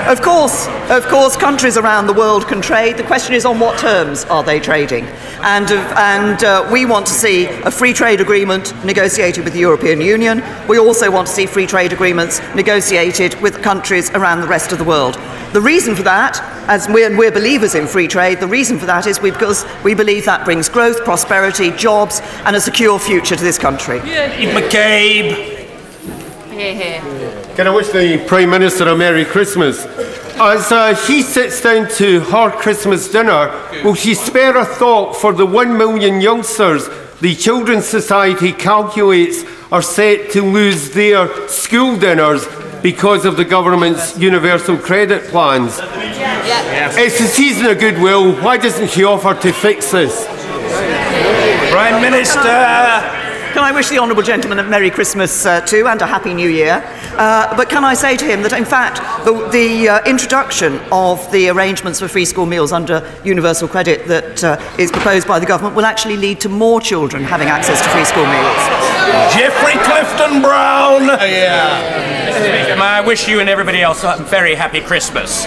of 0.07 0.21
course, 0.21 0.67
of 0.89 1.05
course, 1.07 1.35
countries 1.35 1.75
around 1.75 2.07
the 2.07 2.13
world 2.13 2.47
can 2.47 2.61
trade. 2.61 2.95
The 2.95 3.03
question 3.03 3.33
is 3.33 3.45
on 3.45 3.59
what 3.59 3.77
terms 3.77 4.23
are 4.25 4.41
they 4.41 4.57
trading? 4.57 5.03
And, 5.41 5.69
and 5.69 6.41
uh, 6.45 6.69
we 6.71 6.85
want 6.85 7.05
to 7.07 7.13
see 7.13 7.45
a 7.45 7.69
free 7.69 7.91
trade 7.91 8.21
agreement 8.21 8.73
negotiated 8.85 9.43
with 9.43 9.51
the 9.51 9.59
European 9.59 9.99
Union. 9.99 10.41
We 10.69 10.79
also 10.79 11.11
want 11.11 11.27
to 11.27 11.33
see 11.33 11.45
free 11.45 11.67
trade 11.67 11.91
agreements 11.91 12.39
negotiated 12.55 13.39
with 13.41 13.61
countries 13.61 14.09
around 14.11 14.39
the 14.39 14.47
rest 14.47 14.71
of 14.71 14.77
the 14.77 14.85
world. 14.85 15.15
The 15.51 15.61
reason 15.61 15.93
for 15.93 16.03
that, 16.03 16.39
as 16.69 16.87
we're, 16.87 17.15
we're 17.17 17.31
believers 17.31 17.75
in 17.75 17.85
free 17.85 18.07
trade, 18.07 18.39
the 18.39 18.47
reason 18.47 18.79
for 18.79 18.85
that 18.85 19.07
is 19.07 19.19
because 19.19 19.65
we 19.83 19.93
believe 19.93 20.23
that 20.23 20.45
brings 20.45 20.69
growth, 20.69 21.03
prosperity, 21.03 21.71
jobs, 21.71 22.21
and 22.45 22.55
a 22.55 22.61
secure 22.61 22.97
future 22.97 23.35
to 23.35 23.43
this 23.43 23.57
country. 23.57 23.99
McCabe. 23.99 25.57
Here, 26.49 26.73
here. 26.73 27.16
Can 27.57 27.65
I 27.65 27.71
wish 27.71 27.87
the 27.87 28.23
Prime 28.27 28.51
Minister 28.51 28.87
a 28.87 28.95
Merry 28.95 29.25
Christmas? 29.25 29.83
As 30.39 30.71
uh, 30.71 30.93
he 31.07 31.23
sits 31.23 31.59
down 31.59 31.89
to 31.93 32.19
her 32.19 32.51
Christmas 32.51 33.09
dinner, 33.09 33.49
will 33.83 33.95
she 33.95 34.13
spare 34.13 34.55
a 34.57 34.63
thought 34.63 35.15
for 35.15 35.33
the 35.33 35.47
one 35.47 35.75
million 35.75 36.21
youngsters 36.21 36.87
the 37.19 37.33
Children's 37.33 37.87
Society 37.87 38.53
calculates 38.53 39.43
are 39.71 39.81
set 39.81 40.29
to 40.33 40.43
lose 40.43 40.91
their 40.91 41.47
school 41.47 41.97
dinners 41.97 42.45
because 42.83 43.25
of 43.25 43.37
the 43.37 43.45
government's 43.45 44.15
universal 44.19 44.77
credit 44.77 45.23
plans? 45.31 45.79
It's 45.81 47.19
a 47.19 47.23
season 47.23 47.65
of 47.65 47.79
goodwill. 47.79 48.35
Why 48.35 48.57
doesn't 48.57 48.91
she 48.91 49.03
offer 49.03 49.33
to 49.33 49.51
fix 49.51 49.89
this? 49.89 50.27
Prime 51.71 52.03
Minister. 52.03 53.16
Can 53.57 53.65
I 53.65 53.71
wish 53.71 53.89
the 53.89 53.97
Honourable 53.97 54.21
Gentleman 54.21 54.59
a 54.59 54.63
Merry 54.63 54.91
Christmas 54.91 55.43
uh, 55.43 55.61
too 55.61 55.87
and 55.87 55.99
a 56.03 56.05
Happy 56.05 56.31
New 56.31 56.47
Year? 56.47 56.83
Uh, 57.17 57.57
but 57.57 57.69
can 57.69 57.83
I 57.83 57.95
say 57.95 58.15
to 58.15 58.23
him 58.23 58.43
that, 58.43 58.53
in 58.53 58.65
fact, 58.65 58.97
the, 59.25 59.33
the 59.49 59.89
uh, 59.89 60.05
introduction 60.05 60.79
of 60.91 61.31
the 61.31 61.49
arrangements 61.49 61.99
for 61.99 62.07
free 62.07 62.23
school 62.23 62.45
meals 62.45 62.71
under 62.71 63.01
universal 63.23 63.67
credit 63.67 64.07
that 64.09 64.43
uh, 64.43 64.61
is 64.77 64.91
proposed 64.91 65.27
by 65.27 65.39
the 65.39 65.47
government 65.47 65.75
will 65.75 65.85
actually 65.85 66.17
lead 66.17 66.39
to 66.41 66.49
more 66.49 66.79
children 66.79 67.23
having 67.23 67.47
access 67.47 67.81
to 67.81 67.89
free 67.89 68.05
school 68.05 68.27
meals? 68.27 68.61
Jeffrey 69.33 69.73
Clifton 69.89 70.43
Brown. 70.43 71.07
Yeah. 71.07 72.75
May 72.77 72.83
I 72.83 73.01
wish 73.01 73.27
you 73.27 73.39
and 73.39 73.49
everybody 73.49 73.81
else 73.81 74.03
a 74.03 74.17
very 74.29 74.53
happy 74.53 74.81
Christmas. 74.81 75.45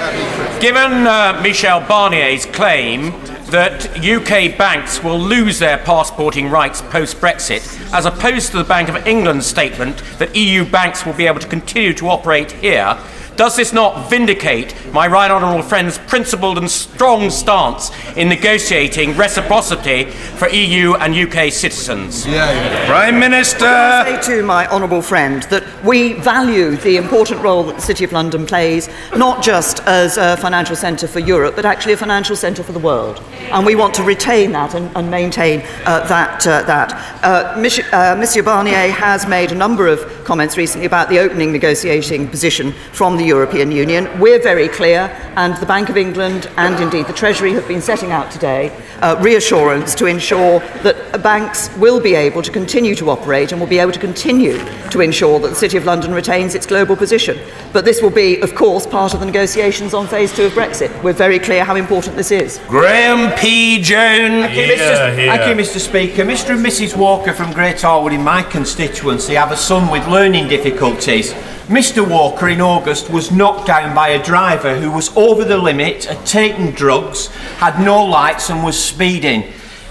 Given 0.59 1.07
uh, 1.07 1.39
Michel 1.45 1.81
Barnier's 1.87 2.45
claim 2.45 3.13
that 3.51 3.99
UK 3.99 4.57
banks 4.57 5.03
will 5.03 5.19
lose 5.19 5.59
their 5.59 5.79
passporting 5.79 6.49
rights 6.49 6.83
post 6.83 7.17
Brexit, 7.21 7.93
as 7.93 8.07
opposed 8.07 8.53
to 8.53 8.59
the 8.59 8.65
Bank 8.65 8.89
of 8.89 9.07
England's 9.07 9.47
statement 9.47 10.03
that 10.19 10.37
EU 10.37 10.65
banks 10.65 11.05
will 11.05 11.15
be 11.15 11.27
able 11.27 11.41
to 11.41 11.49
continue 11.49 11.93
to 11.95 12.09
operate 12.09 12.53
here, 12.53 12.97
does 13.37 13.57
this 13.57 13.73
not 13.73 14.11
vindicate 14.11 14.75
my 14.93 15.07
right 15.07 15.31
honourable 15.31 15.63
friend's 15.63 15.99
principled 15.99 16.59
and 16.59 16.71
strong 16.71 17.31
stance 17.31 17.91
in 18.17 18.29
negotiating 18.29 19.17
reciprocity 19.17 20.05
for 20.11 20.49
EU 20.49 20.95
and 20.95 21.15
UK 21.15 21.53
citizens? 21.53 22.25
Prime 22.25 23.19
Minister. 23.19 23.67
I 23.67 24.21
say 24.21 24.37
to 24.37 24.43
my 24.43 24.67
honourable 24.69 25.03
friend 25.03 25.43
that 25.45 25.65
we 25.85 26.15
value 26.15 26.77
the 26.77 26.97
important 26.97 27.41
role 27.43 27.63
that 27.65 27.77
the 27.77 27.83
City 27.83 28.05
of 28.05 28.13
London 28.13 28.47
plays, 28.47 28.89
not 29.17 29.43
just 29.43 29.81
as 29.81 30.17
a 30.17 30.37
financial 30.37 30.77
centre 30.77 31.09
for 31.09 31.21
Europe, 31.21 31.57
but 31.57 31.65
actually 31.65 31.93
a 31.93 31.97
financial 31.97 32.37
centre 32.37 32.63
for 32.63 32.73
the 32.73 32.79
world. 32.79 33.23
And 33.53 33.67
we 33.67 33.75
want 33.75 33.95
to 33.95 34.03
retain 34.03 34.53
that 34.53 34.75
and, 34.75 34.91
and 34.97 35.11
maintain 35.11 35.61
uh, 35.85 36.07
that. 36.09 36.47
Uh, 36.47 36.63
that. 36.63 37.25
Uh, 37.25 37.59
Mich- 37.59 37.93
uh, 37.93 38.17
Monsieur 38.17 38.43
Barnier 38.43 38.91
has 38.91 39.27
made 39.27 39.53
a 39.53 39.55
number 39.55 39.87
of 39.87 40.01
comments 40.25 40.57
recently 40.57 40.87
about 40.87 41.09
the 41.09 41.19
opening 41.19 41.53
negotiating 41.53 42.29
position 42.29 42.73
from 42.93 43.17
the 43.17 43.30
European 43.31 43.71
Union. 43.71 44.03
We're 44.19 44.43
very 44.43 44.69
clear, 44.69 45.01
and 45.37 45.57
the 45.59 45.67
Bank 45.67 45.89
of 45.89 45.97
England 45.97 46.51
and 46.57 46.75
indeed 46.81 47.07
the 47.07 47.13
Treasury 47.13 47.53
have 47.53 47.69
been 47.69 47.81
setting 47.81 48.11
out 48.11 48.31
today 48.31 48.63
uh, 49.03 49.17
reassurance 49.21 49.95
to 49.95 50.07
ensure 50.07 50.59
that 50.83 51.23
banks 51.23 51.75
will 51.77 52.01
be 52.01 52.15
able 52.15 52.43
to 52.43 52.51
continue 52.51 52.95
to 52.97 53.09
operate 53.09 53.53
and 53.53 53.61
will 53.61 53.69
be 53.69 53.79
able 53.79 53.93
to 53.93 54.01
continue 54.01 54.59
to 54.91 55.01
ensure 55.01 55.39
that 55.39 55.51
the 55.51 55.61
City 55.65 55.77
of 55.77 55.85
London 55.85 56.13
retains 56.13 56.55
its 56.55 56.67
global 56.67 56.97
position. 56.97 57.39
But 57.73 57.85
this 57.85 58.03
will 58.03 58.17
be, 58.25 58.41
of 58.41 58.55
course, 58.55 58.85
part 58.87 59.15
of 59.15 59.21
the 59.21 59.27
negotiations 59.27 59.95
on 59.95 60.09
phase 60.09 60.35
two 60.35 60.47
of 60.47 60.53
Brexit. 60.53 60.91
We're 61.03 61.13
very 61.13 61.39
clear 61.39 61.65
how 61.65 61.77
important 61.77 62.17
this 62.17 62.31
is. 62.31 62.59
Graham 62.69 63.33
P. 63.39 63.81
Jones. 63.81 64.47
Thank 64.47 64.57
you, 64.57 64.75
Mr. 64.75 65.17
Thank 65.31 65.43
you, 65.49 65.65
Mr. 65.65 65.79
Speaker. 65.79 66.25
Mr. 66.25 66.51
and 66.57 66.67
Mrs. 66.67 66.97
Walker 66.97 67.33
from 67.33 67.53
Great 67.53 67.81
Harwood 67.81 68.13
in 68.13 68.23
my 68.23 68.43
constituency 68.43 69.35
have 69.35 69.53
a 69.53 69.57
son 69.57 69.91
with 69.91 70.07
learning 70.09 70.49
difficulties. 70.49 71.35
Mr. 71.71 72.05
Walker 72.05 72.49
in 72.49 72.61
August 72.61 73.11
was 73.11 73.31
knocked 73.31 73.69
down 73.69 73.95
by 73.95 74.09
a 74.09 74.25
driver 74.25 74.77
who 74.77 74.91
was 74.91 75.17
over 75.17 75.45
the 75.45 75.57
limit, 75.57 76.05
had 76.05 76.27
taken 76.27 76.73
drugs, 76.73 77.29
had 77.59 77.79
no 77.79 78.05
lights, 78.05 78.51
and 78.51 78.65
was 78.65 78.77
speeding. 78.77 79.43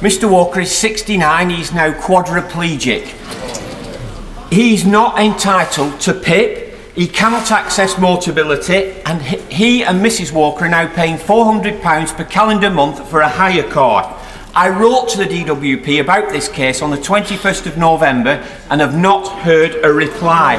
Mr. 0.02 0.30
Walker 0.30 0.60
is 0.60 0.76
69, 0.76 1.50
he's 1.50 1.72
now 1.72 1.94
quadriplegic. 1.94 3.06
He's 4.52 4.86
not 4.86 5.18
entitled 5.20 6.02
to 6.02 6.14
PIP, 6.14 6.76
he 6.96 7.08
cannot 7.08 7.50
access 7.50 7.94
Motability, 7.94 9.02
and 9.06 9.22
he 9.50 9.86
and 9.86 10.06
Mrs. 10.06 10.34
Walker 10.34 10.66
are 10.66 10.70
now 10.70 10.94
paying 10.94 11.16
£400 11.16 12.18
per 12.18 12.26
calendar 12.26 12.70
month 12.70 13.10
for 13.10 13.22
a 13.22 13.30
hire 13.30 13.64
car. 13.64 14.19
I 14.56 14.70
wrote 14.70 15.10
to 15.10 15.18
the 15.20 15.26
DWP 15.26 16.02
about 16.02 16.30
this 16.30 16.50
case 16.50 16.82
on 16.82 16.90
the 16.90 16.98
21st 16.98 17.68
of 17.68 17.78
November 17.78 18.44
and 18.70 18.82
have 18.82 18.98
not 18.98 19.28
heard 19.44 19.76
a 19.84 19.94
reply. 19.94 20.56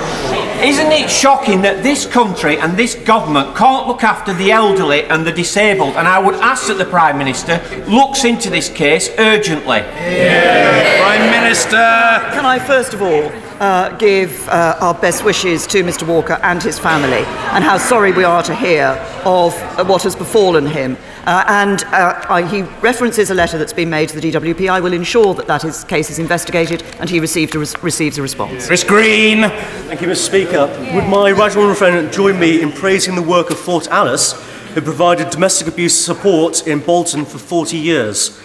Isn't 0.63 0.93
it 0.93 1.11
shocking 1.11 1.63
that 1.63 1.83
this 1.83 2.07
country 2.07 2.59
and 2.59 2.77
this 2.77 2.95
government 2.95 3.57
can't 3.57 3.89
look 3.89 4.05
after 4.05 4.33
the 4.33 4.53
elderly 4.53 5.05
and 5.05 5.27
the 5.27 5.33
disabled? 5.33 5.97
And 5.97 6.07
I 6.07 6.21
would 6.21 6.37
ask 6.37 6.69
that 6.69 6.79
the 6.79 6.85
Prime 6.85 7.19
Minister 7.19 7.61
looks 7.89 8.25
into 8.25 8.49
this 8.49 8.69
case 8.69 9.11
urgently. 9.19 9.81
Prime 9.81 11.31
Minister. 11.31 11.77
Can 11.77 12.47
I 12.47 12.59
first 12.61 12.95
of 12.95 13.03
all 13.03 13.33
uh, 13.61 13.97
give 13.99 14.49
uh, 14.49 14.77
our 14.81 14.95
best 14.95 15.25
wishes 15.25 15.67
to 15.67 15.83
Mr. 15.83 16.07
Walker 16.07 16.39
and 16.43 16.63
his 16.63 16.79
family, 16.79 17.25
and 17.53 17.63
how 17.63 17.77
sorry 17.77 18.13
we 18.13 18.25
are 18.25 18.43
to 18.43 18.55
hear 18.55 18.87
of 19.25 19.53
what 19.87 20.03
has 20.03 20.17
befallen 20.17 20.67
him. 20.67 20.97
Uh, 21.27 21.45
and 21.47 21.85
uh, 21.85 22.25
I, 22.29 22.43
he 22.43 22.63
references 22.81 23.31
a 23.31 23.35
letter 23.35 23.59
that's 23.59 23.73
been 23.73 23.91
made 23.91 24.09
to 24.09 24.19
the 24.19 24.33
DWP. 24.33 24.71
I 24.71 24.81
will 24.81 24.93
ensure 24.93 25.35
that 25.35 25.47
that 25.47 25.63
his 25.63 25.85
case 25.85 26.11
is 26.11 26.19
investigated 26.19 26.83
and 26.99 27.11
he 27.11 27.21
received 27.21 27.55
a 27.55 27.59
res- 27.59 27.83
receives 27.83 28.17
a 28.19 28.23
response. 28.23 28.67
Chris 28.67 28.85
Green. 28.85 29.43
Thank 29.43 30.01
you, 30.01 30.09
Mr. 30.09 30.17
Speaker. 30.17 30.67
Would 30.95 31.09
my 31.09 31.31
right 31.33 31.53
honourable 31.53 31.75
friend 31.75 32.11
join 32.13 32.39
me 32.41 32.63
in 32.63 32.73
praising 32.73 33.15
the 33.15 33.23
work 33.23 33.51
of 33.51 33.59
Fortalice, 33.59 34.33
who 34.75 34.81
provided 34.81 35.31
domestic 35.31 35.69
abuse 35.69 35.95
support 35.95 36.67
in 36.67 36.81
Bolton 36.81 37.25
for 37.25 37.39
40 37.39 37.77
years? 37.77 38.41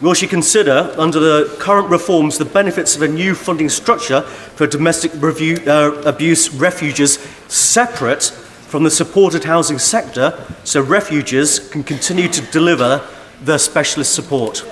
Will 0.00 0.14
she 0.14 0.26
consider, 0.26 0.94
under 0.96 1.20
the 1.20 1.56
current 1.58 1.90
reforms, 1.90 2.38
the 2.38 2.46
benefits 2.46 2.96
of 2.96 3.02
a 3.02 3.08
new 3.08 3.34
funding 3.34 3.68
structure 3.68 4.22
for 4.22 4.66
domestic 4.66 5.12
review, 5.16 5.58
uh, 5.66 6.00
abuse 6.06 6.54
refuges 6.54 7.18
separate 7.48 8.32
from 8.70 8.84
the 8.84 8.90
supported 8.90 9.42
housing 9.42 9.80
sector 9.80 10.32
so 10.62 10.80
refuges 10.80 11.58
can 11.70 11.82
continue 11.82 12.28
to 12.28 12.40
deliver 12.52 13.04
their 13.42 13.58
specialist 13.58 14.14
support. 14.14 14.64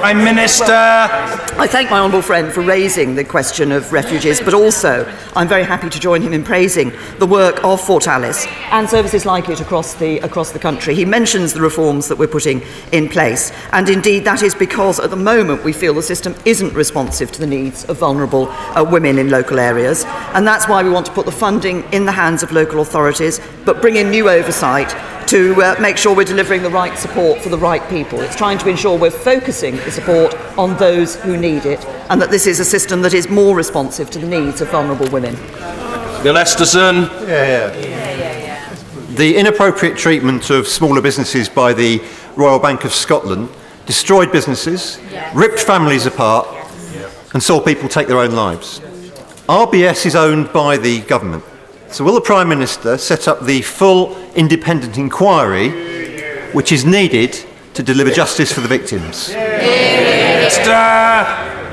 Prime 0.00 0.24
Minister. 0.24 0.64
I 0.64 1.66
thank 1.68 1.90
my 1.90 1.98
honourable 1.98 2.22
friend 2.22 2.50
for 2.50 2.62
raising 2.62 3.16
the 3.16 3.22
question 3.22 3.70
of 3.70 3.92
refugees, 3.92 4.40
but 4.40 4.54
also 4.54 5.04
I'm 5.36 5.46
very 5.46 5.62
happy 5.62 5.90
to 5.90 6.00
join 6.00 6.22
him 6.22 6.32
in 6.32 6.42
praising 6.42 6.90
the 7.18 7.26
work 7.26 7.62
of 7.62 7.82
Fortalice 7.82 8.46
and 8.70 8.88
services 8.88 9.26
like 9.26 9.50
it 9.50 9.60
across 9.60 9.92
the, 9.92 10.18
across 10.20 10.52
the 10.52 10.58
country. 10.58 10.94
He 10.94 11.04
mentions 11.04 11.52
the 11.52 11.60
reforms 11.60 12.08
that 12.08 12.16
we're 12.16 12.28
putting 12.28 12.62
in 12.92 13.10
place, 13.10 13.52
and 13.72 13.90
indeed 13.90 14.24
that 14.24 14.42
is 14.42 14.54
because 14.54 14.98
at 14.98 15.10
the 15.10 15.16
moment 15.16 15.64
we 15.64 15.72
feel 15.74 15.92
the 15.92 16.02
system 16.02 16.34
isn't 16.46 16.72
responsive 16.72 17.30
to 17.32 17.38
the 17.38 17.46
needs 17.46 17.84
of 17.84 17.98
vulnerable 17.98 18.48
uh, 18.48 18.82
women 18.82 19.18
in 19.18 19.28
local 19.28 19.58
areas, 19.58 20.04
and 20.32 20.46
that's 20.46 20.66
why 20.66 20.82
we 20.82 20.88
want 20.88 21.04
to 21.04 21.12
put 21.12 21.26
the 21.26 21.32
funding 21.32 21.82
in 21.92 22.06
the 22.06 22.12
hands 22.12 22.42
of 22.42 22.52
local 22.52 22.80
authorities, 22.80 23.38
but 23.66 23.82
bring 23.82 23.96
in 23.96 24.10
new 24.10 24.30
oversight 24.30 24.96
to 25.30 25.54
uh, 25.62 25.76
make 25.80 25.96
sure 25.96 26.14
we're 26.14 26.24
delivering 26.24 26.60
the 26.60 26.68
right 26.68 26.98
support 26.98 27.40
for 27.40 27.50
the 27.50 27.56
right 27.56 27.88
people. 27.88 28.20
It's 28.20 28.34
trying 28.34 28.58
to 28.58 28.68
ensure 28.68 28.98
we're 28.98 29.12
focusing 29.12 29.76
the 29.76 29.90
support 29.92 30.34
on 30.58 30.76
those 30.76 31.14
who 31.22 31.36
need 31.36 31.66
it 31.66 31.84
and 32.10 32.20
that 32.20 32.30
this 32.30 32.48
is 32.48 32.58
a 32.58 32.64
system 32.64 33.00
that 33.02 33.14
is 33.14 33.28
more 33.28 33.54
responsive 33.54 34.10
to 34.10 34.18
the 34.18 34.26
needs 34.26 34.60
of 34.60 34.70
vulnerable 34.70 35.08
women. 35.10 35.36
Bill 36.24 36.34
Esterson. 36.34 37.08
Yeah, 37.28 37.76
yeah. 37.76 38.74
The 39.14 39.36
inappropriate 39.36 39.96
treatment 39.96 40.50
of 40.50 40.66
smaller 40.66 41.00
businesses 41.00 41.48
by 41.48 41.74
the 41.74 42.02
Royal 42.34 42.58
Bank 42.58 42.84
of 42.84 42.92
Scotland 42.92 43.50
destroyed 43.86 44.32
businesses, 44.32 44.98
ripped 45.32 45.60
families 45.60 46.06
apart, 46.06 46.48
and 47.34 47.40
saw 47.40 47.60
people 47.60 47.88
take 47.88 48.08
their 48.08 48.18
own 48.18 48.32
lives. 48.32 48.80
RBS 49.48 50.06
is 50.06 50.16
owned 50.16 50.52
by 50.52 50.76
the 50.76 51.02
government. 51.02 51.44
So, 51.92 52.04
will 52.04 52.14
the 52.14 52.20
Prime 52.20 52.48
Minister 52.48 52.96
set 52.98 53.26
up 53.26 53.44
the 53.44 53.62
full 53.62 54.16
independent 54.34 54.96
inquiry 54.96 55.70
which 56.52 56.70
is 56.70 56.84
needed 56.84 57.36
to 57.74 57.82
deliver 57.82 58.10
justice 58.10 58.52
for 58.52 58.60
the 58.60 58.68
victims? 58.68 59.30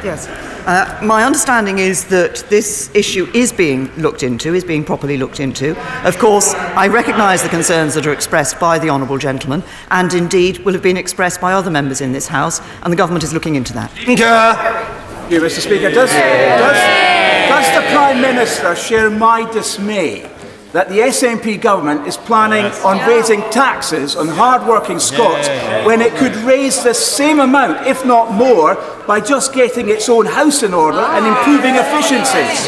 Yes. 0.03 0.27
Uh, 0.67 0.99
my 1.03 1.23
understanding 1.23 1.77
is 1.77 2.05
that 2.05 2.43
this 2.49 2.89
issue 2.93 3.29
is 3.33 3.53
being 3.53 3.93
looked 3.95 4.23
into, 4.23 4.53
is 4.53 4.63
being 4.63 4.83
properly 4.83 5.17
looked 5.17 5.39
into. 5.39 5.79
Of 6.05 6.17
course, 6.17 6.53
I 6.55 6.87
recognise 6.87 7.43
the 7.43 7.49
concerns 7.49 7.93
that 7.93 8.05
are 8.05 8.11
expressed 8.11 8.59
by 8.59 8.79
the 8.79 8.89
Honourable 8.89 9.19
Gentleman, 9.19 9.63
and 9.91 10.13
indeed 10.13 10.57
will 10.59 10.73
have 10.73 10.83
been 10.83 10.97
expressed 10.97 11.39
by 11.39 11.53
other 11.53 11.71
members 11.71 12.01
in 12.01 12.11
this 12.11 12.27
House, 12.27 12.59
and 12.81 12.91
the 12.91 12.97
Government 12.97 13.23
is 13.23 13.33
looking 13.33 13.55
into 13.55 13.71
that. 13.73 13.91
Thank 13.91 15.31
you, 15.31 15.41
Mr. 15.41 15.59
Speaker. 15.59 15.89
Does, 15.89 16.09
does, 16.11 17.06
does 17.49 17.67
the 17.75 17.81
Prime 17.93 18.21
Minister 18.21 18.75
share 18.75 19.09
my 19.09 19.49
dismay 19.51 20.29
that 20.73 20.89
the 20.89 20.99
SNP 20.99 21.61
government 21.61 22.05
is 22.07 22.17
planning 22.17 22.65
on 22.83 22.99
raising 23.07 23.41
taxes 23.49 24.15
on 24.15 24.27
hard-working 24.27 24.99
Scots 24.99 25.47
when 25.87 26.01
it 26.01 26.13
could 26.15 26.35
raise 26.37 26.83
the 26.83 26.93
same 26.93 27.39
amount, 27.39 27.87
if 27.87 28.05
not 28.05 28.33
more, 28.33 28.75
by 29.07 29.19
just 29.21 29.53
getting 29.53 29.89
its 29.89 30.09
own 30.09 30.25
house 30.25 30.63
in 30.63 30.73
order 30.73 30.99
and 30.99 31.25
improving 31.25 31.75
efficiencies? 31.75 32.67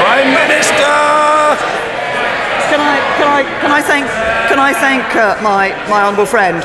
Prime 0.00 0.32
Minister! 0.32 0.96
Can 2.72 2.80
I, 2.80 2.96
can 3.18 3.28
I, 3.28 3.42
can 3.60 3.70
I 3.70 3.82
thank, 3.82 4.06
can 4.48 4.58
I 4.58 4.72
thank 4.72 5.04
uh, 5.14 5.40
my, 5.42 5.68
my 5.90 6.02
honourable 6.02 6.26
friend? 6.26 6.64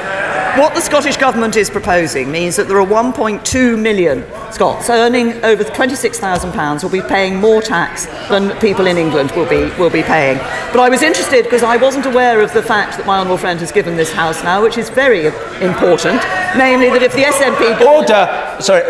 What 0.58 0.74
the 0.74 0.80
Scottish 0.80 1.18
Government 1.18 1.58
is 1.58 1.70
proposing 1.70 2.32
means 2.32 2.56
that 2.56 2.70
there 2.70 2.80
are 2.80 2.88
1.2 2.88 3.78
million 3.78 4.24
Scots 4.54 4.90
earning 4.90 5.34
over 5.44 5.66
£26,000 5.66 6.82
will 6.82 6.90
be 6.90 7.02
paying 7.02 7.36
more 7.36 7.62
tax 7.62 8.06
than 8.30 8.58
people 8.62 8.88
in 8.88 8.98
England 8.98 9.32
will 9.32 9.50
be, 9.50 9.70
will 9.78 9.90
be 9.90 10.02
paying. 10.02 10.38
But 10.72 10.80
I 10.80 10.88
was 10.88 11.02
interested 11.02 11.44
because 11.44 11.62
I 11.62 11.76
wasn't 11.76 12.06
aware 12.06 12.40
of 12.40 12.54
the 12.54 12.64
fact 12.64 12.96
that 12.96 13.06
my 13.06 13.18
honourable 13.18 13.38
friend 13.38 13.60
has 13.60 13.74
given 13.74 13.98
this 13.98 14.14
House 14.14 14.42
now, 14.46 14.64
which 14.64 14.78
is 14.78 14.90
very 14.90 15.26
important, 15.62 16.22
namely 16.56 16.90
that 16.90 17.04
if 17.04 17.12
the 17.12 17.24
SNP... 17.24 17.86
Order! 17.86 18.62
Sorry, 18.62 18.82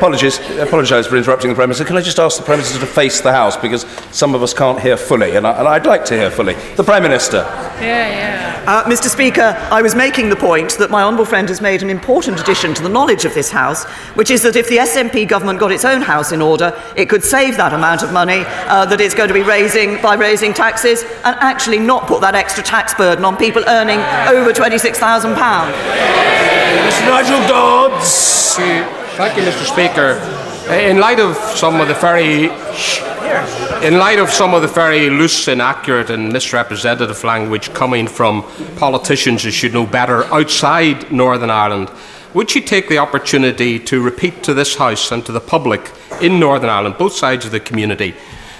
apologies. 0.00 0.38
Apologise 0.58 1.06
for 1.06 1.18
interrupting 1.18 1.50
the 1.50 1.54
Prime 1.54 1.68
Minister. 1.68 1.84
Can 1.84 1.98
I 1.98 2.00
just 2.00 2.18
ask 2.18 2.38
the 2.38 2.42
Prime 2.42 2.56
Minister 2.56 2.80
to 2.80 2.86
face 2.86 3.20
the 3.20 3.32
House 3.32 3.54
because 3.58 3.84
some 4.12 4.34
of 4.34 4.42
us 4.42 4.54
can't 4.54 4.80
hear 4.80 4.96
fully, 4.96 5.36
and, 5.36 5.46
I, 5.46 5.58
and 5.58 5.68
I'd 5.68 5.84
like 5.84 6.06
to 6.06 6.14
hear 6.14 6.30
fully. 6.30 6.54
The 6.76 6.82
Prime 6.82 7.02
Minister. 7.02 7.44
Yeah, 7.82 8.08
yeah. 8.08 8.64
Uh, 8.66 8.84
Mr. 8.84 9.10
Speaker, 9.10 9.54
I 9.70 9.82
was 9.82 9.94
making 9.94 10.30
the 10.30 10.36
point 10.36 10.78
that 10.78 10.90
my 10.90 11.02
honourable 11.02 11.26
friend 11.26 11.46
has 11.50 11.60
made 11.60 11.82
an 11.82 11.90
important 11.90 12.40
addition 12.40 12.72
to 12.74 12.82
the 12.82 12.88
knowledge 12.88 13.26
of 13.26 13.34
this 13.34 13.50
House, 13.50 13.84
which 14.16 14.30
is 14.30 14.42
that 14.42 14.56
if 14.56 14.70
the 14.70 14.78
SNP 14.78 15.28
government 15.28 15.60
got 15.60 15.70
its 15.70 15.84
own 15.84 16.00
house 16.00 16.32
in 16.32 16.40
order, 16.40 16.72
it 16.96 17.10
could 17.10 17.22
save 17.22 17.58
that 17.58 17.74
amount 17.74 18.02
of 18.02 18.10
money 18.10 18.44
uh, 18.46 18.86
that 18.86 19.02
it's 19.02 19.14
going 19.14 19.28
to 19.28 19.34
be 19.34 19.42
raising 19.42 20.00
by 20.00 20.14
raising 20.14 20.54
taxes 20.54 21.02
and 21.02 21.36
actually 21.40 21.78
not 21.78 22.06
put 22.06 22.22
that 22.22 22.34
extra 22.34 22.64
tax 22.64 22.94
burden 22.94 23.26
on 23.26 23.36
people 23.36 23.62
earning 23.66 23.98
over 24.34 24.50
£26,000. 24.50 25.34
Mr. 26.88 27.04
Nigel 27.06 27.46
Dodds. 27.46 28.99
Thank 29.20 29.36
you, 29.36 29.42
Mr. 29.42 29.70
Speaker. 29.70 30.18
Uh, 30.66 30.72
in 30.72 30.98
light 30.98 31.20
of 31.20 31.36
some 31.36 31.78
of 31.78 31.88
the 31.88 31.94
very 31.94 32.44
in 33.86 33.98
light 33.98 34.18
of 34.18 34.30
some 34.30 34.54
of 34.54 34.62
the 34.62 34.68
very 34.68 35.10
loose, 35.10 35.46
inaccurate, 35.46 36.08
and 36.08 36.32
misrepresentative 36.32 37.22
language 37.22 37.70
coming 37.74 38.06
from 38.06 38.42
politicians 38.76 39.42
who 39.42 39.50
should 39.50 39.74
know 39.74 39.84
better 39.84 40.24
outside 40.32 41.12
Northern 41.12 41.50
Ireland, 41.50 41.90
would 42.32 42.54
you 42.54 42.62
take 42.62 42.88
the 42.88 42.96
opportunity 42.96 43.78
to 43.80 44.02
repeat 44.02 44.42
to 44.44 44.54
this 44.54 44.76
House 44.76 45.12
and 45.12 45.22
to 45.26 45.32
the 45.32 45.40
public 45.40 45.92
in 46.22 46.40
Northern 46.40 46.70
Ireland, 46.70 46.96
both 46.96 47.12
sides 47.12 47.44
of 47.44 47.52
the 47.52 47.60
community, 47.60 48.14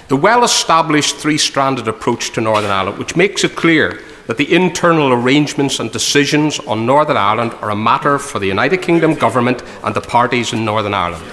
the 0.08 0.16
well 0.16 0.44
established 0.44 1.16
three 1.16 1.38
stranded 1.38 1.88
approach 1.88 2.32
to 2.32 2.42
Northern 2.42 2.70
Ireland, 2.70 2.98
which 2.98 3.16
makes 3.16 3.44
it 3.44 3.56
clear 3.56 4.02
that 4.30 4.36
the 4.36 4.54
internal 4.54 5.12
arrangements 5.12 5.80
and 5.80 5.90
decisions 5.90 6.60
on 6.60 6.86
Northern 6.86 7.16
Ireland 7.16 7.52
are 7.54 7.70
a 7.70 7.74
matter 7.74 8.16
for 8.16 8.38
the 8.38 8.46
United 8.46 8.80
Kingdom 8.80 9.16
government 9.16 9.60
and 9.82 9.92
the 9.92 10.00
parties 10.00 10.52
in 10.52 10.64
Northern 10.64 10.94
Ireland? 10.94 11.24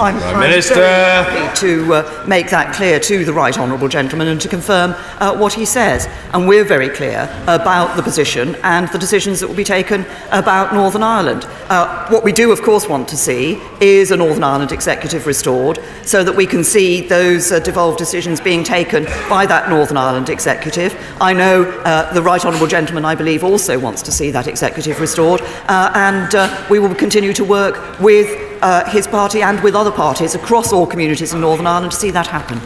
I'm, 0.00 0.18
Prime 0.18 0.40
Minister. 0.40 0.76
very 0.76 1.24
happy 1.24 1.56
to 1.60 1.94
uh, 1.94 2.24
make 2.26 2.48
that 2.48 2.74
clear 2.74 2.98
to 3.00 3.22
the 3.22 3.34
right 3.34 3.56
honourable 3.58 3.88
gentleman 3.88 4.28
and 4.28 4.40
to 4.40 4.48
confirm 4.48 4.94
uh, 5.20 5.36
what 5.36 5.52
he 5.52 5.66
says. 5.66 6.08
And 6.32 6.48
we're 6.48 6.64
very 6.64 6.88
clear 6.88 7.28
about 7.46 7.96
the 7.96 8.02
position 8.02 8.54
and 8.62 8.88
the 8.88 8.98
decisions 8.98 9.40
that 9.40 9.48
will 9.48 9.54
be 9.54 9.62
taken 9.62 10.06
about 10.30 10.72
Northern 10.72 11.02
Ireland. 11.02 11.44
Uh, 11.68 12.08
what 12.08 12.24
we 12.24 12.32
do, 12.32 12.50
of 12.50 12.62
course, 12.62 12.88
want 12.88 13.08
to 13.08 13.16
see 13.18 13.60
is 13.82 14.10
a 14.10 14.16
Northern 14.16 14.42
Ireland 14.42 14.72
executive 14.72 15.26
restored 15.26 15.78
so 16.02 16.24
that 16.24 16.34
we 16.34 16.46
can 16.46 16.64
see 16.64 17.02
those 17.06 17.52
uh, 17.52 17.60
devolved 17.60 17.98
decisions 17.98 18.40
being 18.40 18.64
taken 18.64 19.04
by 19.28 19.44
that 19.44 19.68
Northern 19.68 19.98
Ireland 19.98 20.30
executive. 20.30 20.96
I 21.20 21.34
know 21.34 21.64
uh, 21.84 22.10
the 22.14 22.22
right 22.22 22.42
honourable 22.42 22.68
gentleman, 22.68 23.04
I 23.04 23.14
believe, 23.14 23.44
also 23.44 23.78
wants 23.78 24.00
to 24.02 24.12
see 24.12 24.30
that 24.30 24.46
executive 24.46 24.98
restored, 24.98 25.42
uh, 25.68 25.92
and 25.94 26.70
we 26.70 26.78
will 26.78 26.94
continue 26.94 27.34
to 27.34 27.44
work 27.44 28.00
with 28.00 28.49
uh, 28.62 28.88
his 28.90 29.06
party 29.06 29.42
and 29.42 29.60
with 29.62 29.74
other 29.74 29.90
parties 29.90 30.34
across 30.34 30.72
all 30.72 30.86
communities 30.86 31.32
in 31.32 31.40
Northern 31.40 31.66
Ireland 31.66 31.92
to 31.92 31.98
see 31.98 32.10
that 32.10 32.26
happen. 32.26 32.58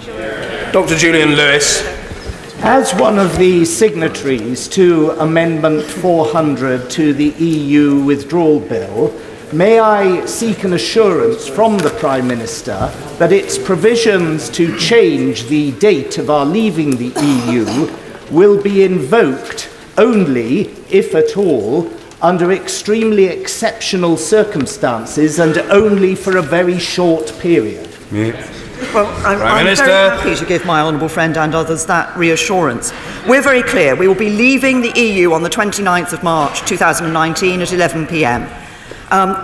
Dr. 0.73 0.97
Julian 0.97 1.37
Lewis. 1.37 1.83
As 2.67 2.95
one 2.95 3.19
of 3.19 3.37
the 3.37 3.65
signatories 3.65 4.69
to 4.69 5.11
Amendment 5.21 5.85
400 5.85 6.89
to 6.91 7.13
the 7.13 7.29
EU 7.45 8.03
withdrawal 8.03 8.59
bill, 8.59 9.13
may 9.53 9.79
I 9.79 10.25
seek 10.25 10.65
an 10.65 10.73
assurance 10.73 11.47
from 11.47 11.77
the 11.77 11.91
Prime 11.91 12.27
Minister 12.27 12.91
that 13.19 13.33
its 13.33 13.59
provisions 13.59 14.49
to 14.51 14.77
change 14.79 15.47
the 15.49 15.73
date 15.73 16.17
of 16.17 16.31
our 16.31 16.47
leaving 16.47 16.97
the 16.97 17.13
EU 17.21 17.95
will 18.31 18.63
be 18.63 18.83
invoked 18.83 19.71
only, 19.99 20.69
if 20.91 21.15
at 21.15 21.37
all, 21.37 21.91
under 22.23 22.53
extremely 22.53 23.25
exceptional 23.27 24.17
circumstances 24.17 25.39
and 25.39 25.59
only 25.59 26.15
for 26.15 26.37
a 26.37 26.43
very 26.43 26.79
short 26.79 27.33
period. 27.39 27.89
Well, 28.93 29.07
I'm, 29.27 29.39
Prime 29.39 29.43
I'm 29.43 29.65
Minister. 29.65 29.87
very 29.87 30.17
happy 30.17 30.35
to 30.37 30.45
give 30.45 30.65
my 30.65 30.81
honourable 30.81 31.09
friend 31.09 31.37
and 31.37 31.55
others 31.55 31.87
that 31.87 32.17
reassurance. 32.17 32.93
We're 33.27 33.43
very 33.43 33.63
clear. 33.63 33.95
We 33.97 34.09
will 34.09 34.15
be 34.15 34.31
leaving 34.31 34.81
the 34.81 34.93
EU 35.01 35.33
on 35.33 35.43
the 35.43 35.51
29th 35.51 36.13
of 36.13 36.23
March 36.23 36.61
2019 36.69 37.61
at 37.61 37.73
11 37.73 38.07
pm. 38.07 38.43
Um, 39.11 39.37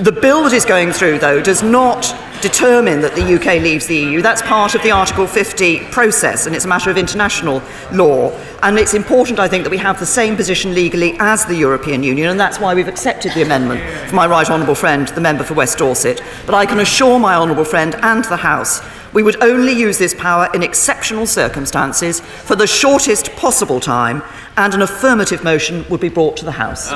the 0.00 0.12
bill 0.12 0.42
that 0.44 0.52
is 0.52 0.64
going 0.64 0.92
through, 0.92 1.18
though, 1.18 1.40
does 1.40 1.62
not 1.62 2.14
determine 2.44 3.00
that 3.00 3.14
the 3.14 3.34
UK 3.36 3.62
leaves 3.62 3.86
the 3.86 3.96
EU. 3.96 4.20
That's 4.20 4.42
part 4.42 4.74
of 4.74 4.82
the 4.82 4.90
Article 4.90 5.26
50 5.26 5.80
process, 5.86 6.44
and 6.46 6.54
it's 6.54 6.66
a 6.66 6.68
matter 6.68 6.90
of 6.90 6.98
international 6.98 7.62
law. 7.90 8.30
And 8.62 8.78
it's 8.78 8.92
important, 8.92 9.38
I 9.38 9.48
think, 9.48 9.64
that 9.64 9.70
we 9.70 9.78
have 9.78 9.98
the 9.98 10.04
same 10.04 10.36
position 10.36 10.74
legally 10.74 11.16
as 11.20 11.46
the 11.46 11.56
European 11.56 12.02
Union, 12.02 12.28
and 12.28 12.38
that's 12.38 12.60
why 12.60 12.74
we've 12.74 12.86
accepted 12.86 13.32
the 13.32 13.40
amendment 13.40 13.80
from 14.08 14.16
my 14.16 14.26
right 14.26 14.50
honourable 14.50 14.74
friend, 14.74 15.08
the 15.08 15.22
member 15.22 15.42
for 15.42 15.54
West 15.54 15.78
Dorset. 15.78 16.20
But 16.44 16.54
I 16.54 16.66
can 16.66 16.80
assure 16.80 17.18
my 17.18 17.34
honourable 17.34 17.64
friend 17.64 17.94
and 18.02 18.24
the 18.26 18.36
House 18.36 18.82
we 19.14 19.22
would 19.22 19.42
only 19.42 19.72
use 19.72 19.96
this 19.96 20.12
power 20.12 20.48
in 20.54 20.62
exceptional 20.64 21.24
circumstances 21.24 22.18
for 22.20 22.56
the 22.56 22.66
shortest 22.66 23.30
possible 23.36 23.78
time, 23.78 24.24
and 24.56 24.74
an 24.74 24.82
affirmative 24.82 25.44
motion 25.44 25.84
would 25.88 26.00
be 26.00 26.08
brought 26.08 26.36
to 26.38 26.44
the 26.44 26.52
House. 26.52 26.92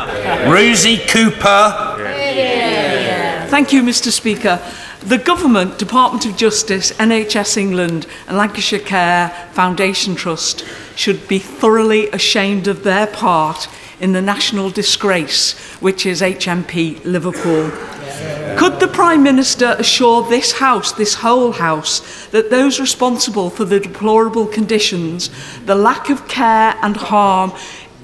Rosie 0.53 0.99
Cooper. 1.07 1.95
Thank 3.49 3.73
you, 3.73 3.83
Mr. 3.83 4.11
Speaker. 4.11 4.61
The 5.03 5.17
Government, 5.19 5.79
Department 5.79 6.27
of 6.27 6.37
Justice, 6.37 6.91
NHS 6.95 7.57
England, 7.57 8.09
and 8.27 8.37
Lancashire 8.37 8.81
Care 8.81 9.29
Foundation 9.53 10.17
Trust 10.17 10.65
should 10.97 11.29
be 11.29 11.39
thoroughly 11.39 12.11
ashamed 12.11 12.67
of 12.67 12.83
their 12.83 13.07
part 13.07 13.69
in 14.01 14.13
the 14.13 14.21
national 14.21 14.71
disgrace, 14.71 15.57
which 15.81 16.05
is 16.05 16.21
HMP 16.21 17.03
Liverpool. 17.05 17.71
Could 18.59 18.81
the 18.81 18.91
Prime 18.93 19.23
Minister 19.23 19.77
assure 19.79 20.29
this 20.29 20.59
House, 20.59 20.91
this 20.91 21.15
whole 21.15 21.53
House, 21.53 22.27
that 22.27 22.51
those 22.51 22.81
responsible 22.81 23.51
for 23.51 23.65
the 23.65 23.79
deplorable 23.79 24.47
conditions, 24.47 25.31
the 25.65 25.77
lack 25.77 26.11
of 26.11 26.27
care 26.27 26.75
and 26.83 26.97
harm 26.97 27.53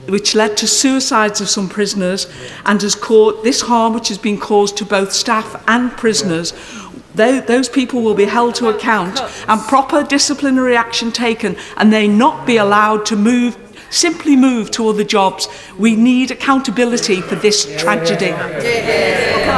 which 0.09 0.35
led 0.35 0.57
to 0.59 0.67
suicides 0.67 1.41
of 1.41 1.49
some 1.49 1.69
prisoners 1.69 2.27
and 2.67 2.83
has 2.83 2.95
this 3.43 3.63
harm 3.63 3.95
which 3.95 4.09
has 4.09 4.19
been 4.19 4.39
caused 4.39 4.77
to 4.77 4.85
both 4.85 5.13
staff 5.13 5.63
and 5.67 5.91
prisoners 5.93 6.53
tho- 7.15 7.41
those 7.41 7.69
people 7.69 8.03
will 8.03 8.15
be 8.15 8.25
held 8.25 8.55
to 8.57 8.69
account 8.69 9.21
and 9.49 9.61
proper 9.63 10.03
disciplinary 10.03 10.77
action 10.77 11.13
taken 11.13 11.57
and 11.77 11.93
they 11.93 12.07
not 12.09 12.47
be 12.47 12.57
allowed 12.57 13.07
to 13.07 13.17
move 13.17 13.57
simply 13.95 14.37
move 14.37 14.71
to 14.71 14.89
other 14.89 15.05
jobs 15.05 15.49
we 15.79 15.95
need 15.97 16.31
accountability 16.31 17.21
for 17.21 17.37
this 17.37 17.65
tragedy 17.81 18.33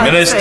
Minister. 0.04 0.40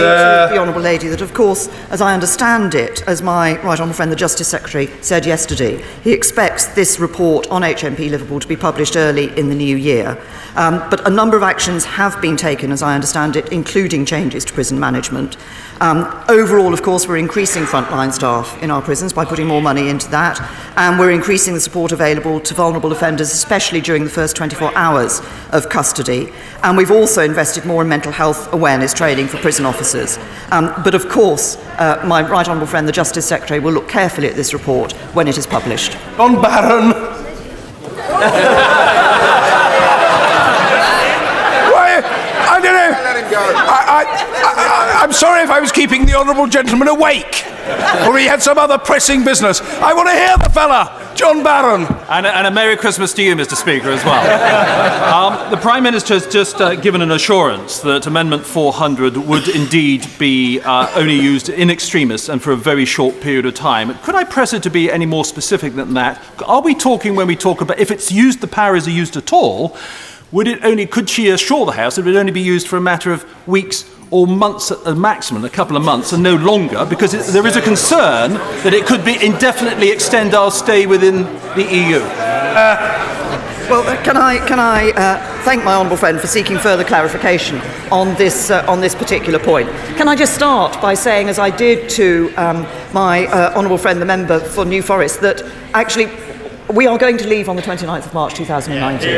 The 0.50 0.58
Honourable 0.58 0.82
Lady, 0.82 1.08
that 1.08 1.22
of 1.22 1.34
course, 1.34 1.70
as 1.90 2.02
I 2.02 2.14
understand 2.14 2.76
it, 2.76 3.02
as 3.08 3.22
my 3.22 3.56
right 3.62 3.80
honourable 3.80 3.94
friend 3.94 4.12
the 4.12 4.16
Justice 4.16 4.48
Secretary 4.48 4.88
said 5.02 5.26
yesterday, 5.26 5.82
he 6.04 6.12
expects 6.12 6.66
this 6.68 7.00
report 7.00 7.48
on 7.48 7.62
HMP 7.62 8.10
Liverpool 8.10 8.40
to 8.40 8.48
be 8.48 8.56
published 8.56 8.96
early 8.96 9.36
in 9.38 9.50
the 9.50 9.56
new 9.56 9.78
year. 9.78 10.22
Um, 10.56 10.88
but 10.90 11.08
a 11.08 11.10
number 11.10 11.38
of 11.38 11.44
actions 11.44 11.86
have 11.86 12.22
been 12.22 12.38
taken, 12.38 12.72
as 12.72 12.82
I 12.82 12.96
understand 12.96 13.36
it, 13.36 13.52
including 13.52 14.06
changes 14.06 14.46
to 14.46 14.54
prison 14.54 14.80
management. 14.80 15.38
Um, 15.82 16.06
overall, 16.30 16.74
of 16.74 16.82
course, 16.82 17.08
we're 17.08 17.18
increasing 17.18 17.64
frontline 17.64 18.14
staff 18.14 18.62
in 18.64 18.72
our 18.72 18.82
prisons 18.82 19.12
by 19.12 19.26
putting 19.26 19.48
more 19.48 19.62
money 19.62 19.90
into 19.90 20.10
that, 20.12 20.40
and 20.78 20.98
we're 21.00 21.12
increasing 21.12 21.54
the 21.54 21.60
support 21.60 21.92
available 21.92 22.40
to 22.40 22.54
vulnerable 22.54 22.92
offenders, 22.92 23.32
especially 23.34 23.82
during 23.86 24.04
the 24.04 24.10
first 24.10 24.36
24 24.36 24.76
hours 24.76 25.22
of 25.52 25.70
custody. 25.70 26.34
And 26.64 26.76
we've 26.76 26.92
also 26.92 27.24
invested 27.24 27.66
more 27.66 27.82
in 27.84 27.88
mental 27.88 28.12
health 28.12 28.52
awareness 28.52 28.94
training 28.94 29.28
for 29.28 29.38
prison 29.38 29.66
officers. 29.66 30.18
Um, 30.52 30.74
but 30.84 30.96
of 30.96 31.08
course, 31.08 31.58
uh, 31.78 32.04
my 32.06 32.28
right 32.28 32.48
honourable 32.48 32.68
friend, 32.68 32.88
the 32.88 32.92
Justice 32.92 33.26
Secretary, 33.26 33.60
will 33.60 33.74
look 33.74 33.88
carefully 33.88 34.28
at 34.28 34.36
this 34.36 34.54
report 34.54 34.92
when 35.14 35.28
it 35.28 35.38
is 35.38 35.46
published. 35.46 35.96
On 36.20 36.42
Baron. 36.42 36.92
Why, 41.72 42.02
I 42.02 42.60
don't 42.62 42.74
know. 42.74 42.90
Let 43.04 43.24
him 43.24 43.32
go. 43.32 43.40
I, 43.40 43.80
I, 43.88 45.00
I, 45.00 45.04
I'm 45.04 45.12
sorry 45.12 45.44
if 45.44 45.50
I 45.50 45.60
was 45.60 45.72
keeping 45.72 46.06
the 46.06 46.15
honourable 46.26 46.48
gentleman 46.48 46.88
awake, 46.88 47.46
or 48.08 48.18
he 48.18 48.26
had 48.26 48.42
some 48.42 48.58
other 48.58 48.80
pressing 48.80 49.24
business. 49.24 49.62
I 49.62 49.94
want 49.94 50.10
to 50.10 50.16
hear 50.16 50.36
the 50.38 50.50
fella, 50.50 51.14
John 51.14 51.44
Baron. 51.44 51.84
And 52.10 52.26
a, 52.26 52.36
and 52.36 52.48
a 52.48 52.52
Merry 52.52 52.76
Christmas 52.76 53.14
to 53.14 53.22
you, 53.22 53.36
Mr. 53.36 53.54
Speaker, 53.54 53.90
as 53.92 54.04
well. 54.04 55.14
um, 55.14 55.52
the 55.52 55.58
Prime 55.58 55.84
Minister 55.84 56.16
has 56.16 56.26
just 56.26 56.60
uh, 56.62 56.74
given 56.74 57.04
an 57.04 57.12
assurance 57.12 57.80
that 57.82 58.08
Amendment 58.08 58.44
400 58.44 59.18
would 59.18 59.48
indeed 59.50 60.08
be 60.18 60.60
uh, 60.62 60.92
only 60.96 61.14
used 61.14 61.50
in 61.50 61.70
extremis 61.70 62.28
and 62.28 62.42
for 62.42 62.54
a 62.54 62.58
very 62.58 62.86
short 62.86 63.22
period 63.22 63.46
of 63.46 63.54
time. 63.54 63.94
Could 64.00 64.16
I 64.16 64.24
press 64.24 64.52
it 64.52 64.64
to 64.64 64.72
be 64.72 64.90
any 64.92 65.06
more 65.06 65.26
specific 65.26 65.76
than 65.76 65.94
that? 65.94 66.20
Are 66.48 66.64
we 66.64 66.74
talking 66.74 67.16
when 67.16 67.28
we 67.28 67.36
talk 67.36 67.62
about 67.62 67.78
if 67.78 67.92
it's 67.92 68.12
used, 68.12 68.42
the 68.42 68.48
powers 68.48 68.88
are 68.88 68.92
used 68.92 69.16
at 69.16 69.32
all? 69.32 69.78
Would 70.32 70.48
it 70.48 70.66
only, 70.66 70.88
could 70.88 71.08
she 71.08 71.30
assure 71.30 71.68
the 71.68 71.74
House 71.74 72.00
it 72.00 72.06
would 72.06 72.16
only 72.16 72.32
be 72.32 72.42
used 72.42 72.68
for 72.68 72.78
a 72.78 72.82
matter 72.82 73.14
of 73.14 73.48
weeks 73.48 73.95
or 74.12 74.28
months 74.28 74.72
at 74.72 74.84
the 74.84 74.96
maximum, 74.96 75.44
a 75.44 75.50
couple 75.50 75.76
of 75.76 75.84
months, 75.84 76.14
and 76.14 76.22
no 76.24 76.36
longer? 76.36 76.86
Because 76.86 77.14
it, 77.14 77.26
there 77.34 77.46
is 77.46 77.56
a 77.56 77.62
concern 77.62 78.34
that 78.64 78.74
it 78.74 78.86
could 78.86 79.04
be 79.04 79.18
indefinitely 79.24 79.92
extend 79.92 80.34
our 80.34 80.52
stay 80.52 80.86
within 80.86 81.24
the 81.56 81.68
EU. 81.70 82.00
Well, 83.68 83.82
uh, 83.82 84.04
can 84.04 84.16
I, 84.16 84.38
can 84.46 84.60
I 84.60 84.92
uh, 84.92 85.42
thank 85.42 85.64
my 85.64 85.74
honourable 85.74 85.98
friend 85.98 86.20
for 86.20 86.28
seeking 86.28 86.60
further 86.60 86.84
clarification 86.84 87.60
on 87.92 88.14
this, 88.14 88.52
uh, 88.52 88.64
on 88.68 88.80
this 88.80 88.94
particular 88.94 89.40
point? 89.40 89.68
Can 89.98 90.08
I 90.08 90.16
just 90.16 90.36
start 90.36 90.80
by 90.80 90.94
saying, 90.94 91.30
as 91.30 91.40
I 91.40 91.50
did 91.50 91.90
to 91.92 92.32
um, 92.38 92.68
my 92.94 93.26
uh, 93.26 93.58
honourable 93.58 93.80
friend, 93.80 94.00
the 94.00 94.06
member 94.06 94.40
for 94.40 94.66
New 94.66 94.84
Forest, 94.84 95.22
that 95.22 95.42
actually 95.74 96.12
we 96.74 96.86
are 96.86 97.00
going 97.00 97.18
to 97.18 97.28
leave 97.28 97.50
on 97.50 97.56
the 97.56 97.62
29th 97.64 98.06
of 98.06 98.14
March 98.14 98.36
2019. 98.36 99.10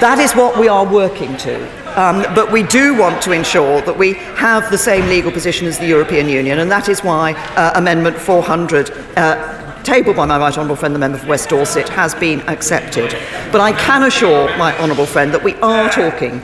That 0.00 0.18
is 0.18 0.32
what 0.32 0.58
we 0.58 0.66
are 0.66 0.84
working 0.84 1.36
to. 1.38 1.85
Um, 1.96 2.22
but 2.34 2.52
we 2.52 2.62
do 2.62 2.94
want 2.94 3.22
to 3.22 3.32
ensure 3.32 3.80
that 3.80 3.96
we 3.96 4.12
have 4.36 4.70
the 4.70 4.78
same 4.78 5.08
legal 5.08 5.32
position 5.32 5.66
as 5.66 5.78
the 5.78 5.86
European 5.86 6.28
Union, 6.28 6.58
and 6.58 6.70
that 6.70 6.88
is 6.90 7.00
why 7.02 7.32
uh, 7.56 7.72
Amendment 7.74 8.16
400. 8.18 8.90
Uh, 9.16 9.62
tabled 9.82 10.16
by 10.16 10.26
my 10.26 10.36
right 10.36 10.58
honourable 10.58 10.74
friend, 10.74 10.92
the 10.94 10.98
member 10.98 11.16
for 11.16 11.28
West 11.28 11.48
Dorset, 11.48 11.88
has 11.88 12.12
been 12.16 12.40
accepted. 12.48 13.12
But 13.52 13.60
I 13.60 13.72
can 13.72 14.02
assure 14.02 14.48
my 14.58 14.76
honourable 14.78 15.06
friend 15.06 15.32
that 15.32 15.44
we 15.44 15.54
are 15.54 15.88
talking, 15.88 16.42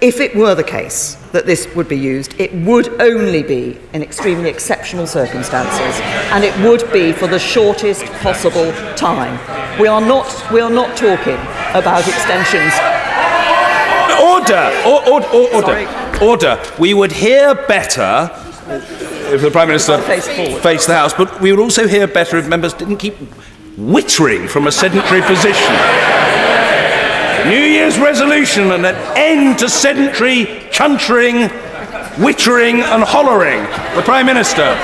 if 0.00 0.20
it 0.20 0.34
were 0.36 0.54
the 0.54 0.62
case 0.62 1.16
that 1.32 1.44
this 1.44 1.66
would 1.74 1.88
be 1.88 1.98
used, 1.98 2.38
it 2.38 2.52
would 2.54 3.00
only 3.00 3.42
be 3.42 3.78
in 3.92 4.02
extremely 4.02 4.48
exceptional 4.48 5.06
circumstances, 5.08 6.00
and 6.30 6.44
it 6.44 6.56
would 6.64 6.90
be 6.92 7.12
for 7.12 7.26
the 7.26 7.38
shortest 7.38 8.04
possible 8.22 8.72
time. 8.94 9.40
We 9.80 9.88
are 9.88 10.00
not, 10.00 10.52
we 10.52 10.60
are 10.60 10.70
not 10.70 10.96
talking 10.96 11.40
about 11.74 12.06
extensions. 12.06 12.72
Order! 14.44 14.82
Or, 14.86 15.08
or, 15.08 15.26
or, 15.34 15.54
order! 15.54 16.18
Order! 16.22 16.62
We 16.78 16.92
would 16.92 17.12
hear 17.12 17.54
better 17.54 18.30
if 19.32 19.40
the 19.40 19.50
Prime 19.50 19.68
Minister 19.68 19.98
faced 20.02 20.86
the 20.86 20.94
House, 20.94 21.14
but 21.14 21.40
we 21.40 21.50
would 21.50 21.60
also 21.60 21.88
hear 21.88 22.06
better 22.06 22.36
if 22.36 22.46
members 22.46 22.74
didn't 22.74 22.98
keep 22.98 23.16
wittering 23.78 24.48
from 24.48 24.66
a 24.66 24.72
sedentary 24.72 25.22
position. 25.22 25.74
New 27.48 27.58
Year's 27.58 27.98
resolution 27.98 28.70
and 28.72 28.84
an 28.84 28.94
end 29.16 29.58
to 29.60 29.68
sedentary 29.68 30.44
chuntering, 30.70 31.48
wittering, 32.16 32.82
and 32.82 33.02
hollering. 33.02 33.62
The 33.96 34.02
Prime 34.02 34.26
Minister. 34.26 34.76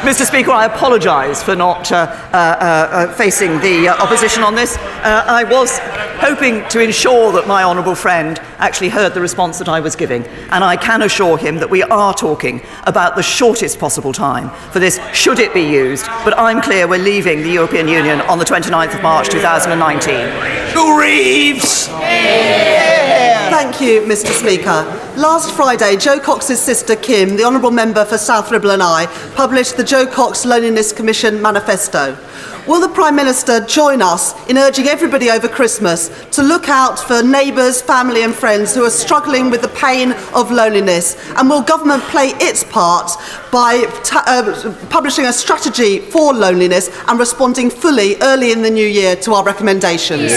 Mr. 0.00 0.24
Speaker, 0.24 0.50
I 0.50 0.64
apologise 0.64 1.42
for 1.42 1.54
not 1.54 1.92
uh, 1.92 2.06
uh, 2.32 2.36
uh, 2.36 3.14
facing 3.16 3.60
the 3.60 3.88
uh, 3.88 4.02
opposition 4.02 4.42
on 4.42 4.54
this. 4.54 4.78
Uh, 4.78 5.24
I 5.26 5.44
was 5.44 5.78
hoping 6.20 6.66
to 6.70 6.80
ensure 6.80 7.32
that 7.32 7.46
my 7.46 7.64
honourable 7.64 7.94
friend 7.94 8.38
actually 8.56 8.88
heard 8.88 9.12
the 9.12 9.20
response 9.20 9.58
that 9.58 9.68
I 9.68 9.80
was 9.80 9.94
giving, 9.96 10.24
and 10.24 10.64
I 10.64 10.78
can 10.78 11.02
assure 11.02 11.36
him 11.36 11.56
that 11.56 11.68
we 11.68 11.82
are 11.82 12.14
talking 12.14 12.62
about 12.84 13.14
the 13.14 13.22
shortest 13.22 13.78
possible 13.78 14.14
time 14.14 14.48
for 14.72 14.78
this, 14.78 14.98
should 15.12 15.38
it 15.38 15.52
be 15.52 15.62
used. 15.62 16.06
But 16.24 16.38
I'm 16.38 16.62
clear 16.62 16.88
we're 16.88 16.98
leaving 16.98 17.42
the 17.42 17.50
European 17.50 17.86
Union 17.86 18.22
on 18.22 18.38
the 18.38 18.46
29th 18.46 18.94
of 18.94 19.02
March 19.02 19.28
2019. 19.28 20.74
Who 20.74 20.98
Reeves! 20.98 21.90
Thank 23.50 23.80
you, 23.80 24.02
Mr. 24.02 24.28
Speaker. 24.32 24.84
Last 25.20 25.52
Friday, 25.56 25.96
Jo 25.96 26.20
Cox's 26.20 26.60
sister 26.60 26.94
Kim, 26.94 27.36
the 27.36 27.42
Honourable 27.42 27.72
Member 27.72 28.04
for 28.04 28.16
South 28.16 28.50
Ribble 28.52 28.70
and 28.70 28.82
I, 28.82 29.06
published 29.34 29.76
the 29.76 29.82
Jo 29.82 30.06
Cox 30.06 30.44
Loneliness 30.46 30.92
Commission 30.92 31.42
Manifesto. 31.42 32.16
Will 32.68 32.80
the 32.80 32.94
Prime 32.94 33.16
Minister 33.16 33.60
join 33.66 34.02
us 34.02 34.34
in 34.48 34.56
urging 34.56 34.86
everybody 34.86 35.30
over 35.30 35.48
Christmas 35.48 36.10
to 36.30 36.42
look 36.44 36.68
out 36.68 37.00
for 37.00 37.22
neighbours, 37.24 37.82
family, 37.82 38.22
and 38.22 38.32
friends 38.32 38.72
who 38.74 38.84
are 38.84 38.90
struggling 38.90 39.50
with 39.50 39.62
the 39.62 39.68
pain 39.68 40.12
of 40.32 40.52
loneliness? 40.52 41.16
And 41.36 41.50
will 41.50 41.62
government 41.62 42.04
play 42.04 42.28
its 42.36 42.62
part 42.62 43.10
by 43.50 43.82
ta- 44.04 44.22
uh, 44.28 44.74
publishing 44.90 45.24
a 45.26 45.32
strategy 45.32 45.98
for 45.98 46.32
loneliness 46.32 46.88
and 47.08 47.18
responding 47.18 47.68
fully 47.68 48.14
early 48.22 48.52
in 48.52 48.62
the 48.62 48.70
new 48.70 48.86
year 48.86 49.16
to 49.16 49.34
our 49.34 49.42
recommendations? 49.42 50.30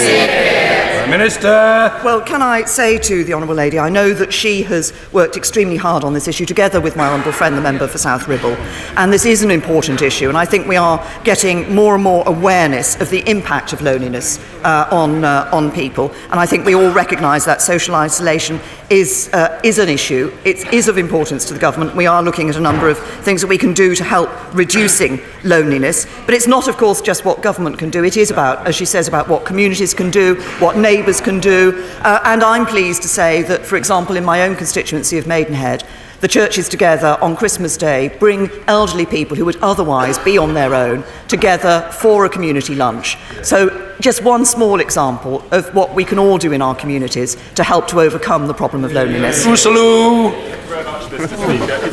Prime 1.04 1.18
Minister. 1.18 2.00
Well, 2.02 2.22
can 2.22 2.40
I 2.40 2.64
say 2.64 2.96
to 2.96 3.24
the 3.24 3.34
Honourable 3.34 3.54
Lady, 3.54 3.78
I 3.78 3.90
know 3.90 4.14
that 4.14 4.32
she 4.32 4.62
has 4.62 4.94
worked 5.12 5.36
extremely 5.36 5.76
hard 5.76 6.02
on 6.02 6.14
this 6.14 6.28
issue 6.28 6.46
together 6.46 6.80
with 6.80 6.96
my 6.96 7.06
Honourable 7.06 7.32
friend, 7.32 7.58
the 7.58 7.60
member 7.60 7.86
for 7.86 7.98
South 7.98 8.26
Ribble, 8.26 8.54
and 8.96 9.12
this 9.12 9.26
is 9.26 9.42
an 9.42 9.50
important 9.50 10.00
issue, 10.00 10.30
and 10.30 10.38
I 10.38 10.46
think 10.46 10.66
we 10.66 10.76
are 10.76 11.06
getting 11.22 11.74
more 11.74 11.94
and 11.94 12.02
more 12.02 12.24
awareness 12.26 12.98
of 13.02 13.10
the 13.10 13.22
impact 13.28 13.74
of 13.74 13.82
loneliness 13.82 14.38
uh, 14.64 14.88
on, 14.90 15.24
uh, 15.24 15.50
on 15.52 15.70
people, 15.70 16.10
and 16.30 16.40
I 16.40 16.46
think 16.46 16.64
we 16.64 16.74
all 16.74 16.90
recognise 16.90 17.44
that 17.44 17.60
social 17.60 17.94
isolation 17.96 18.58
is, 18.88 19.28
uh, 19.34 19.60
is 19.62 19.78
an 19.78 19.90
issue. 19.90 20.32
It 20.46 20.72
is 20.72 20.88
of 20.88 20.96
importance 20.96 21.44
to 21.46 21.54
the 21.54 21.60
government. 21.60 21.94
We 21.94 22.06
are 22.06 22.22
looking 22.22 22.48
at 22.48 22.56
a 22.56 22.60
number 22.60 22.88
of 22.88 22.98
things 22.98 23.42
that 23.42 23.48
we 23.48 23.58
can 23.58 23.74
do 23.74 23.94
to 23.94 24.04
help 24.04 24.30
reducing 24.54 25.20
loneliness, 25.42 26.06
but 26.24 26.34
it's 26.34 26.46
not, 26.46 26.66
of 26.66 26.78
course, 26.78 27.02
just 27.02 27.26
what 27.26 27.42
government 27.42 27.78
can 27.78 27.90
do. 27.90 28.04
It 28.04 28.16
is 28.16 28.30
about, 28.30 28.66
as 28.66 28.74
she 28.74 28.86
says, 28.86 29.06
about 29.06 29.28
what 29.28 29.44
communities 29.44 29.92
can 29.92 30.10
do, 30.10 30.36
what 30.60 30.78
neighbours 30.78 30.93
can 31.02 31.40
do, 31.40 31.84
uh, 32.02 32.20
and 32.24 32.42
I'm 32.42 32.66
pleased 32.66 33.02
to 33.02 33.08
say 33.08 33.42
that, 33.42 33.66
for 33.66 33.76
example, 33.76 34.16
in 34.16 34.24
my 34.24 34.42
own 34.42 34.54
constituency 34.54 35.18
of 35.18 35.26
Maidenhead, 35.26 35.84
the 36.20 36.28
churches 36.28 36.68
together 36.68 37.18
on 37.20 37.36
Christmas 37.36 37.76
Day 37.76 38.08
bring 38.18 38.50
elderly 38.66 39.04
people 39.04 39.36
who 39.36 39.44
would 39.44 39.56
otherwise 39.56 40.18
be 40.18 40.38
on 40.38 40.54
their 40.54 40.74
own 40.74 41.04
together 41.28 41.88
for 41.92 42.24
a 42.24 42.28
community 42.28 42.74
lunch. 42.74 43.18
So, 43.42 43.93
just 44.04 44.22
one 44.22 44.44
small 44.44 44.80
example 44.80 45.42
of 45.50 45.74
what 45.74 45.94
we 45.94 46.04
can 46.04 46.18
all 46.18 46.36
do 46.36 46.52
in 46.52 46.60
our 46.60 46.74
communities 46.74 47.38
to 47.54 47.64
help 47.64 47.88
to 47.88 48.00
overcome 48.00 48.46
the 48.46 48.52
problem 48.52 48.84
of 48.84 48.92
loneliness. 48.92 49.46
It's 49.46 49.64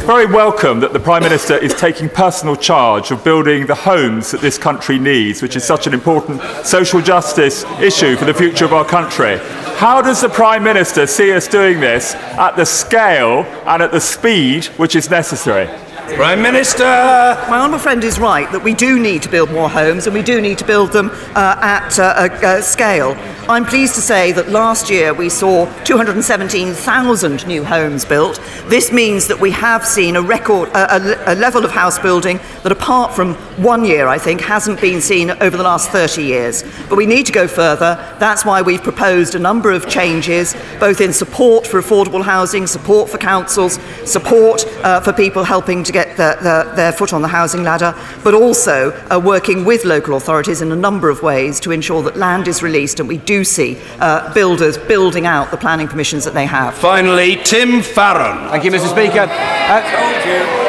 very 0.03 0.25
welcome 0.25 0.81
that 0.81 0.91
the 0.91 0.99
Prime 0.99 1.23
Minister 1.23 1.55
is 1.55 1.73
taking 1.73 2.09
personal 2.09 2.57
charge 2.57 3.11
of 3.11 3.23
building 3.23 3.65
the 3.65 3.75
homes 3.75 4.31
that 4.31 4.41
this 4.41 4.57
country 4.57 4.99
needs, 4.99 5.41
which 5.41 5.55
is 5.55 5.63
such 5.63 5.87
an 5.87 5.93
important 5.93 6.41
social 6.65 7.01
justice 7.01 7.63
issue 7.79 8.17
for 8.17 8.25
the 8.25 8.33
future 8.33 8.65
of 8.65 8.73
our 8.73 8.83
country. 8.83 9.37
How 9.77 10.01
does 10.01 10.19
the 10.19 10.27
Prime 10.27 10.63
Minister 10.63 11.07
see 11.07 11.31
us 11.31 11.47
doing 11.47 11.79
this 11.79 12.13
at 12.13 12.57
the 12.57 12.65
scale 12.65 13.45
and 13.65 13.81
at 13.81 13.93
the 13.93 14.01
speed 14.01 14.65
which 14.65 14.97
is 14.97 15.09
necessary? 15.09 15.69
Prime 16.15 16.41
Minister! 16.41 16.83
My 16.83 17.59
honourable 17.59 17.79
friend 17.79 18.03
is 18.03 18.19
right 18.19 18.51
that 18.51 18.63
we 18.63 18.73
do 18.73 18.99
need 18.99 19.23
to 19.23 19.29
build 19.29 19.51
more 19.51 19.69
homes 19.69 20.07
and 20.07 20.13
we 20.13 20.21
do 20.21 20.41
need 20.41 20.57
to 20.59 20.65
build 20.65 20.91
them 20.91 21.09
uh, 21.35 21.57
at 21.61 21.97
uh, 21.97 22.61
scale. 22.61 23.15
I'm 23.49 23.65
pleased 23.65 23.95
to 23.95 24.01
say 24.01 24.31
that 24.33 24.49
last 24.49 24.89
year 24.89 25.13
we 25.13 25.27
saw 25.27 25.65
217,000 25.83 27.47
new 27.47 27.63
homes 27.63 28.05
built. 28.05 28.39
This 28.67 28.91
means 28.91 29.27
that 29.27 29.39
we 29.39 29.51
have 29.51 29.85
seen 29.85 30.15
a 30.15 30.21
record, 30.21 30.69
a, 30.69 30.95
a, 30.95 31.33
a 31.33 31.35
level 31.35 31.65
of 31.65 31.71
house 31.71 31.99
building 31.99 32.39
that, 32.63 32.71
apart 32.71 33.13
from 33.13 33.33
one 33.61 33.83
year, 33.83 34.07
I 34.07 34.17
think, 34.17 34.41
hasn't 34.41 34.79
been 34.79 35.01
seen 35.01 35.31
over 35.31 35.57
the 35.57 35.63
last 35.63 35.89
30 35.89 36.23
years. 36.23 36.63
But 36.87 36.95
we 36.95 37.05
need 37.05 37.25
to 37.25 37.33
go 37.33 37.47
further. 37.47 37.95
That's 38.19 38.45
why 38.45 38.61
we've 38.61 38.81
proposed 38.81 39.35
a 39.35 39.39
number 39.39 39.71
of 39.71 39.89
changes, 39.89 40.55
both 40.79 41.01
in 41.01 41.11
support 41.11 41.67
for 41.67 41.81
affordable 41.81 42.23
housing, 42.23 42.67
support 42.67 43.09
for 43.09 43.17
councils, 43.17 43.79
support 44.05 44.65
uh, 44.83 45.01
for 45.01 45.13
people 45.13 45.43
helping 45.43 45.83
to 45.83 45.91
get 45.91 46.00
their, 46.17 46.35
their, 46.41 46.75
their 46.75 46.91
foot 46.91 47.13
on 47.13 47.21
the 47.21 47.27
housing 47.27 47.63
ladder, 47.63 47.95
but 48.23 48.33
also 48.33 48.91
uh, 49.09 49.19
working 49.19 49.65
with 49.65 49.85
local 49.85 50.15
authorities 50.15 50.61
in 50.61 50.71
a 50.71 50.75
number 50.75 51.09
of 51.09 51.21
ways 51.21 51.59
to 51.61 51.71
ensure 51.71 52.01
that 52.03 52.17
land 52.17 52.47
is 52.47 52.61
released 52.63 52.99
and 52.99 53.07
we 53.07 53.17
do 53.17 53.43
see 53.43 53.77
uh, 53.99 54.33
builders 54.33 54.77
building 54.77 55.25
out 55.25 55.51
the 55.51 55.57
planning 55.57 55.87
permissions 55.87 56.25
that 56.25 56.33
they 56.33 56.45
have. 56.45 56.73
Finally, 56.75 57.37
Tim 57.43 57.81
Farron. 57.81 58.49
Thank 58.49 58.63
you, 58.63 58.71
Mr. 58.71 58.89
Speaker. 58.89 59.27
Uh, 59.29 59.81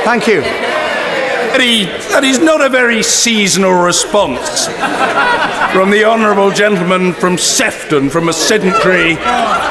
thank 0.05 0.27
you. 0.27 0.82
That, 1.53 1.61
he, 1.61 1.85
that 2.13 2.25
is 2.25 2.39
not 2.39 2.65
a 2.65 2.69
very 2.71 3.03
seasonal 3.03 3.73
response 3.75 4.67
from 5.73 5.91
the 5.91 6.05
honourable 6.05 6.51
gentleman 6.51 7.13
from 7.13 7.37
Sefton, 7.37 8.09
from 8.09 8.31
a 8.31 8.33
sedentary 8.33 9.17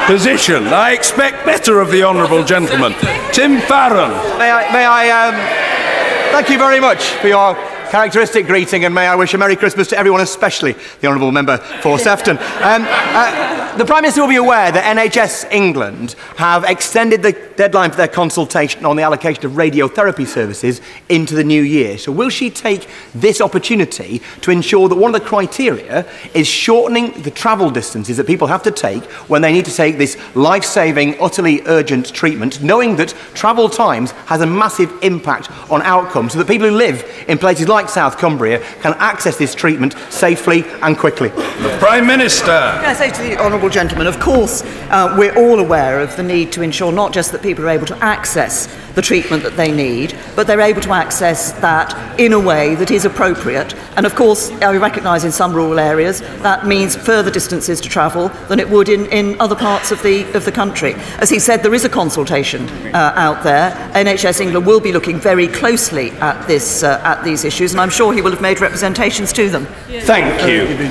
position. 0.06 0.68
I 0.68 0.92
expect 0.92 1.44
better 1.44 1.80
of 1.80 1.90
the 1.90 2.04
honourable 2.04 2.44
gentleman. 2.44 2.94
Tim 3.32 3.60
Farron. 3.62 4.12
May 4.38 4.52
I, 4.52 4.72
may 4.72 4.86
I 4.86 5.10
um, 5.10 5.36
thank 6.32 6.50
you 6.50 6.60
very 6.60 6.80
much 6.80 7.10
for 7.16 7.28
your 7.28 7.56
characteristic 7.92 8.48
greeting, 8.48 8.86
and 8.86 8.96
may 8.96 9.06
I 9.06 9.16
wish 9.16 9.34
a 9.34 9.38
Merry 9.38 9.58
Christmas 9.58 9.90
to 9.90 9.98
everyone, 9.98 10.22
especially 10.22 10.76
the 11.02 11.08
Honourable 11.08 11.34
Member 11.34 11.58
for 11.58 12.00
Sefton. 12.00 12.38
Um, 12.38 12.86
uh, 12.88 13.78
the 13.78 13.84
Prime 13.84 14.04
Minister 14.04 14.22
will 14.22 14.30
be 14.30 14.38
aware 14.38 14.72
that 14.72 14.98
NHS 14.98 15.52
England 15.52 16.16
have 16.38 16.64
extended 16.64 17.22
the 17.22 17.34
deadline 17.56 17.92
for 17.92 17.98
their 17.98 18.08
consultation 18.08 18.86
on 18.86 18.96
the 18.96 19.04
allocation 19.04 19.46
of 19.46 19.54
radiotherapy 19.54 20.26
services 20.26 20.80
into 21.10 21.36
the 21.36 21.44
new 21.44 21.62
year. 21.62 21.98
So, 21.98 22.14
will 22.14 22.30
she 22.30 22.50
take 22.50 22.88
this 23.14 23.42
opportunity 23.42 24.22
to 24.40 24.52
ensure 24.52 24.88
that 24.88 24.96
one 24.96 25.14
of 25.14 25.22
the 25.22 25.28
criteria 25.28 26.06
is 26.34 26.48
shortening 26.48 27.12
the 27.24 27.32
travel 27.32 27.70
distances 27.70 28.16
that 28.18 28.28
people 28.28 28.48
have 28.48 28.64
to 28.64 28.72
take 28.72 29.04
when 29.30 29.42
they 29.42 29.52
need 29.52 29.66
to 29.66 29.76
take 29.76 29.98
this 29.98 30.18
life 30.34 30.64
saving, 30.64 31.20
utterly 31.22 31.62
urgent 31.66 32.14
treatment, 32.14 32.62
knowing 32.62 32.96
that 32.96 33.10
travel 33.34 33.68
times 33.68 34.12
has 34.28 34.42
a 34.42 34.48
massive 34.48 34.92
impact 35.04 35.52
on 35.70 35.82
outcomes, 35.82 36.32
so 36.32 36.40
that 36.40 36.48
people 36.48 36.70
who 36.70 36.76
live 36.76 37.04
in 37.28 37.38
places 37.38 37.68
like 37.82 37.90
South 37.90 38.20
Cumbria 38.20 38.60
can 38.82 38.94
access 39.00 39.38
this 39.38 39.56
treatment 39.56 39.96
safely 40.12 40.64
and 40.84 40.96
quickly? 40.96 41.30
The 41.30 41.76
Prime 41.80 42.06
Minister. 42.06 42.46
Can 42.46 42.86
I 42.86 42.94
say 42.94 43.10
to 43.10 43.22
the 43.24 43.38
honourable 43.38 43.70
gentleman, 43.70 44.06
of 44.06 44.20
course, 44.20 44.62
uh, 44.92 45.16
we're 45.18 45.36
all 45.36 45.60
aware 45.60 46.00
of 46.00 46.16
the 46.16 46.22
need 46.22 46.52
to 46.52 46.62
ensure 46.62 46.92
not 46.92 47.12
just 47.12 47.32
that 47.32 47.42
people 47.42 47.66
are 47.66 47.70
able 47.70 47.88
to 47.88 47.98
access 47.98 48.68
the 48.96 49.02
treatment 49.02 49.44
that 49.44 49.56
they 49.56 49.72
need, 49.72 50.16
but 50.36 50.48
they're 50.48 50.62
able 50.62 50.82
to 50.82 50.92
access 50.92 51.54
that 51.54 52.20
in 52.20 52.34
a 52.34 52.40
way 52.40 52.76
that 52.76 52.92
is 52.92 53.06
appropriate. 53.06 53.74
And 53.96 54.06
of 54.06 54.16
course, 54.16 54.52
I 54.52 54.76
recognise 54.78 55.24
in 55.24 55.32
some 55.32 55.54
rural 55.54 55.80
areas 55.80 56.22
that 56.42 56.68
means 56.68 56.96
further 56.96 57.32
distances 57.32 57.80
to 57.82 57.90
travel 57.90 58.30
than 58.50 58.60
it 58.60 58.70
would 58.70 58.90
in, 58.90 59.06
in 59.08 59.40
other 59.40 59.56
parts 59.56 59.92
of 59.92 60.02
the, 60.04 60.24
of 60.34 60.46
the 60.46 60.52
country. 60.52 60.94
As 61.20 61.30
he 61.30 61.40
said, 61.40 61.64
there 61.64 61.74
is 61.74 61.86
a 61.86 61.90
consultation 61.90 62.68
uh, 62.94 63.14
out 63.16 63.44
there. 63.44 63.72
NHS 63.94 64.42
England 64.42 64.66
will 64.66 64.80
be 64.80 64.92
looking 64.92 65.20
very 65.20 65.48
closely 65.48 66.12
at, 66.12 66.48
this, 66.48 66.84
uh, 66.84 67.02
at 67.04 67.24
these 67.24 67.46
issues, 67.46 67.71
and 67.72 67.82
I'm 67.82 67.90
sure 67.90 68.14
he 68.14 68.22
will 68.22 68.32
have 68.32 68.42
made 68.42 68.60
representations 68.62 69.32
to 69.34 69.50
them. 69.50 69.66
Thank 70.02 70.48
you. 70.50 70.90